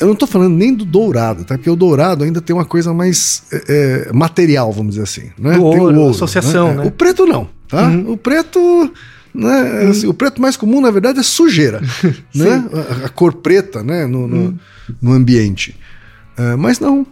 Eu 0.00 0.08
não 0.08 0.14
tô 0.16 0.26
falando 0.26 0.54
nem 0.56 0.74
do 0.74 0.84
dourado, 0.84 1.44
tá? 1.44 1.56
Porque 1.56 1.70
o 1.70 1.76
dourado 1.76 2.24
ainda 2.24 2.40
tem 2.40 2.54
uma 2.54 2.64
coisa 2.64 2.92
mais 2.92 3.44
é, 3.52 4.08
é, 4.08 4.12
material, 4.12 4.72
vamos 4.72 4.94
dizer 4.94 5.04
assim. 5.04 5.30
Né? 5.38 5.52
Do 5.56 5.70
tem 5.70 5.80
ouro, 5.80 6.08
associação, 6.10 6.74
né? 6.74 6.84
O 6.84 6.90
preto 6.90 7.24
não, 7.24 7.48
tá? 7.68 7.86
Uhum. 7.86 8.12
O 8.12 8.16
preto... 8.16 8.92
Né, 9.34 9.88
assim, 9.90 10.06
o 10.06 10.12
preto 10.14 10.42
mais 10.42 10.56
comum, 10.56 10.80
na 10.80 10.90
verdade, 10.90 11.18
é 11.18 11.22
sujeira. 11.22 11.80
né? 12.34 12.64
a, 13.02 13.06
a 13.06 13.08
cor 13.08 13.32
preta 13.34 13.82
né? 13.82 14.06
no, 14.06 14.28
no, 14.28 14.36
Uhum. 14.36 14.58
no 15.00 15.12
ambiente. 15.12 15.74
É, 16.36 16.56
mas 16.56 16.78
não, 16.80 17.06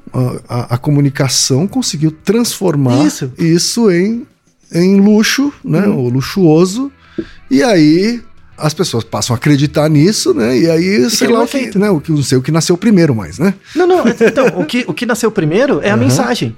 a, 0.49 0.75
a- 0.75 0.79
comunicação 0.79 1.67
conseguiu 1.67 2.11
transformar 2.11 3.07
Isso. 3.07 3.31
isso, 3.39 3.91
em, 3.91 4.27
em 4.73 4.99
luxo, 5.01 5.53
né? 5.65 5.87
Uhum. 5.87 6.07
O 6.07 6.09
luxuoso. 6.09 6.91
E 7.51 7.63
aí 7.63 8.23
as 8.57 8.73
pessoas 8.75 9.05
passam 9.05 9.35
a 9.35 9.39
acreditar 9.39 9.89
nisso, 9.89 10.35
né? 10.35 10.59
E 10.59 10.71
aí, 10.71 11.09
sei 11.11 11.27
cria 11.29 11.39
lá, 11.39 11.45
o 11.45 11.49
que, 11.49 11.79
né? 11.79 11.91
o 11.91 12.01
que 12.01 12.13
não 12.13 12.23
sei 12.23 12.37
o 12.39 12.43
que 12.43 12.51
nasceu 12.53 12.77
primeiro 12.77 13.15
mais, 13.15 13.39
né? 13.39 13.55
Não, 13.75 13.87
não. 13.87 14.05
Então, 14.09 14.47
o 14.61 14.65
que, 14.67 14.85
o 14.87 14.93
que 14.93 15.07
nasceu 15.07 15.31
primeiro 15.31 15.81
é 15.83 15.91
a 15.91 15.97
mensagem. 15.97 16.55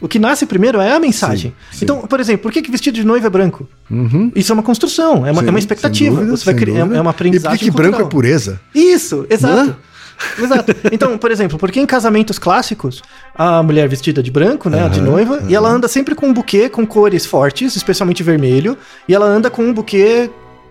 O 0.00 0.06
que 0.08 0.18
nasce 0.18 0.46
primeiro 0.46 0.80
é 0.80 0.92
a 0.92 1.00
mensagem. 1.00 1.52
Sim, 1.70 1.78
sim. 1.78 1.84
Então, 1.84 2.00
por 2.02 2.20
exemplo, 2.20 2.42
por 2.42 2.52
que, 2.52 2.62
que 2.62 2.70
vestido 2.70 2.94
de 2.94 3.04
noiva 3.04 3.26
é 3.26 3.30
branco? 3.30 3.68
Uhum. 3.90 4.30
Isso 4.34 4.52
é 4.52 4.54
uma 4.54 4.62
construção, 4.62 5.26
é 5.26 5.32
uma, 5.32 5.40
Sim, 5.42 5.48
é 5.48 5.50
uma 5.50 5.58
expectativa. 5.58 6.16
dúvida, 6.16 6.36
Você 6.36 6.44
vai 6.44 6.54
criar, 6.54 6.80
dúvida. 6.80 6.96
é 6.96 7.00
uma 7.00 7.10
E 7.10 7.12
por 7.12 7.16
aprendizagem 7.16 7.58
que 7.58 7.64
que 7.64 7.70
branco 7.70 8.00
é 8.00 8.04
pureza? 8.04 8.60
Isso, 8.74 9.26
exato. 9.28 9.70
Né? 9.70 9.76
Exato. 10.38 10.74
Então, 10.90 11.16
por 11.16 11.30
exemplo, 11.30 11.58
porque 11.58 11.80
em 11.80 11.86
casamentos 11.86 12.38
clássicos, 12.38 13.02
a 13.34 13.62
mulher 13.62 13.88
vestida 13.88 14.22
de 14.22 14.30
branco, 14.30 14.68
né, 14.68 14.88
de 14.88 14.98
Aham, 15.00 15.08
noiva, 15.10 15.42
e 15.48 15.54
ela 15.54 15.68
anda 15.68 15.86
sempre 15.88 16.14
com 16.14 16.26
um 16.26 16.32
buquê 16.32 16.68
com 16.68 16.84
cores 16.86 17.24
fortes, 17.24 17.76
especialmente 17.76 18.22
vermelho, 18.22 18.76
e 19.08 19.14
ela 19.14 19.26
anda 19.26 19.48
com 19.48 19.62
um 19.62 19.72
buquê 19.72 20.28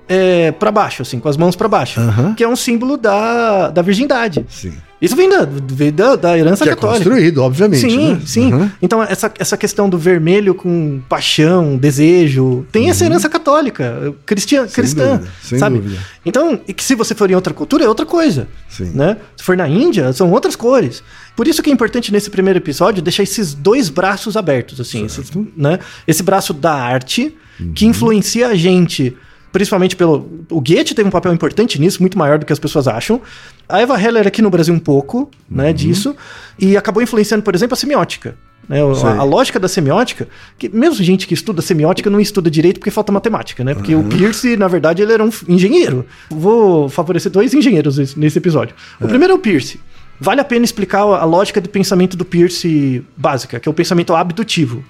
é, 0.08 0.52
para 0.52 0.72
baixo, 0.72 1.02
assim, 1.02 1.20
com 1.20 1.28
as 1.30 1.38
mãos 1.38 1.56
para 1.56 1.68
baixo, 1.68 2.00
Aham. 2.00 2.34
que 2.34 2.44
é 2.44 2.48
um 2.48 2.56
símbolo 2.56 2.98
da, 2.98 3.70
da 3.70 3.82
virgindade. 3.82 4.46
Sim. 4.50 4.74
Isso 5.00 5.16
vem 5.16 5.30
da, 5.30 5.48
vem 5.48 5.92
da, 5.94 6.16
da 6.16 6.36
herança 6.36 6.64
Que 6.64 6.72
é 6.72 6.74
católica. 6.74 7.04
construído, 7.04 7.44
obviamente. 7.44 7.82
Sim, 7.82 8.14
né? 8.14 8.22
sim. 8.26 8.52
Aham. 8.52 8.72
Então, 8.82 9.04
essa, 9.04 9.32
essa 9.38 9.56
questão 9.56 9.88
do 9.88 9.96
vermelho 9.96 10.56
com 10.56 11.00
paixão, 11.08 11.78
desejo, 11.78 12.66
tem 12.72 12.90
essa 12.90 13.06
herança 13.06 13.30
católica, 13.30 14.16
cristian, 14.26 14.62
Uhum. 14.64 14.68
Sem 14.68 14.74
cristã, 14.74 15.12
dúvida, 15.18 15.32
sem 15.44 15.60
sabe? 15.60 15.78
dúvida. 15.78 16.02
Então, 16.26 16.60
e 16.68 16.74
que 16.74 16.84
se 16.84 16.96
você 16.96 17.14
for 17.14 17.30
em 17.30 17.36
outra 17.36 17.54
cultura, 17.54 17.84
é 17.84 17.88
outra 17.88 18.08
coisa. 18.08 18.48
Sim. 18.68 18.92
Né? 18.96 19.18
Se 19.36 19.44
for 19.44 19.56
na 19.56 19.68
Índia, 19.70 20.12
são 20.14 20.32
outras 20.32 20.56
cores. 20.56 21.04
Por 21.36 21.48
isso 21.48 21.62
que 21.62 21.70
é 21.70 21.74
importante 21.74 22.12
nesse 22.12 22.32
primeiro 22.32 22.58
episódio 22.58 23.00
deixar 23.04 23.22
esses 23.22 23.54
dois 23.54 23.90
braços 23.90 24.36
abertos, 24.36 24.80
assim, 24.82 25.06
esses, 25.06 25.30
né? 25.56 25.78
Esse 26.08 26.24
braço 26.24 26.54
da 26.56 26.74
arte 26.74 27.36
que 27.76 27.86
Uhum. 27.86 27.92
influencia 27.92 28.48
a 28.48 28.56
gente, 28.56 29.16
principalmente 29.58 29.96
pelo 29.96 30.30
o 30.52 30.62
Goethe 30.62 30.94
teve 30.94 31.08
um 31.08 31.12
papel 31.12 31.34
importante 31.34 31.82
nisso, 31.82 32.00
muito 32.00 32.16
maior 32.16 32.38
do 32.38 32.46
que 32.46 32.54
as 32.54 32.60
pessoas 32.60 32.88
acham. 32.88 33.20
A 33.68 33.82
Eva 33.82 34.00
Heller 34.00 34.28
aqui 34.28 34.40
no 34.40 34.52
Brasil 34.52 34.72
um 34.72 34.78
pouco, 34.80 35.32
né, 35.50 35.74
disso, 35.74 36.16
e 36.60 36.78
acabou 36.78 37.02
influenciando, 37.02 37.42
por 37.44 37.56
exemplo, 37.56 37.74
a 37.74 37.76
semiótica. 37.76 38.36
Né, 38.70 38.80
a, 38.82 39.22
a 39.22 39.24
lógica 39.24 39.60
da 39.60 39.68
semiótica, 39.68 40.28
que 40.60 40.70
mesmo 40.70 41.04
gente 41.04 41.26
que 41.26 41.34
estuda 41.34 41.60
semiótica 41.60 42.08
não 42.08 42.20
estuda 42.20 42.52
direito 42.52 42.80
porque 42.80 42.92
falta 42.92 43.12
matemática, 43.12 43.64
né? 43.64 43.74
Porque 43.74 43.96
o 43.96 44.04
Pierce, 44.04 44.56
na 44.58 44.68
verdade, 44.68 45.02
ele 45.02 45.12
era 45.14 45.24
um 45.24 45.30
engenheiro. 45.48 46.06
Vou 46.30 46.88
favorecer 46.90 47.32
dois 47.32 47.54
engenheiros 47.56 47.98
nesse- 48.16 48.38
episódio. 48.38 48.76
O 49.02 49.08
primeiro 49.08 49.34
é 49.34 49.36
o 49.36 49.40
Pierce. 49.40 49.80
Vale 50.20 50.40
a 50.40 50.46
pena 50.46 50.66
explicar 50.66 51.00
a 51.02 51.24
lógica 51.26 51.60
de 51.60 51.68
pensamento 51.70 52.16
do 52.16 52.24
Pierce 52.26 53.04
básica, 53.16 53.60
que 53.60 53.68
é 53.68 53.72
o 53.72 53.74
pensamento 53.74 54.14
abdutivo. 54.16 54.84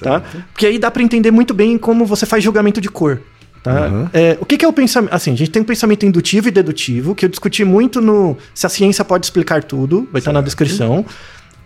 Tá? 0.00 0.20
Porque 0.52 0.66
aí 0.66 0.76
dá 0.76 0.90
para 0.90 1.02
entender 1.04 1.30
muito 1.30 1.54
bem 1.54 1.78
como 1.78 2.04
você 2.04 2.26
faz 2.26 2.42
julgamento 2.42 2.80
de 2.80 2.88
cor. 2.88 3.20
Tá? 3.64 3.88
Uhum. 3.88 4.08
É, 4.12 4.36
o 4.38 4.44
que, 4.44 4.58
que 4.58 4.64
é 4.64 4.68
o 4.68 4.72
pensamento? 4.74 5.14
Assim, 5.14 5.32
a 5.32 5.36
gente 5.36 5.50
tem 5.50 5.62
um 5.62 5.64
pensamento 5.64 6.04
indutivo 6.04 6.48
e 6.48 6.50
dedutivo, 6.50 7.14
que 7.14 7.24
eu 7.24 7.30
discuti 7.30 7.64
muito 7.64 7.98
no 7.98 8.36
Se 8.54 8.66
a 8.66 8.68
Ciência 8.68 9.02
Pode 9.02 9.24
Explicar 9.24 9.64
Tudo, 9.64 10.06
vai 10.12 10.18
estar 10.18 10.34
na 10.34 10.42
descrição. 10.42 11.04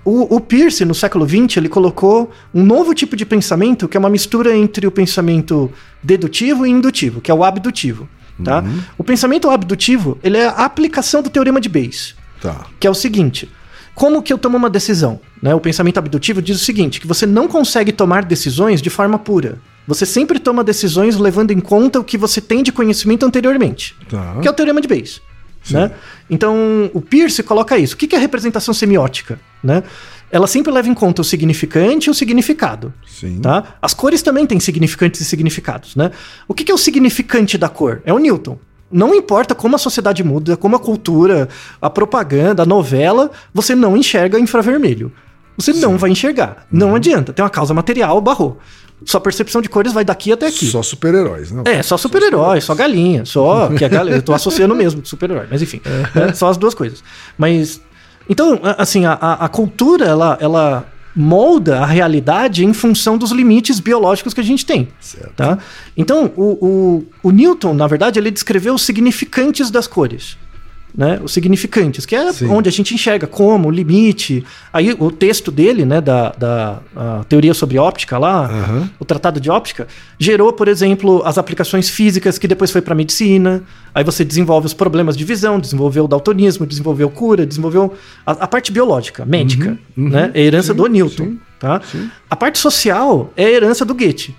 O, 0.05 0.37
o 0.37 0.41
Peirce, 0.41 0.85
no 0.85 0.95
século 0.95 1.29
XX, 1.29 1.57
ele 1.57 1.69
colocou 1.69 2.31
um 2.55 2.63
novo 2.63 2.95
tipo 2.95 3.17
de 3.17 3.27
pensamento, 3.27 3.89
que 3.89 3.97
é 3.97 4.01
uma 4.01 4.09
mistura 4.09 4.57
entre 4.57 4.87
o 4.87 4.93
pensamento 4.93 5.71
dedutivo 6.01 6.65
e 6.65 6.71
indutivo, 6.71 7.21
que 7.21 7.33
é 7.33 7.35
o 7.35 7.43
abdutivo. 7.43 8.09
Tá? 8.45 8.63
O 8.97 9.03
pensamento 9.03 9.51
abdutivo 9.51 10.17
ele 10.23 10.37
é 10.39 10.47
a 10.47 10.65
aplicação 10.65 11.21
do 11.21 11.29
teorema 11.29 11.61
de 11.61 11.69
Bayes 11.69 12.15
Tá. 12.41 12.67
que 12.79 12.87
é 12.87 12.91
o 12.91 12.95
seguinte: 12.95 13.51
como 13.97 14.23
que 14.23 14.33
eu 14.33 14.39
tomo 14.39 14.57
uma 14.57 14.71
decisão? 14.71 15.21
Né? 15.43 15.53
O 15.53 15.59
pensamento 15.59 15.99
abdutivo 15.99 16.41
diz 16.41 16.63
o 16.63 16.65
seguinte: 16.65 17.01
que 17.01 17.07
você 17.09 17.27
não 17.27 17.49
consegue 17.49 17.91
tomar 17.91 18.25
decisões 18.25 18.81
de 18.81 18.89
forma 18.89 19.19
pura. 19.19 19.59
Você 19.89 20.05
sempre 20.05 20.39
toma 20.39 20.63
decisões 20.63 21.17
levando 21.17 21.51
em 21.51 21.61
conta 21.61 21.99
o 21.99 22.05
que 22.05 22.19
você 22.19 22.43
tem 22.43 22.63
de 22.63 22.71
conhecimento 22.71 23.25
anteriormente, 23.25 23.97
Tá. 24.09 24.37
que 24.43 24.47
é 24.47 24.51
o 24.51 24.55
teorema 24.55 24.83
de 24.83 24.87
Bayes. 24.87 25.23
Né? 25.71 25.91
Então, 26.31 26.91
o 26.93 27.01
Peirce 27.01 27.43
coloca 27.43 27.77
isso. 27.79 27.95
O 27.95 27.99
que 27.99 28.15
é 28.15 28.19
a 28.19 28.21
representação 28.21 28.73
semiótica? 28.75 29.41
Né? 29.65 29.83
Ela 30.31 30.47
sempre 30.47 30.71
leva 30.71 30.89
em 30.89 30.95
conta 30.95 31.23
o 31.23 31.25
significante 31.25 32.09
e 32.09 32.11
o 32.11 32.15
significado. 32.15 32.93
Sim. 33.07 33.41
Tá? 33.41 33.77
As 33.81 33.95
cores 33.95 34.21
também 34.23 34.47
têm 34.47 34.61
significantes 34.61 35.23
e 35.23 35.25
significados, 35.25 35.97
né? 35.97 36.11
O 36.47 36.53
que, 36.53 36.71
é 36.71 36.75
o 36.75 36.79
significante 36.79 37.57
da 37.57 37.69
cor? 37.69 38.03
É 38.05 38.13
o 38.13 38.19
Newton. 38.19 38.59
Não 38.91 39.15
importa 39.15 39.55
como 39.55 39.75
a 39.75 39.79
sociedade 39.79 40.23
muda, 40.23 40.57
como 40.57 40.77
a 40.77 40.79
cultura, 40.79 41.49
a 41.81 41.89
propaganda, 41.91 42.63
a 42.63 42.67
novela, 42.67 43.31
você 43.53 43.75
não 43.75 43.97
enxerga 43.97 44.39
infravermelho. 44.39 45.11
Você 45.57 45.73
não 45.73 45.99
vai 45.99 46.11
enxergar. 46.11 46.67
Não 46.71 46.95
adianta. 46.95 47.33
Tem 47.33 47.43
uma 47.43 47.51
causa 47.51 47.75
material, 47.75 48.21
barrou. 48.21 48.59
Sua 49.05 49.21
percepção 49.21 49.63
de 49.63 49.69
cores 49.69 49.93
vai 49.93 50.05
daqui 50.05 50.33
até 50.33 50.47
aqui. 50.49 50.67
Só 50.67 50.83
super-heróis, 50.83 51.51
não? 51.51 51.63
É, 51.65 51.83
só 51.83 51.97
super-herói, 51.97 52.61
só 52.61 52.75
galinha, 52.75 53.25
só. 53.25 53.69
Que 53.77 53.85
a 53.85 53.89
galinha, 53.89 54.17
eu 54.17 54.23
tô 54.23 54.33
associando 54.33 54.75
mesmo 54.75 55.05
super-herói, 55.05 55.47
mas 55.51 55.63
enfim, 55.63 55.81
né, 56.15 56.33
só 56.35 56.49
as 56.49 56.57
duas 56.57 56.75
coisas. 56.75 57.03
Mas. 57.37 57.81
Então, 58.29 58.61
assim, 58.77 59.07
a, 59.07 59.13
a 59.13 59.45
a 59.47 59.49
cultura, 59.49 60.05
ela, 60.05 60.37
ela 60.41 60.87
molda 61.19 61.81
a 61.81 61.87
realidade 61.87 62.65
em 62.65 62.73
função 62.73 63.19
dos 63.19 63.33
limites 63.33 63.81
biológicos 63.81 64.33
que 64.33 64.41
a 64.41 64.45
gente 64.45 64.65
tem. 64.65 64.89
Certo. 65.01 65.33
Tá? 65.35 65.59
Então, 65.97 66.33
o, 66.37 66.45
o, 66.65 67.07
o 67.23 67.31
Newton, 67.33 67.75
na 67.75 67.87
verdade, 67.87 68.19
ele 68.19 68.31
descreveu 68.31 68.75
os 68.75 68.83
significantes 68.83 69.71
das 69.71 69.87
cores. 69.87 70.37
Né? 70.97 71.21
Os 71.23 71.33
significantes, 71.33 72.05
que 72.05 72.17
é 72.17 72.33
Sim. 72.33 72.47
onde 72.47 72.69
a 72.69 72.73
gente 72.73 72.95
enxerga 72.95 73.27
como, 73.27 73.69
o 73.69 73.71
limite. 73.71 74.45
Aí 74.73 74.97
o 74.99 75.11
texto 75.11 75.53
dele, 75.53 75.85
né, 75.85 76.01
da, 76.01 76.31
da 76.31 76.81
teoria 77.29 77.55
sobre 77.55 77.79
óptica 77.79 78.19
lá, 78.19 78.47
Aham. 78.47 78.91
o 78.99 79.05
tratado 79.05 79.39
de 79.39 79.51
óptica, 79.51 79.87
gerou, 80.19 80.53
por 80.53 80.67
exemplo, 80.67 81.23
as 81.25 81.39
aplicações 81.39 81.89
físicas 81.89 82.39
que 82.39 82.49
depois 82.49 82.71
foi 82.71 82.81
para 82.81 82.95
medicina. 82.95 83.63
Aí 83.95 84.03
você 84.03 84.25
desenvolve 84.25 84.67
os 84.67 84.75
problemas 84.75 85.17
de 85.17 85.25
visão, 85.25 85.61
desenvolveu 85.61 86.05
o 86.05 86.09
daltonismo, 86.09 86.67
desenvolveu 86.67 87.11
cura, 87.11 87.47
desenvolveu 87.47 87.95
a, 88.27 88.33
a 88.33 88.47
parte 88.47 88.73
biológica, 88.73 89.25
médica, 89.25 89.79
uhum. 89.97 90.09
né? 90.09 90.31
É 90.35 90.41
a 90.41 90.43
herança 90.43 90.73
Sim, 90.73 90.79
do 90.79 90.87
Newton, 90.87 91.25
sim, 91.25 91.41
tá? 91.61 91.81
A 92.29 92.35
parte 92.35 92.59
social 92.59 93.33
é 93.37 93.45
a 93.45 93.51
herança 93.51 93.85
do 93.85 93.95
Goethe. 93.95 94.35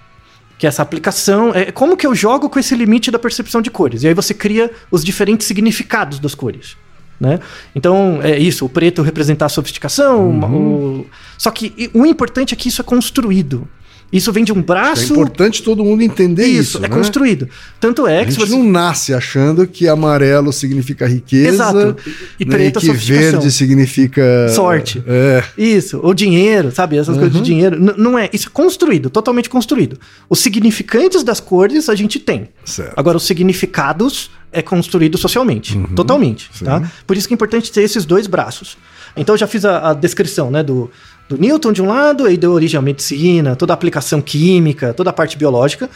Que 0.59 0.67
essa 0.67 0.83
aplicação. 0.83 1.51
É 1.55 1.71
como 1.71 1.97
que 1.97 2.05
eu 2.05 2.13
jogo 2.13 2.47
com 2.49 2.59
esse 2.59 2.75
limite 2.75 3.09
da 3.09 3.17
percepção 3.17 3.61
de 3.61 3.71
cores. 3.71 4.03
E 4.03 4.07
aí 4.07 4.13
você 4.13 4.35
cria 4.35 4.69
os 4.91 5.03
diferentes 5.03 5.47
significados 5.47 6.19
das 6.19 6.35
cores. 6.35 6.77
Né? 7.19 7.39
Então, 7.75 8.19
é 8.21 8.37
isso, 8.37 8.65
o 8.65 8.69
preto 8.69 9.01
representar 9.01 9.47
a 9.47 9.49
sofisticação. 9.49 10.29
Uhum. 10.29 11.01
O... 11.01 11.07
Só 11.37 11.49
que 11.49 11.89
o 11.93 12.05
importante 12.05 12.53
é 12.53 12.57
que 12.57 12.69
isso 12.69 12.81
é 12.81 12.83
construído. 12.83 13.67
Isso 14.11 14.31
vem 14.33 14.43
de 14.43 14.51
um 14.51 14.59
É 14.59 14.61
braço. 14.61 15.13
importante 15.13 15.61
todo 15.61 15.83
mundo 15.83 16.01
entender 16.01 16.45
isso. 16.45 16.77
é 16.79 16.81
né? 16.81 16.87
construído. 16.89 17.47
Tanto 17.79 18.07
é 18.07 18.21
A 18.21 18.25
que 18.25 18.31
se 18.31 18.39
gente 18.39 18.49
você. 18.49 18.55
não 18.55 18.63
nasce 18.63 19.13
achando 19.13 19.67
que 19.67 19.87
amarelo 19.87 20.51
significa 20.51 21.07
riqueza 21.07 21.49
Exato. 21.49 21.95
E 22.39 22.45
né, 22.45 22.51
preto 22.55 22.79
é 22.79 22.81
que 22.81 22.91
verde 22.91 23.51
significa 23.51 24.49
Sorte. 24.49 25.03
É. 25.07 25.43
Isso, 25.57 25.99
ou 26.01 26.13
dinheiro, 26.13 26.71
sabe? 26.71 26.97
Essas 26.97 27.17
coisas 27.17 27.33
de 27.33 27.41
dinheiro. 27.41 27.75
N- 27.77 27.93
não 27.97 28.17
é. 28.17 28.29
Isso 28.33 28.47
é 28.47 28.51
construído, 28.51 29.09
totalmente 29.09 29.49
construído. 29.49 29.99
Os 30.27 30.39
significantes 30.39 31.23
das 31.23 31.39
cores 31.39 31.87
a 31.89 31.95
gente 31.95 32.17
tem. 32.19 32.49
Certo. 32.65 32.93
Agora, 32.97 33.17
os 33.17 33.23
significados 33.23 34.31
é 34.51 34.61
construído 34.61 35.17
socialmente. 35.17 35.77
Totalmente. 35.95 36.49
Sim. 36.53 36.65
Tá? 36.65 36.91
Por 37.05 37.15
isso 37.15 37.27
que 37.27 37.33
é 37.33 37.35
importante 37.35 37.71
ter 37.71 37.83
esses 37.83 38.05
dois 38.05 38.25
braços. 38.25 38.77
Então, 39.15 39.35
eu 39.35 39.39
já 39.39 39.47
fiz 39.47 39.65
a, 39.65 39.89
a 39.89 39.93
descrição 39.93 40.49
né, 40.49 40.63
do, 40.63 40.89
do 41.29 41.37
Newton 41.37 41.71
de 41.71 41.81
um 41.81 41.87
lado, 41.87 42.25
aí 42.25 42.35
deu 42.35 42.51
origem 42.51 42.77
à 42.77 42.81
medicina, 42.81 43.55
toda 43.55 43.71
a 43.71 43.75
aplicação 43.75 44.19
química, 44.19 44.93
toda 44.95 45.11
a 45.11 45.13
parte 45.13 45.37
biológica. 45.37 45.87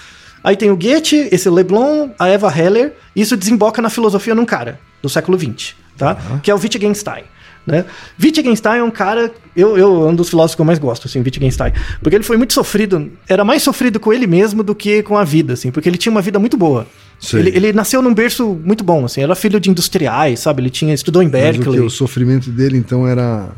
Aí 0.44 0.56
tem 0.56 0.70
o 0.70 0.78
Goethe, 0.78 1.28
esse 1.32 1.50
Leblon, 1.50 2.10
a 2.20 2.28
Eva 2.28 2.54
Heller. 2.56 2.94
e 3.16 3.22
Isso 3.22 3.36
desemboca 3.36 3.82
na 3.82 3.90
filosofia 3.90 4.36
num 4.36 4.46
cara 4.46 4.80
do 5.02 5.10
século 5.10 5.40
XX, 5.40 5.74
tá? 5.98 6.16
Que 6.44 6.52
é 6.52 6.56
o 6.56 6.58
Wittgenstein. 6.58 7.24
Né? 7.66 7.86
Wittgenstein 8.22 8.80
é 8.80 8.84
um 8.84 8.92
cara, 8.92 9.32
eu, 9.56 9.78
eu 9.78 10.06
é 10.06 10.10
um 10.10 10.16
dos 10.16 10.30
filósofos 10.30 10.56
que 10.56 10.62
eu 10.62 10.66
mais 10.66 10.78
gosto, 10.78 11.08
assim, 11.08 11.22
Wittgenstein, 11.22 11.72
porque 12.02 12.16
ele 12.16 12.24
foi 12.24 12.36
muito 12.36 12.52
sofrido, 12.52 13.10
era 13.28 13.46
mais 13.46 13.64
sofrido 13.64 14.02
com 14.02 14.12
ele 14.12 14.28
mesmo 14.28 14.64
do 14.64 14.76
que 14.76 15.02
com 15.02 15.18
a 15.18 15.24
vida, 15.24 15.54
assim, 15.54 15.72
porque 15.72 15.88
ele 15.88 15.98
tinha 15.98 16.12
uma 16.12 16.22
vida 16.22 16.38
muito 16.40 16.58
boa. 16.58 16.86
Ele, 17.32 17.52
ele 17.56 17.72
nasceu 17.72 18.02
num 18.02 18.14
berço 18.14 18.60
muito 18.66 18.84
bom, 18.84 19.06
assim, 19.06 19.24
era 19.24 19.34
filho 19.34 19.62
de 19.62 19.70
industriais, 19.70 20.42
sabe? 20.42 20.62
Ele 20.62 20.70
tinha 20.70 20.94
estudou 20.94 21.24
em 21.24 21.30
Mas 21.30 21.34
o, 21.34 21.42
Berkeley. 21.42 21.80
que, 21.80 21.86
o 21.86 21.90
sofrimento 21.90 22.50
dele, 22.50 22.78
então, 22.78 23.08
era 23.08 23.50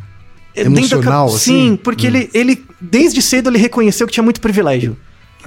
É, 0.55 0.63
da 0.63 0.69
emocional, 0.69 1.27
ca- 1.29 1.35
assim? 1.35 1.69
Sim, 1.71 1.79
porque 1.81 2.07
ele, 2.07 2.29
ele, 2.33 2.63
desde 2.79 3.21
cedo, 3.21 3.49
ele 3.49 3.57
reconheceu 3.57 4.07
que 4.07 4.13
tinha 4.13 4.23
muito 4.23 4.39
privilégio. 4.41 4.95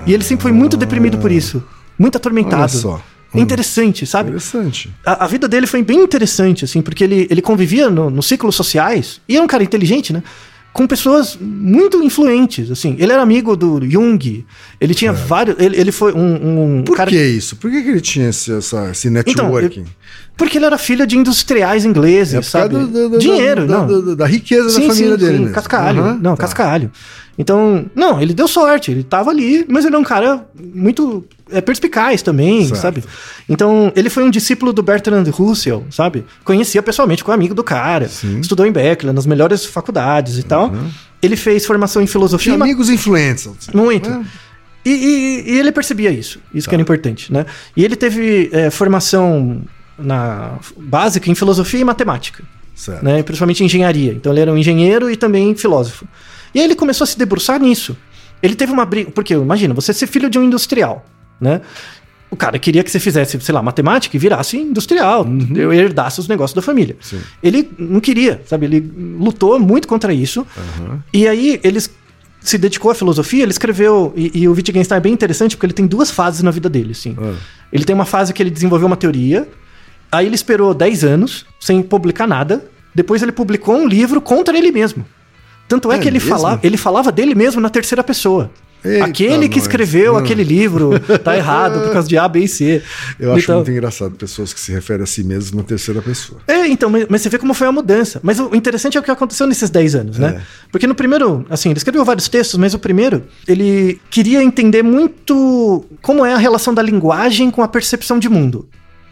E 0.07 0.13
ele 0.15 0.23
sempre 0.23 0.43
foi 0.45 0.53
muito 0.53 0.77
deprimido 0.77 1.19
por 1.19 1.31
isso. 1.33 1.63
Muito 1.99 2.17
atormentado. 2.17 2.61
Olha 2.61 2.69
só. 2.69 3.03
É 3.35 3.41
interessante, 3.41 4.07
sabe? 4.07 4.29
interessante. 4.31 4.91
A, 5.05 5.25
a 5.25 5.27
vida 5.27 5.47
dele 5.49 5.67
foi 5.67 5.83
bem 5.83 6.03
interessante, 6.03 6.65
assim, 6.65 6.81
porque 6.81 7.05
ele, 7.05 7.27
ele 7.29 7.43
convivia 7.43 7.91
no- 7.91 8.09
nos 8.09 8.27
ciclos 8.27 8.55
sociais, 8.55 9.21
e 9.29 9.35
era 9.37 9.45
um 9.45 9.49
cara 9.49 9.63
inteligente, 9.63 10.13
né? 10.13 10.23
Com 10.73 10.87
pessoas 10.87 11.37
muito 11.41 12.01
influentes, 12.03 12.71
assim. 12.71 12.95
Ele 12.99 13.13
era 13.13 13.21
amigo 13.21 13.57
do 13.57 13.81
Jung, 13.91 14.47
ele 14.81 14.95
tinha 14.95 15.13
vários... 15.13 15.57
Ele, 15.59 15.77
ele 15.77 15.91
foi 15.93 16.13
um, 16.15 16.77
um 16.79 16.83
Por 16.85 16.97
cara... 16.97 17.11
que 17.11 17.21
isso? 17.21 17.57
Por 17.57 17.71
que, 17.71 17.83
que 17.83 17.89
ele 17.89 18.01
tinha 18.01 18.29
esse, 18.29 18.53
essa, 18.53 18.91
esse 18.93 19.09
Então, 19.09 19.25
networking? 19.25 19.81
eu- 19.81 19.87
porque 20.39 20.57
ele 20.57 20.65
era 20.65 20.79
filho 20.79 21.07
de 21.07 21.19
industriais 21.19 21.85
ingleses, 21.85 22.35
É 22.35 22.43
sabe? 22.43 22.75
causa 22.77 22.87
do- 22.89 23.09
do- 23.11 23.19
Dinheiro, 23.19 23.67
da, 23.67 23.87
não. 23.87 24.17
da, 24.17 24.25
riqueza 24.27 24.81
da 24.81 24.87
família 24.87 25.17
dele. 25.19 25.39
mesmo. 25.41 25.53
Cascalho. 25.55 26.01
Aham, 26.01 26.19
não, 26.23 26.35
tá. 26.37 26.43
cascalho. 26.43 26.91
Então, 27.41 27.87
não, 27.95 28.21
ele 28.21 28.35
deu 28.35 28.49
sorte, 28.49 28.91
ele 28.91 29.05
tava 29.05 29.31
ali, 29.31 29.65
mas 29.69 29.85
ele 29.85 29.95
é 29.95 29.99
um 29.99 30.03
cara 30.03 30.45
muito 30.75 31.25
é, 31.53 31.61
perspicaz 31.61 32.21
também, 32.21 32.67
Certo. 32.67 32.81
sabe? 32.81 33.05
Então, 33.49 33.93
ele 33.95 34.11
foi 34.11 34.25
um 34.25 34.31
discípulo 34.31 34.73
do 34.73 34.83
Bertrand 34.83 35.23
Russell, 35.31 35.87
sabe? 35.91 36.25
Conhecia 36.45 36.83
pessoalmente 36.83 37.23
com 37.23 37.31
um 37.31 37.35
amigo 37.35 37.55
do 37.55 37.63
cara, 37.63 38.09
Sim. 38.09 38.41
estudou 38.41 38.67
em 38.67 38.73
Berkeley, 38.73 39.13
nas 39.13 39.25
melhores 39.25 39.65
faculdades 39.65 40.37
e 40.37 40.43
tal. 40.43 40.73
Ele 41.23 41.37
fez 41.37 41.65
formação 41.65 42.03
em 42.03 42.07
filosofia. 42.09 42.53
Tinha 42.55 42.65
amigos 42.65 42.91
influentes. 42.91 43.49
muito. 43.73 44.09
É. 44.11 44.21
E, 44.85 44.91
e- 44.91 45.53
e 45.55 45.59
ele 45.59 45.71
percebia 45.73 46.11
isso, 46.11 46.41
isso 46.55 46.67
Tá. 46.67 46.71
que 46.71 46.75
era 46.75 46.83
importante, 46.83 47.33
né? 47.33 47.47
E 47.77 47.85
ele 47.85 47.95
teve 47.97 48.49
é, 48.53 48.69
formação 48.71 49.63
na 49.99 50.59
básica 50.77 51.31
em 51.31 51.35
filosofia 51.35 51.81
e 51.81 51.85
matemática, 51.85 52.45
Certo. 52.75 53.05
né? 53.05 53.23
Principalmente 53.23 53.63
em 53.63 53.67
engenharia. 53.67 54.13
Então 54.13 54.33
ele 54.33 54.41
era 54.41 54.53
um 54.53 54.57
engenheiro 54.57 55.11
e 55.11 55.17
também 55.17 55.55
filósofo. 55.55 56.07
E 56.55 56.59
aí 56.61 56.65
ele 56.65 56.75
começou 56.75 57.05
a 57.05 57.07
se 57.07 57.19
debruçar 57.19 57.61
nisso. 57.61 57.97
Ele 58.43 58.55
teve 58.55 58.73
uma 58.73 58.85
briga, 58.85 59.11
porque 59.11 59.35
imagina, 59.35 59.75
você 59.75 59.93
ser 59.93 60.07
filho 60.07 60.31
de 60.31 60.39
um 60.39 60.43
industrial, 60.43 61.05
né? 61.41 61.61
O 62.31 62.37
cara 62.37 62.59
queria 62.59 62.85
que 62.85 62.91
você 62.91 63.01
fizesse, 63.01 63.41
sei 63.41 63.55
lá, 63.55 63.63
matemática 63.63 64.15
e 64.15 64.19
virasse 64.21 64.59
industrial, 64.59 65.27
eu 65.57 65.73
herdasse 65.73 66.21
os 66.21 66.29
negócios 66.29 66.55
da 66.55 66.61
família. 66.61 66.95
Uhum. 66.95 67.19
Sim. 67.19 67.21
Ele 67.43 67.71
não 67.79 68.01
queria, 68.01 68.43
sabe? 68.47 68.67
Ele 68.67 68.93
lutou 69.19 69.59
muito 69.59 69.89
contra 69.89 70.13
isso. 70.13 70.47
Aham. 70.57 71.03
E 71.13 71.27
aí 71.27 71.59
ele 71.65 71.81
se 72.41 72.59
dedicou 72.59 72.91
à 72.91 72.95
filosofia, 72.95 73.43
ele 73.43 73.51
escreveu. 73.51 74.13
E, 74.15 74.43
e 74.43 74.49
o 74.49 74.53
Wittgenstein 74.53 74.99
é 74.99 75.01
bem 75.01 75.13
interessante 75.13 75.57
porque 75.57 75.67
ele 75.67 75.73
tem 75.73 75.87
duas 75.87 76.11
fases 76.11 76.43
na 76.43 76.51
vida 76.51 76.69
dele, 76.69 76.93
assim. 76.93 77.17
Ah. 77.19 77.35
Ele 77.73 77.85
tem 77.85 77.95
uma 77.95 78.05
fase 78.05 78.33
que 78.33 78.43
ele 78.43 78.51
desenvolveu 78.51 78.87
uma 78.87 78.97
teoria, 78.97 79.49
aí 80.11 80.27
ele 80.27 80.35
esperou 80.35 80.73
10 80.75 81.05
anos 81.05 81.45
sem 81.61 81.83
publicar 81.83 82.27
nada, 82.27 82.65
depois 82.95 83.23
ele 83.23 83.33
publicou 83.33 83.77
um 83.77 83.87
livro 83.87 84.21
contra 84.21 84.57
ele 84.57 84.73
mesmo. 84.73 85.05
Tanto 85.69 85.93
é, 85.93 85.97
É 85.97 85.99
que 85.99 86.09
ele 86.09 86.19
falava, 86.21 86.61
ele 86.63 86.77
falava 86.77 87.13
dele 87.13 87.35
mesmo 87.35 87.61
na 87.61 87.69
terceira 87.69 88.03
pessoa. 88.03 88.51
Eita, 88.85 89.07
aquele 89.07 89.49
que 89.49 89.57
nós. 89.57 89.65
escreveu 89.65 90.15
Hum. 90.15 90.19
aquele 90.19 90.45
livro 90.45 90.93
tá 91.25 91.35
errado 91.37 91.81
por 91.83 91.93
causa 91.93 92.07
de 92.09 92.17
A, 92.17 92.29
B 92.29 92.41
e 92.45 92.49
C. 92.49 92.81
Eu 93.19 93.33
acho 93.35 93.43
Então- 93.43 93.57
muito 93.57 93.71
engraçado 93.73 94.15
pessoas 94.15 94.55
que 94.55 94.61
se 94.61 94.71
referem 94.73 95.03
a 95.03 95.07
si 95.07 95.25
mesmas 95.25 95.51
na 95.53 95.65
terceira 95.65 96.01
pessoa. 96.01 96.41
É, 96.47 96.69
então, 96.69 96.89
mas, 96.89 97.07
mas 97.11 97.21
você 97.21 97.29
vê 97.29 97.39
como 97.39 97.53
foi 97.55 97.67
a 97.67 97.73
mudança. 97.73 98.21
Mas 98.23 98.39
o 98.39 98.55
interessante 98.55 98.97
é 98.97 99.01
o 99.01 99.03
que 99.03 99.11
aconteceu 99.11 99.49
nesses 99.49 99.69
10 99.69 99.95
anos, 99.97 100.17
né? 100.19 100.37
É. 100.39 100.43
Porque 100.71 100.87
no 100.87 100.95
primeiro, 100.95 101.45
assim, 101.51 101.71
ele 101.71 101.79
escreveu 101.79 102.05
vários 102.05 102.29
textos, 102.29 102.57
mas 102.57 102.73
o 102.73 102.79
primeiro, 102.79 103.25
ele 103.49 104.01
queria 104.11 104.45
entender 104.45 104.85
muito 104.85 105.85
como 106.01 106.25
é 106.25 106.33
a 106.33 106.39
relação 106.39 106.73
da 106.73 106.81
linguagem 106.81 107.51
com 107.51 107.63
a 107.65 107.69
percepção 107.69 108.17
de 108.19 108.29
mundo. 108.29 108.69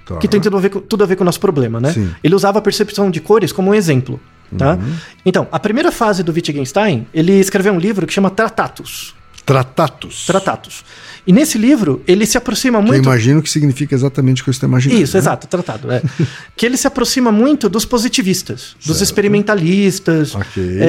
Tá. 0.07 0.17
Que 0.19 0.29
tem 0.29 0.41
tudo 0.41 0.57
a, 0.57 0.61
ver 0.61 0.71
com, 0.71 0.81
tudo 0.81 1.03
a 1.03 1.07
ver 1.07 1.17
com 1.17 1.25
o 1.25 1.27
nosso 1.27 1.41
problema, 1.41 1.81
né? 1.81 1.93
Sim. 1.93 2.11
Ele 2.23 2.35
usava 2.35 2.61
a 2.61 2.63
percepção 2.63 3.11
de 3.11 3.21
cores 3.21 3.51
como 3.51 3.71
um 3.71 3.75
exemplo, 3.75 4.21
tá? 4.57 4.75
Uhum. 4.75 4.95
Então, 5.27 5.49
a 5.51 5.59
primeira 5.59 5.91
fase 5.91 6.23
do 6.23 6.33
Wittgenstein, 6.33 7.07
ele 7.13 7.33
escreveu 7.41 7.73
um 7.73 7.79
livro 7.79 8.07
que 8.07 8.13
chama 8.13 8.31
Tratatus. 8.31 9.17
Tratatus. 9.45 10.27
Tratatus. 10.27 10.85
E 11.27 11.33
nesse 11.33 11.59
livro, 11.59 12.03
ele 12.07 12.25
se 12.25 12.39
aproxima 12.39 12.79
Que 12.81 12.85
eu 12.85 12.93
muito... 12.93 13.05
imagino 13.05 13.43
que 13.43 13.51
significa 13.51 13.95
exatamente 13.97 14.43
o 14.43 14.45
que 14.45 14.53
você 14.53 14.57
está 14.59 14.67
imaginando. 14.69 15.01
Isso, 15.03 15.17
né? 15.17 15.19
exato, 15.21 15.47
tratado. 15.49 15.91
É. 15.91 16.01
que 16.57 16.65
ele 16.67 16.77
se 16.77 16.87
aproxima 16.87 17.33
muito 17.33 17.69
dos 17.69 17.85
positivistas, 17.85 18.77
dos 18.85 18.99
Certo. 18.99 19.03
experimentalistas, 19.03 20.35
Ok. 20.35 20.79
é, 20.81 20.85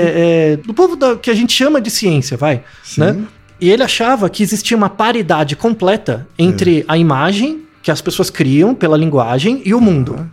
é, 0.53 0.57
do 0.57 0.73
povo 0.73 0.95
da- 0.95 1.15
que 1.15 1.29
a 1.29 1.33
gente 1.33 1.53
chama 1.53 1.79
de 1.81 1.89
ciência, 1.89 2.37
vai. 2.37 2.63
Sim. 2.83 3.01
Né? 3.01 3.17
E 3.59 3.69
ele 3.71 3.81
achava 3.81 4.29
que 4.29 4.43
existia 4.43 4.77
uma 4.77 4.89
paridade 4.89 5.55
completa 5.55 6.27
entre 6.37 6.85
a 6.87 6.97
imagem 6.97 7.63
que 7.87 7.91
as 7.91 8.01
pessoas 8.01 8.29
criam 8.29 8.75
pela 8.75 8.97
linguagem 8.97 9.61
e 9.63 9.73
o 9.73 9.79
mundo. 9.79 10.29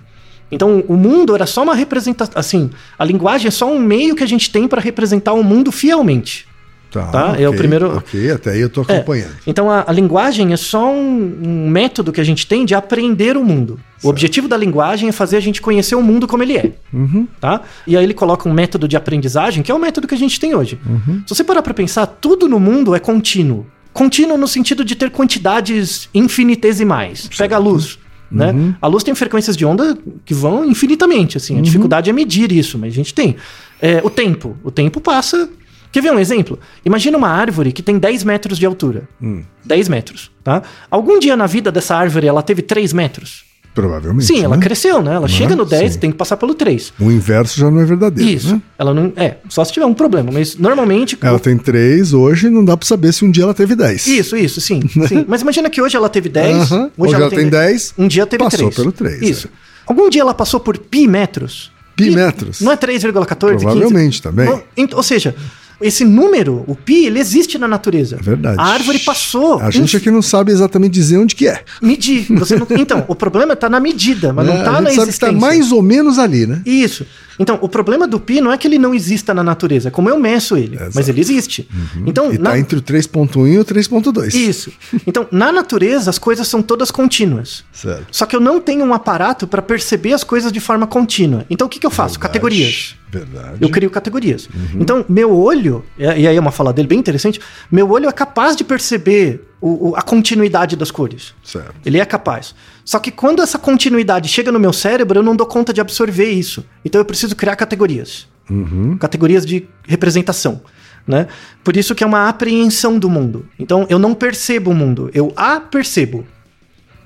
Então, 0.50 0.82
o 0.88 0.96
mundo 0.96 1.36
era 1.36 1.46
só 1.46 1.62
uma 1.62 1.72
representação. 1.74 2.32
Assim, 2.34 2.68
a 2.98 3.04
linguagem 3.04 3.46
é 3.46 3.50
só 3.52 3.72
um 3.72 3.78
meio 3.78 4.16
que 4.16 4.24
a 4.24 4.26
gente 4.26 4.50
tem 4.50 4.66
para 4.66 4.80
representar 4.80 5.34
o 5.34 5.42
mundo 5.44 5.70
fielmente. 5.70 6.48
Tá, 6.90 7.06
Tá, 7.06 7.36
é 7.38 7.48
o 7.48 7.54
primeiro- 7.54 7.96
Ok, 7.96 8.28
até 8.32 8.50
aí 8.50 8.60
eu 8.60 8.68
tô 8.68 8.80
É. 8.88 8.96
acompanhando. 8.96 9.34
Então 9.46 9.70
a, 9.70 9.84
a 9.86 9.92
linguagem 9.92 10.52
é 10.52 10.56
só 10.56 10.92
um, 10.92 11.38
um 11.44 11.68
método 11.68 12.10
que 12.12 12.20
a 12.20 12.24
gente 12.24 12.44
tem 12.44 12.64
de 12.64 12.74
aprender 12.74 13.36
o 13.36 13.44
mundo. 13.44 13.78
O 14.02 14.08
objetivo 14.08 14.48
da 14.48 14.56
linguagem 14.56 15.08
é 15.08 15.12
fazer 15.12 15.36
a 15.36 15.40
gente 15.40 15.62
conhecer 15.62 15.94
o 15.94 16.02
mundo 16.02 16.26
como 16.26 16.42
ele 16.42 16.56
é. 16.56 16.72
Uhum. 16.92 17.28
Tá? 17.40 17.60
E 17.86 17.96
aí 17.96 18.02
ele 18.02 18.14
coloca 18.14 18.48
um 18.48 18.52
método 18.52 18.88
de 18.88 18.96
aprendizagem, 18.96 19.62
que 19.62 19.70
é 19.70 19.74
o 19.74 19.78
método 19.78 20.08
que 20.08 20.14
a 20.14 20.18
gente 20.18 20.40
tem 20.40 20.56
hoje. 20.56 20.76
Uhum. 20.84 21.22
Se 21.24 21.32
você 21.36 21.44
parar 21.44 21.62
para 21.62 21.74
pensar, 21.74 22.04
tudo 22.06 22.48
no 22.48 22.58
mundo 22.58 22.94
é 22.96 22.98
contínuo. 22.98 23.64
Contínuo 23.94 24.36
no 24.36 24.46
sentido 24.48 24.84
de 24.84 24.94
ter 24.94 25.10
quantidades 25.10 26.10
infinitesimais. 26.12 27.30
Pega 27.38 27.56
a 27.56 27.58
luz. 27.58 27.98
Né? 28.30 28.50
Uhum. 28.50 28.74
A 28.82 28.86
luz 28.88 29.04
tem 29.04 29.14
frequências 29.14 29.56
de 29.56 29.64
onda 29.64 29.96
que 30.24 30.34
vão 30.34 30.64
infinitamente. 30.64 31.36
Assim. 31.36 31.56
A 31.56 31.62
dificuldade 31.62 32.10
é 32.10 32.12
medir 32.12 32.50
isso, 32.50 32.76
mas 32.76 32.92
a 32.92 32.96
gente 32.96 33.14
tem. 33.14 33.36
É, 33.80 34.00
o 34.04 34.10
tempo. 34.10 34.56
O 34.64 34.70
tempo 34.70 35.00
passa. 35.00 35.48
Quer 35.92 36.02
ver 36.02 36.12
um 36.12 36.18
exemplo? 36.18 36.58
Imagina 36.84 37.16
uma 37.16 37.28
árvore 37.28 37.70
que 37.70 37.80
tem 37.80 37.96
10 37.96 38.24
metros 38.24 38.58
de 38.58 38.66
altura. 38.66 39.08
Hum. 39.22 39.44
10 39.64 39.88
metros. 39.88 40.32
Tá? 40.42 40.64
Algum 40.90 41.20
dia 41.20 41.36
na 41.36 41.46
vida 41.46 41.70
dessa 41.70 41.94
árvore 41.94 42.26
ela 42.26 42.42
teve 42.42 42.62
3 42.62 42.92
metros? 42.92 43.44
Provavelmente. 43.74 44.26
Sim, 44.26 44.44
ela 44.44 44.56
né? 44.56 44.62
cresceu, 44.62 45.02
né? 45.02 45.14
Ela 45.14 45.26
chega 45.26 45.56
no 45.56 45.64
10, 45.64 45.94
sim. 45.94 45.98
tem 45.98 46.10
que 46.12 46.16
passar 46.16 46.36
pelo 46.36 46.54
3. 46.54 46.92
O 47.00 47.10
inverso 47.10 47.58
já 47.58 47.68
não 47.70 47.80
é 47.80 47.84
verdadeiro. 47.84 48.30
Isso. 48.30 48.54
Né? 48.54 48.62
Ela 48.78 48.94
não. 48.94 49.12
É, 49.16 49.38
só 49.48 49.64
se 49.64 49.72
tiver 49.72 49.84
um 49.86 49.92
problema. 49.94 50.30
Mas 50.32 50.56
normalmente. 50.56 51.18
Ela 51.20 51.40
tem 51.40 51.58
três, 51.58 52.12
hoje 52.14 52.48
não 52.48 52.64
dá 52.64 52.76
pra 52.76 52.86
saber 52.86 53.12
se 53.12 53.24
um 53.24 53.30
dia 53.30 53.42
ela 53.42 53.54
teve 53.54 53.74
dez. 53.74 54.06
Isso, 54.06 54.36
isso, 54.36 54.60
sim, 54.60 54.80
sim. 55.08 55.24
Mas 55.26 55.42
imagina 55.42 55.68
que 55.68 55.82
hoje 55.82 55.96
ela 55.96 56.08
teve 56.08 56.28
10. 56.28 56.72
Aham. 56.72 56.90
Hoje 56.96 57.14
ela 57.14 57.28
tem 57.28 57.48
10, 57.48 57.94
Um 57.98 58.06
dia 58.06 58.24
teve 58.26 58.44
passou 58.44 58.58
3. 58.70 58.74
pelo 58.76 58.92
três, 58.92 59.22
é. 59.22 59.26
Isso. 59.26 59.48
Algum 59.86 60.08
dia 60.08 60.22
ela 60.22 60.32
passou 60.34 60.60
por 60.60 60.78
pi 60.78 61.08
metros. 61.08 61.72
Pi 61.96 62.10
metros. 62.10 62.60
Não 62.60 62.72
é 62.72 62.76
3,14? 62.76 63.36
Provavelmente 63.60 64.22
também. 64.22 64.48
Ou- 64.48 64.64
Ou 64.94 65.02
seja, 65.02 65.34
esse 65.80 66.04
número, 66.04 66.64
o 66.66 66.74
pi, 66.74 67.06
ele 67.06 67.18
existe 67.18 67.58
na 67.58 67.66
natureza. 67.68 68.16
É 68.18 68.22
verdade. 68.22 68.56
A 68.58 68.64
árvore 68.64 68.98
passou. 69.00 69.58
A 69.60 69.70
gente 69.70 69.96
aqui 69.96 70.10
não 70.10 70.22
sabe 70.22 70.52
exatamente 70.52 70.92
dizer 70.92 71.18
onde 71.18 71.34
que 71.34 71.46
é. 71.48 71.62
Medir. 71.82 72.26
Você 72.30 72.56
não- 72.56 72.66
Então, 72.78 73.04
o 73.08 73.14
problema 73.14 73.54
tá 73.56 73.68
na 73.68 73.80
medida, 73.80 74.32
mas 74.32 74.46
né? 74.46 74.56
não 74.58 74.64
tá 74.64 74.70
a 74.76 74.80
na 74.80 74.90
gente 74.90 74.96
sabe 74.96 75.06
que 75.06 75.10
existência. 75.10 75.32
tá 75.34 75.40
mais 75.40 75.72
ou 75.72 75.82
menos 75.82 76.18
ali, 76.18 76.46
né? 76.46 76.60
Isso. 76.64 77.06
Então, 77.38 77.58
o 77.60 77.68
problema 77.68 78.06
do 78.06 78.18
pi 78.20 78.40
não 78.40 78.52
é 78.52 78.58
que 78.58 78.66
ele 78.66 78.78
não 78.78 78.94
exista 78.94 79.32
na 79.34 79.42
natureza, 79.42 79.88
é 79.88 79.90
como 79.90 80.08
eu 80.08 80.18
meço 80.18 80.56
ele, 80.56 80.76
Exato. 80.76 80.92
mas 80.94 81.08
ele 81.08 81.20
existe. 81.20 81.68
Então, 82.06 82.32
E 82.32 82.38
na- 82.38 82.50
tá 82.50 82.58
entre 82.58 82.78
o 82.78 82.82
3.1 82.82 83.46
e 83.48 83.58
o 83.58 83.64
3.2. 83.64 84.34
isso. 84.34 84.72
Então, 85.06 85.26
na 85.30 85.50
natureza, 85.52 86.10
as 86.10 86.18
coisas 86.18 86.46
são 86.48 86.62
todas 86.62 86.90
contínuas. 86.90 87.64
Certo. 87.72 88.06
Só 88.10 88.26
que 88.26 88.34
eu 88.36 88.40
não 88.40 88.60
tenho 88.60 88.84
um 88.84 88.94
aparato 88.94 89.46
para 89.46 89.60
perceber 89.62 90.12
as 90.12 90.22
coisas 90.24 90.52
de 90.52 90.60
forma 90.60 90.86
contínua. 90.86 91.44
Então, 91.50 91.66
o 91.66 91.70
que, 91.70 91.78
que 91.80 91.86
eu 91.86 91.90
faço? 91.90 92.14
Verdade. 92.14 92.28
Categorias. 92.32 92.96
Verdade. 93.10 93.58
Eu 93.60 93.68
crio 93.70 93.90
categorias. 93.90 94.48
Então, 94.74 95.04
meu 95.08 95.32
olho, 95.36 95.84
e 95.96 96.04
aí 96.26 96.36
é 96.36 96.40
uma 96.40 96.50
fala 96.50 96.72
dele 96.72 96.88
bem 96.88 96.98
interessante, 96.98 97.40
meu 97.70 97.88
olho 97.90 98.08
é 98.08 98.12
capaz 98.12 98.56
de 98.56 98.64
perceber 98.64 99.40
o- 99.66 99.90
o- 99.90 99.96
a 99.96 100.02
continuidade 100.02 100.76
das 100.76 100.90
cores. 100.90 101.34
Certo. 101.42 101.74
Ele 101.86 101.98
é 101.98 102.04
capaz. 102.04 102.54
Só 102.84 102.98
que 102.98 103.10
quando 103.10 103.40
essa 103.42 103.58
continuidade 103.58 104.28
chega 104.28 104.52
no 104.52 104.60
meu 104.60 104.72
cérebro, 104.72 105.18
eu 105.18 105.22
não 105.22 105.34
dou 105.34 105.46
conta 105.46 105.72
de 105.72 105.80
absorver 105.80 106.30
isso. 106.30 106.64
Então 106.84 107.00
eu 107.00 107.04
preciso 107.04 107.34
criar 107.34 107.56
categorias. 107.56 108.28
Uhum. 108.50 108.98
Categorias 108.98 109.46
de 109.46 109.66
representação. 109.86 110.60
Né? 111.06 111.26
Por 111.62 111.76
isso 111.76 111.94
que 111.94 112.02
é 112.04 112.06
uma 112.06 112.28
apreensão 112.28 112.98
do 112.98 113.08
mundo. 113.08 113.46
Então 113.58 113.86
eu 113.88 113.98
não 113.98 114.14
percebo 114.14 114.70
o 114.70 114.74
mundo, 114.74 115.10
eu 115.14 115.32
apercebo. 115.36 116.26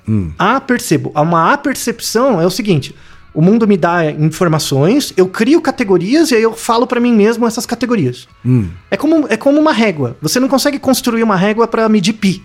Hum. 0.08 0.32
Apercebo. 0.38 1.12
Uma 1.14 1.52
apercepção 1.52 2.40
é 2.40 2.46
o 2.46 2.50
seguinte: 2.50 2.94
o 3.34 3.42
mundo 3.42 3.68
me 3.68 3.76
dá 3.76 4.10
informações, 4.10 5.12
eu 5.16 5.28
crio 5.28 5.60
categorias 5.60 6.30
e 6.30 6.34
aí 6.34 6.42
eu 6.42 6.52
falo 6.54 6.86
pra 6.86 6.98
mim 7.00 7.12
mesmo 7.12 7.46
essas 7.46 7.66
categorias. 7.66 8.26
Hum. 8.44 8.68
É 8.90 8.96
como, 8.96 9.26
é 9.28 9.36
como 9.36 9.60
uma 9.60 9.72
régua. 9.72 10.16
Você 10.20 10.40
não 10.40 10.48
consegue 10.48 10.78
construir 10.78 11.22
uma 11.22 11.36
régua 11.36 11.66
pra 11.68 11.88
medir 11.88 12.14
pi. 12.14 12.42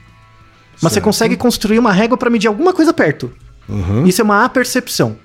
Mas 0.74 0.92
você 0.92 0.96
Certo. 0.96 1.04
consegue 1.06 1.36
construir 1.38 1.80
uma 1.80 1.92
régua 1.92 2.18
pra 2.18 2.30
medir 2.30 2.48
alguma 2.48 2.74
coisa 2.74 2.94
perto. 2.94 3.32
Uhum. 3.68 4.06
Isso 4.06 4.22
é 4.22 4.24
uma 4.24 4.44
apercepção. 4.44 5.16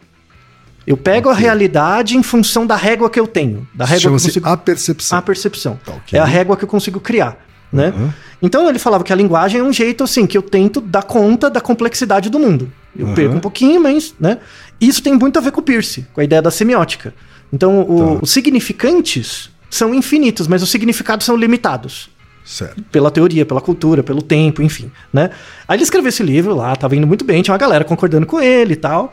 Eu 0.86 0.96
pego 0.96 1.28
a 1.28 1.34
realidade 1.34 2.16
em 2.16 2.22
função 2.22 2.66
da 2.66 2.76
régua 2.76 3.10
que 3.10 3.20
eu 3.20 3.26
tenho. 3.26 3.66
Da 3.74 3.84
régua 3.84 4.00
que 4.00 4.06
eu 4.06 4.10
Chama-se 4.10 4.26
consigo... 4.28 4.48
a 4.48 4.56
percepção. 4.56 5.18
A 5.18 5.22
percepção. 5.22 5.80
Tá, 5.84 5.92
ok. 5.92 6.18
É 6.18 6.22
a 6.22 6.24
régua 6.24 6.56
que 6.56 6.64
eu 6.64 6.68
consigo 6.68 6.98
criar. 7.00 7.36
Né? 7.70 7.92
Uhum. 7.94 8.10
Então 8.40 8.66
ele 8.68 8.78
falava 8.78 9.04
que 9.04 9.12
a 9.12 9.16
linguagem 9.16 9.60
é 9.60 9.64
um 9.64 9.72
jeito 9.72 10.02
assim 10.04 10.26
que 10.26 10.38
eu 10.38 10.42
tento 10.42 10.80
dar 10.80 11.02
conta 11.02 11.50
da 11.50 11.60
complexidade 11.60 12.30
do 12.30 12.38
mundo. 12.38 12.72
Eu 12.96 13.06
Uhum. 13.08 13.14
perco 13.14 13.34
um 13.36 13.40
pouquinho, 13.40 13.80
mas 13.80 14.14
né? 14.18 14.38
isso 14.80 15.02
tem 15.02 15.14
muito 15.14 15.38
a 15.38 15.42
ver 15.42 15.52
com 15.52 15.60
o 15.60 15.62
Pierce, 15.62 16.06
com 16.12 16.20
a 16.20 16.24
ideia 16.24 16.42
da 16.42 16.50
semiótica. 16.50 17.14
Então 17.52 17.80
o- 17.82 18.16
Tá. 18.16 18.18
os 18.22 18.30
significantes 18.30 19.50
são 19.70 19.94
infinitos, 19.94 20.46
mas 20.46 20.62
os 20.62 20.70
significados 20.70 21.24
são 21.26 21.36
limitados 21.36 22.08
Certo. 22.44 22.82
pela 22.90 23.10
teoria, 23.10 23.44
pela 23.44 23.60
cultura, 23.60 24.02
pelo 24.02 24.22
tempo, 24.22 24.62
enfim, 24.62 24.90
né? 25.12 25.30
Aí 25.66 25.76
ele 25.76 25.82
escreveu 25.84 26.08
esse 26.08 26.22
livro 26.22 26.54
lá, 26.54 26.74
tava 26.76 26.96
indo 26.96 27.06
muito 27.06 27.24
bem, 27.24 27.42
tinha 27.42 27.52
uma 27.52 27.58
galera 27.58 27.84
concordando 27.84 28.26
com 28.26 28.40
ele 28.40 28.72
e 28.72 28.76
tal. 28.76 29.12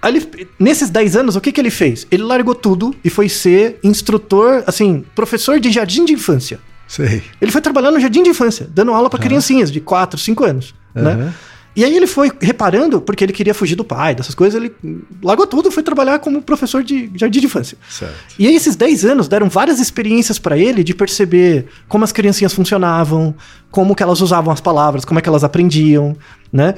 Aí 0.00 0.16
ele, 0.16 0.48
nesses 0.58 0.90
10 0.90 1.14
anos, 1.16 1.36
o 1.36 1.40
que 1.40 1.52
que 1.52 1.60
ele 1.60 1.70
fez? 1.70 2.06
Ele 2.10 2.24
largou 2.24 2.56
tudo 2.56 2.92
e 3.04 3.08
foi 3.08 3.28
ser 3.28 3.78
instrutor, 3.84 4.64
assim, 4.66 5.04
professor 5.14 5.60
de 5.60 5.70
jardim 5.70 6.04
de 6.04 6.12
infância. 6.12 6.58
Sei. 6.88 7.22
Ele 7.40 7.52
foi 7.52 7.60
trabalhar 7.60 7.90
no 7.92 8.00
jardim 8.00 8.22
de 8.22 8.30
infância, 8.30 8.68
dando 8.74 8.92
aula 8.92 9.08
pra 9.08 9.18
criancinhas 9.18 9.70
de 9.70 9.80
4, 9.80 10.18
5 10.18 10.44
anos, 10.44 10.74
né? 10.94 11.32
E 11.74 11.84
aí 11.84 11.96
ele 11.96 12.06
foi 12.06 12.30
reparando, 12.40 13.00
porque 13.00 13.24
ele 13.24 13.32
queria 13.32 13.54
fugir 13.54 13.74
do 13.74 13.84
pai, 13.84 14.14
dessas 14.14 14.34
coisas, 14.34 14.60
ele 14.60 14.74
largou 15.22 15.46
tudo 15.46 15.70
e 15.70 15.72
foi 15.72 15.82
trabalhar 15.82 16.18
como 16.18 16.42
professor 16.42 16.82
de 16.82 17.10
jardim 17.14 17.40
de 17.40 17.46
infância. 17.46 17.78
Certo. 17.88 18.14
E 18.38 18.46
aí 18.46 18.54
esses 18.54 18.76
10 18.76 19.06
anos 19.06 19.26
deram 19.26 19.48
várias 19.48 19.80
experiências 19.80 20.38
pra 20.38 20.58
ele 20.58 20.84
de 20.84 20.94
perceber 20.94 21.66
como 21.88 22.04
as 22.04 22.12
criancinhas 22.12 22.52
funcionavam, 22.52 23.34
como 23.70 23.94
que 23.94 24.02
elas 24.02 24.20
usavam 24.20 24.52
as 24.52 24.60
palavras, 24.60 25.04
como 25.04 25.18
é 25.18 25.22
que 25.22 25.28
elas 25.28 25.44
aprendiam, 25.44 26.14
né? 26.52 26.74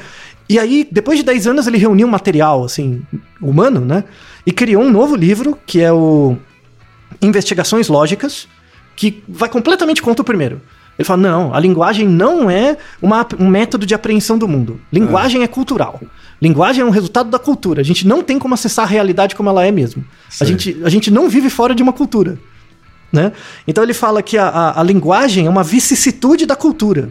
E 0.49 0.59
aí, 0.59 0.87
depois 0.91 1.19
de 1.19 1.25
10 1.25 1.47
anos, 1.49 1.67
ele 1.67 1.79
reuniu 1.79 2.07
um 2.07 2.11
material, 2.11 2.65
assim, 2.65 3.03
humano, 3.41 3.81
né? 3.81 4.05
E 4.47 4.53
criou 4.53 4.83
um 4.83 4.91
novo 4.91 5.17
livro, 5.17 5.59
que 5.67 5.81
é 5.81 5.93
o 5.93 6.37
Investigações 7.21 7.89
Lógicas, 7.89 8.47
que 8.95 9.25
vai 9.27 9.49
completamente 9.49 10.03
contra 10.03 10.23
o 10.23 10.25
primeiro. 10.25 10.61
Ele 10.99 11.05
fala, 11.07 11.21
não, 11.23 11.53
a 11.55 11.59
linguagem 11.59 12.07
não 12.09 12.49
é 12.51 12.77
uma- 13.03 13.27
um 13.39 13.49
método 13.49 13.85
de 13.85 13.95
apreensão 13.95 14.39
do 14.39 14.47
mundo. 14.47 14.81
Linguagem 14.93 15.43
é 15.43 15.47
cultural. 15.49 16.01
Linguagem 16.41 16.83
é 16.83 16.85
um 16.85 16.91
resultado 16.91 17.31
da 17.31 17.39
cultura. 17.39 17.81
A 17.81 17.85
gente 17.85 18.07
não 18.07 18.23
tem 18.23 18.39
como 18.39 18.55
acessar 18.55 18.85
a 18.85 18.89
realidade 18.89 19.35
como 19.35 19.49
ela 19.49 19.67
é 19.67 19.73
mesmo. 19.73 20.05
A 20.41 20.45
gente, 20.45 20.77
a 20.85 20.89
gente 20.89 21.11
não 21.11 21.29
vive 21.29 21.51
fora 21.51 21.75
de 21.75 21.83
uma 21.83 21.93
cultura. 21.93 22.39
Né? 23.13 23.33
Então 23.67 23.83
ele 23.83 23.95
fala 23.95 24.23
que 24.23 24.37
a, 24.39 24.49
a- 24.49 24.81
a 24.81 24.83
linguagem 24.83 25.47
é 25.47 25.51
uma 25.51 25.63
vicissitude 25.65 26.47
da 26.47 26.57
cultura. 26.57 27.11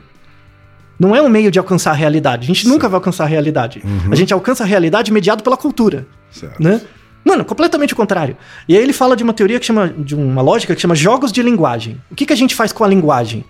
Não 0.99 1.15
é 1.15 1.21
um 1.21 1.27
meio 1.29 1.49
de 1.51 1.59
alcançar 1.59 1.91
a 1.91 1.93
realidade. 1.95 2.43
A 2.43 2.47
gente 2.47 2.67
nunca 2.67 2.88
vai 2.88 2.95
alcançar 2.97 3.23
a 3.23 3.27
realidade. 3.27 3.81
A 4.11 4.15
gente 4.15 4.34
alcança 4.34 4.63
a 4.63 4.65
realidade 4.67 5.11
mediado 5.11 5.43
pela 5.43 5.57
cultura. 5.57 6.05
Certo. 6.31 6.61
Né? 6.61 6.79
Mano, 7.25 7.43
completamente 7.45 7.93
o 7.93 7.95
contrário. 7.95 8.36
E 8.67 8.75
aí 8.77 8.84
ele 8.84 8.93
fala 8.93 9.15
de 9.15 9.23
uma 9.23 9.34
teoria 9.34 9.59
que 9.59 9.65
chama, 9.65 9.88
de 9.89 10.13
uma 10.13 10.41
lógica 10.41 10.75
que 10.75 10.81
chama 10.81 10.93
jogos 10.93 11.31
de 11.31 11.41
linguagem. 11.41 11.99
O 12.11 12.15
que, 12.15 12.25
que 12.25 12.34
a 12.34 12.36
gente 12.36 12.53
faz 12.53 12.71
com 12.73 12.84
a 12.84 12.88
linguagem? 12.88 13.43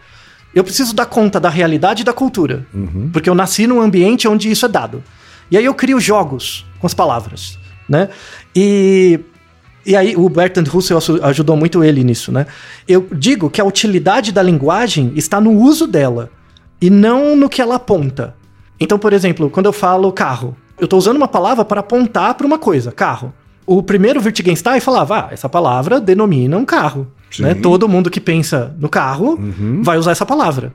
Eu 0.53 0.63
preciso 0.63 0.93
dar 0.93 1.05
conta 1.05 1.39
da 1.39 1.49
realidade 1.49 2.01
e 2.01 2.05
da 2.05 2.13
cultura. 2.13 2.65
Porque 3.11 3.29
eu 3.29 3.35
nasci 3.35 3.65
num 3.65 3.81
ambiente 3.81 4.27
onde 4.27 4.49
isso 4.51 4.65
é 4.65 4.69
dado. 4.69 5.03
E 5.49 5.57
aí 5.57 5.65
eu 5.65 5.73
crio 5.73 5.99
jogos 5.99 6.65
com 6.79 6.87
as 6.87 6.93
palavras, 6.93 7.57
né? 7.87 8.09
E, 8.55 9.19
e 9.85 9.95
aí 9.95 10.15
o 10.15 10.29
Bertrand 10.29 10.65
Russell 10.65 10.99
ajudou 11.23 11.55
muito 11.55 11.83
ele 11.83 12.03
nisso, 12.03 12.31
né? 12.31 12.45
Eu 12.87 13.07
digo 13.11 13.49
que 13.49 13.61
a 13.61 13.65
utilidade 13.65 14.31
da 14.31 14.41
linguagem 14.43 15.11
está 15.15 15.41
no 15.41 15.51
uso 15.51 15.87
dela 15.87 16.29
e 16.81 16.89
não 16.89 17.35
no 17.35 17.49
que 17.49 17.61
ela 17.61 17.75
aponta. 17.75 18.35
Então, 18.79 18.99
por 18.99 19.13
exemplo, 19.13 19.49
quando 19.49 19.67
eu 19.67 19.73
falo 19.73 20.11
carro, 20.11 20.55
eu 20.77 20.85
estou 20.85 20.99
usando 20.99 21.17
uma 21.17 21.27
palavra 21.27 21.63
para 21.63 21.79
apontar 21.79 22.35
para 22.35 22.45
uma 22.45 22.59
coisa, 22.59 22.91
carro. 22.91 23.33
O 23.65 23.81
primeiro 23.81 24.21
Wittgenstein 24.23 24.79
falava, 24.79 25.19
ah, 25.19 25.27
essa 25.31 25.47
palavra 25.47 25.99
denomina 26.01 26.57
um 26.57 26.65
carro. 26.65 27.07
Né? 27.39 27.53
Todo 27.55 27.87
mundo 27.87 28.09
que 28.09 28.19
pensa 28.19 28.75
no 28.79 28.89
carro 28.89 29.37
vai 29.81 29.97
usar 29.97 30.11
essa 30.11 30.25
palavra. 30.25 30.73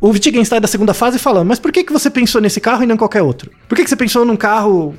O 0.00 0.08
Wittgenstein 0.10 0.60
da 0.60 0.68
segunda 0.68 0.94
fase 0.94 1.18
fala, 1.18 1.44
mas 1.44 1.58
por 1.58 1.70
que, 1.72 1.84
que 1.84 1.92
você 1.92 2.08
pensou 2.08 2.40
nesse 2.40 2.60
carro 2.60 2.82
e 2.82 2.86
não 2.86 2.96
qualquer 2.96 3.20
outro? 3.22 3.50
Por 3.68 3.74
que, 3.76 3.84
que 3.84 3.90
você 3.90 3.96
pensou 3.96 4.24
num 4.24 4.36
carro, 4.36 4.94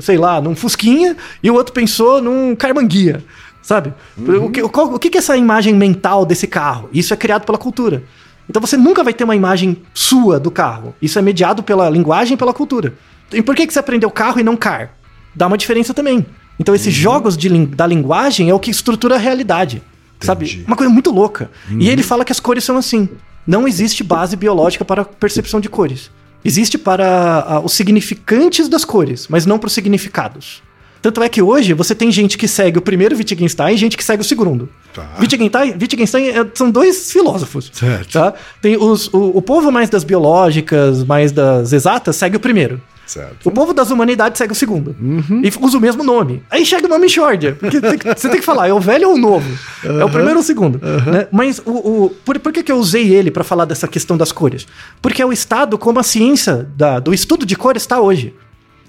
sei 0.00 0.16
lá, 0.16 0.40
num 0.40 0.54
Fusquinha 0.56 1.14
e 1.42 1.50
o 1.50 1.54
outro 1.54 1.74
pensou 1.74 2.22
num 2.22 2.54
Carmanguia? 2.56 3.22
Sabe? 3.60 3.92
O, 4.16 4.48
que, 4.50 4.62
qual- 4.68 4.94
o 4.94 4.98
que, 4.98 5.10
que 5.10 5.18
é 5.18 5.20
essa 5.20 5.36
imagem 5.36 5.74
mental 5.74 6.24
desse 6.24 6.46
carro? 6.46 6.88
Isso 6.92 7.12
é 7.12 7.16
criado 7.16 7.44
pela 7.44 7.58
cultura. 7.58 8.04
Então 8.48 8.62
você 8.62 8.76
nunca 8.76 9.02
vai 9.02 9.12
ter 9.12 9.24
uma 9.24 9.34
imagem 9.36 9.82
sua 9.92 10.38
do 10.38 10.50
carro. 10.52 10.94
Isso 11.02 11.18
é 11.18 11.22
mediado 11.22 11.62
pela 11.64 11.90
linguagem 11.90 12.34
e 12.34 12.36
pela 12.38 12.54
cultura. 12.54 12.94
E 13.32 13.42
por 13.42 13.56
que, 13.56 13.66
que 13.66 13.72
você 13.72 13.80
aprendeu 13.80 14.08
carro 14.10 14.38
e 14.38 14.44
não 14.44 14.56
car? 14.56 14.92
Dá 15.34 15.48
uma 15.48 15.58
diferença 15.58 15.92
também. 15.92 16.24
Então 16.58 16.74
esses 16.74 16.92
jogos 16.92 17.36
de 17.36 17.48
da 17.66 17.86
linguagem 17.86 18.48
é 18.50 18.54
o 18.54 18.58
que 18.60 18.70
estrutura 18.70 19.16
a 19.16 19.18
realidade. 19.18 19.82
Sabe? 20.20 20.46
Entendi. 20.46 20.64
Uma 20.66 20.76
coisa 20.76 20.92
muito 20.92 21.10
louca. 21.10 21.50
E 21.78 21.88
ele 21.88 22.02
fala 22.02 22.24
que 22.24 22.32
as 22.32 22.40
cores 22.40 22.64
são 22.64 22.76
assim. 22.76 23.08
Não 23.46 23.68
existe 23.68 24.02
base 24.02 24.34
biológica 24.34 24.84
para 24.84 25.02
a 25.02 25.04
percepção 25.04 25.60
de 25.60 25.68
cores. 25.68 26.10
Existe 26.44 26.78
para 26.78 27.44
ah, 27.46 27.60
os 27.60 27.72
significantes 27.72 28.68
das 28.68 28.84
cores, 28.84 29.26
mas 29.28 29.46
não 29.46 29.58
para 29.58 29.66
os 29.66 29.72
significados. 29.72 30.62
Tanto 31.02 31.22
é 31.22 31.28
que 31.28 31.42
hoje 31.42 31.72
você 31.72 31.94
tem 31.94 32.10
gente 32.10 32.36
que 32.38 32.48
segue 32.48 32.78
o 32.78 32.82
primeiro 32.82 33.16
Wittgenstein 33.16 33.74
e 33.74 33.76
gente 33.76 33.96
que 33.96 34.02
segue 34.02 34.22
o 34.22 34.24
segundo. 34.24 34.68
Tá. 34.92 35.08
Wittgenstein, 35.20 35.72
Wittgenstein 35.80 36.28
é- 36.28 36.46
são 36.54 36.70
dois 36.70 37.12
filósofos. 37.12 37.70
Certo. 37.72 38.12
Tá? 38.12 38.34
Tem 38.60 38.76
os, 38.76 39.06
o, 39.12 39.36
o 39.36 39.42
povo 39.42 39.70
mais 39.70 39.88
das 39.88 40.02
biológicas, 40.02 41.04
mais 41.04 41.30
das 41.30 41.72
exatas, 41.72 42.16
segue 42.16 42.36
o 42.36 42.40
primeiro. 42.40 42.80
Certo. 43.06 43.46
O 43.48 43.50
povo 43.52 43.72
das 43.72 43.90
humanidades 43.90 44.36
segue 44.38 44.52
o 44.52 44.56
segundo. 44.56 44.94
E 45.42 45.50
usa 45.64 45.78
o 45.78 45.80
mesmo 45.80 46.02
nome. 46.02 46.42
Aí 46.50 46.66
chega 46.66 46.86
uma 46.86 46.98
Michórdia. 46.98 47.56
Porque 47.58 47.80
tem 47.80 47.96
que- 47.98 48.08
você 48.14 48.28
tem 48.28 48.40
que 48.40 48.44
falar, 48.44 48.68
é 48.68 48.72
o 48.72 48.80
velho 48.80 49.08
ou 49.10 49.14
o 49.14 49.18
novo? 49.18 49.48
É 49.84 50.04
o 50.04 50.08
primeiro 50.10 50.34
ou 50.38 50.40
o 50.40 50.42
segundo? 50.44 50.80
né? 51.10 51.28
Mas 51.30 51.60
o, 51.64 51.70
o- 51.70 52.10
por, 52.24 52.38
por 52.40 52.52
que, 52.52 52.62
que 52.62 52.72
eu 52.72 52.76
usei 52.78 53.14
ele 53.14 53.30
para 53.30 53.44
falar 53.44 53.64
dessa 53.64 53.86
questão 53.86 54.16
das 54.16 54.32
cores? 54.32 54.66
Porque 55.00 55.22
é 55.22 55.26
o 55.26 55.32
estado 55.32 55.78
como 55.78 56.00
a 56.00 56.02
ciência 56.02 56.68
da- 56.76 56.98
do 56.98 57.14
estudo 57.14 57.46
de 57.46 57.54
cores 57.56 57.82
está 57.82 58.00
hoje. 58.00 58.34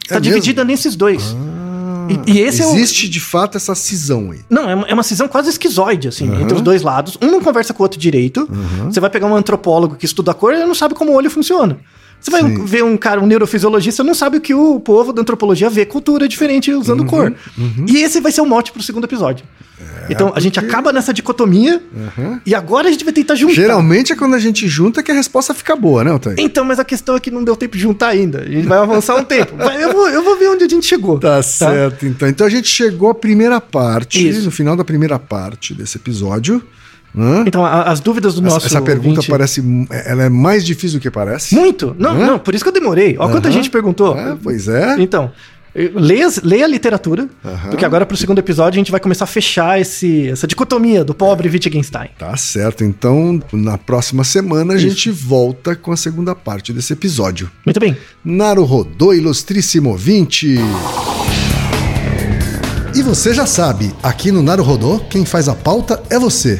Está 0.03 0.15
É 0.15 0.19
mesmo? 0.19 0.33
dividida 0.33 0.63
nesses 0.63 0.95
dois. 0.95 1.35
E, 2.25 2.31
e 2.31 2.39
esse 2.39 2.61
é 2.61 2.65
o. 2.65 2.69
Existe 2.73 3.09
de 3.09 3.19
fato 3.19 3.57
essa 3.57 3.75
cisão 3.75 4.31
aí. 4.31 4.39
Não, 4.49 4.69
é 4.69 4.73
uma, 4.75 4.87
é 4.87 4.93
uma 4.93 5.03
cisão 5.03 5.27
quase 5.27 5.49
esquizoide, 5.49 6.07
assim, 6.07 6.25
entre 6.41 6.55
os 6.55 6.61
dois 6.61 6.81
lados. 6.81 7.17
Um 7.21 7.29
não 7.29 7.41
conversa 7.41 7.73
com 7.73 7.83
o 7.83 7.85
outro 7.85 7.99
direito. 7.99 8.47
Você 8.85 8.99
vai 9.01 9.09
pegar 9.09 9.27
um 9.27 9.35
antropólogo 9.35 9.95
que 9.95 10.05
estuda 10.05 10.31
a 10.31 10.33
cor 10.33 10.53
e 10.53 10.55
ele 10.55 10.65
não 10.65 10.73
sabe 10.73 10.95
como 10.95 11.11
o 11.11 11.15
olho 11.15 11.29
funciona. 11.29 11.77
Você 12.27 12.31
vai 12.31 12.41
Sim. 12.41 12.65
ver 12.65 12.83
um 12.83 12.97
cara, 12.97 13.21
um 13.21 13.25
neurofisiologista, 13.25 14.03
não 14.03 14.13
sabe 14.13 14.37
o 14.37 14.41
que 14.41 14.53
o 14.53 14.81
povo 14.81 15.13
da 15.13 15.21
antropologia 15.21 15.69
vê 15.69 15.85
cultura 15.85 16.27
diferente 16.27 16.71
usando 16.73 17.05
cor. 17.05 17.33
E 17.87 17.97
esse 17.97 18.19
vai 18.19 18.33
ser 18.33 18.41
o 18.41 18.45
mote 18.45 18.71
pro 18.73 18.83
segundo 18.83 19.05
episódio. 19.05 19.45
então 20.09 20.33
a 20.35 20.39
gente 20.41 20.59
acaba 20.59 20.91
nessa 20.91 21.13
dicotomia 21.13 21.81
e 22.45 22.53
agora 22.53 22.89
a 22.89 22.91
gente 22.91 23.05
vai 23.05 23.13
tentar 23.13 23.35
juntar. 23.35 23.53
Geralmente 23.53 24.11
é 24.11 24.15
quando 24.15 24.33
a 24.33 24.39
gente 24.39 24.67
junta 24.67 25.01
que 25.01 25.09
a 25.09 25.13
resposta 25.13 25.53
fica 25.53 25.73
boa, 25.73 26.03
né, 26.03 26.11
Otávio? 26.11 26.43
Então, 26.43 26.65
mas 26.65 26.79
a 26.79 26.83
questão 26.83 27.15
é 27.15 27.19
que 27.19 27.31
não 27.31 27.45
deu 27.45 27.55
tempo 27.55 27.77
de 27.77 27.83
juntar 27.83 28.09
ainda. 28.09 28.41
A 28.41 28.45
gente 28.45 28.67
vai 28.67 28.77
avançar 28.77 29.15
um 29.15 29.23
tempo. 29.23 29.55
Eu, 29.77 29.93
vou, 29.93 30.09
eu 30.09 30.23
vou 30.23 30.37
ver 30.37 30.49
onde 30.49 30.63
a 30.63 30.67
gente 30.67 30.85
chegou. 30.85 31.19
Tá 31.19 31.41
certo, 31.41 32.05
então. 32.05 32.27
Então 32.27 32.45
a 32.45 32.49
gente 32.49 32.67
chegou 32.67 33.09
à 33.09 33.15
primeira 33.15 33.61
parte, 33.61 34.27
Isso. 34.27 34.43
no 34.43 34.51
final 34.51 34.75
da 34.75 34.83
primeira 34.83 35.17
parte 35.17 35.73
desse 35.73 35.97
episódio. 35.97 36.61
Né? 37.17 37.43
Então, 37.47 37.65
a- 37.65 37.83
as 37.83 37.99
dúvidas 37.99 38.35
do 38.35 38.41
Essa, 38.45 38.53
nosso. 38.55 38.65
essa 38.67 38.81
pergunta 38.81 39.19
ouvinte- 39.19 39.29
parece. 39.29 39.63
Ela 40.05 40.23
é 40.23 40.29
mais 40.29 40.65
difícil 40.65 40.99
do 40.99 41.01
que 41.01 41.09
parece. 41.11 41.55
Muito. 41.55 41.95
Não, 41.99 42.11
Hã? 42.11 42.25
não, 42.27 42.39
por 42.39 42.53
isso 42.55 42.63
que 42.63 42.69
eu 42.69 42.73
demorei. 42.73 43.15
Olha 43.17 43.31
quanta 43.31 43.47
Aham. 43.49 43.53
gente 43.57 43.69
perguntou. 43.69 44.17
É, 44.17 44.35
pois 44.41 44.67
é. 44.67 44.95
Então, 44.99 45.31
Leia, 45.93 46.27
leia 46.41 46.65
a 46.65 46.67
literatura, 46.67 47.29
porque 47.69 47.85
agora 47.85 48.03
pro 48.03 48.17
segundo 48.17 48.39
episódio 48.39 48.77
a 48.77 48.81
gente 48.81 48.89
vai 48.89 48.99
começar 48.99 49.25
a 49.25 49.27
fechar 49.27 49.79
esse, 49.79 50.27
essa 50.27 50.47
dicotomia 50.47 51.03
do 51.03 51.13
pobre 51.13 51.47
Wittgenstein. 51.47 52.09
Tá 52.17 52.35
certo. 52.35 52.83
Então, 52.83 53.39
na 53.53 53.77
próxima 53.77 54.23
semana 54.23 54.73
a 54.73 54.77
gente 54.77 55.11
volta 55.11 55.75
com 55.75 55.91
a 55.91 55.97
segunda 55.97 56.33
parte 56.33 56.73
desse 56.73 56.93
episódio. 56.93 57.51
Muito 57.63 57.79
bem. 57.79 57.95
Naruhodô, 58.25 59.13
ilustríssimo 59.13 59.91
ouvinte. 59.91 60.57
E 62.95 63.01
você 63.03 63.31
já 63.33 63.45
sabe, 63.45 63.93
aqui 64.01 64.31
no 64.31 64.41
Naruhodô, 64.41 64.99
quem 65.11 65.25
faz 65.25 65.47
a 65.47 65.53
pauta 65.53 66.01
é 66.09 66.17
você. 66.17 66.59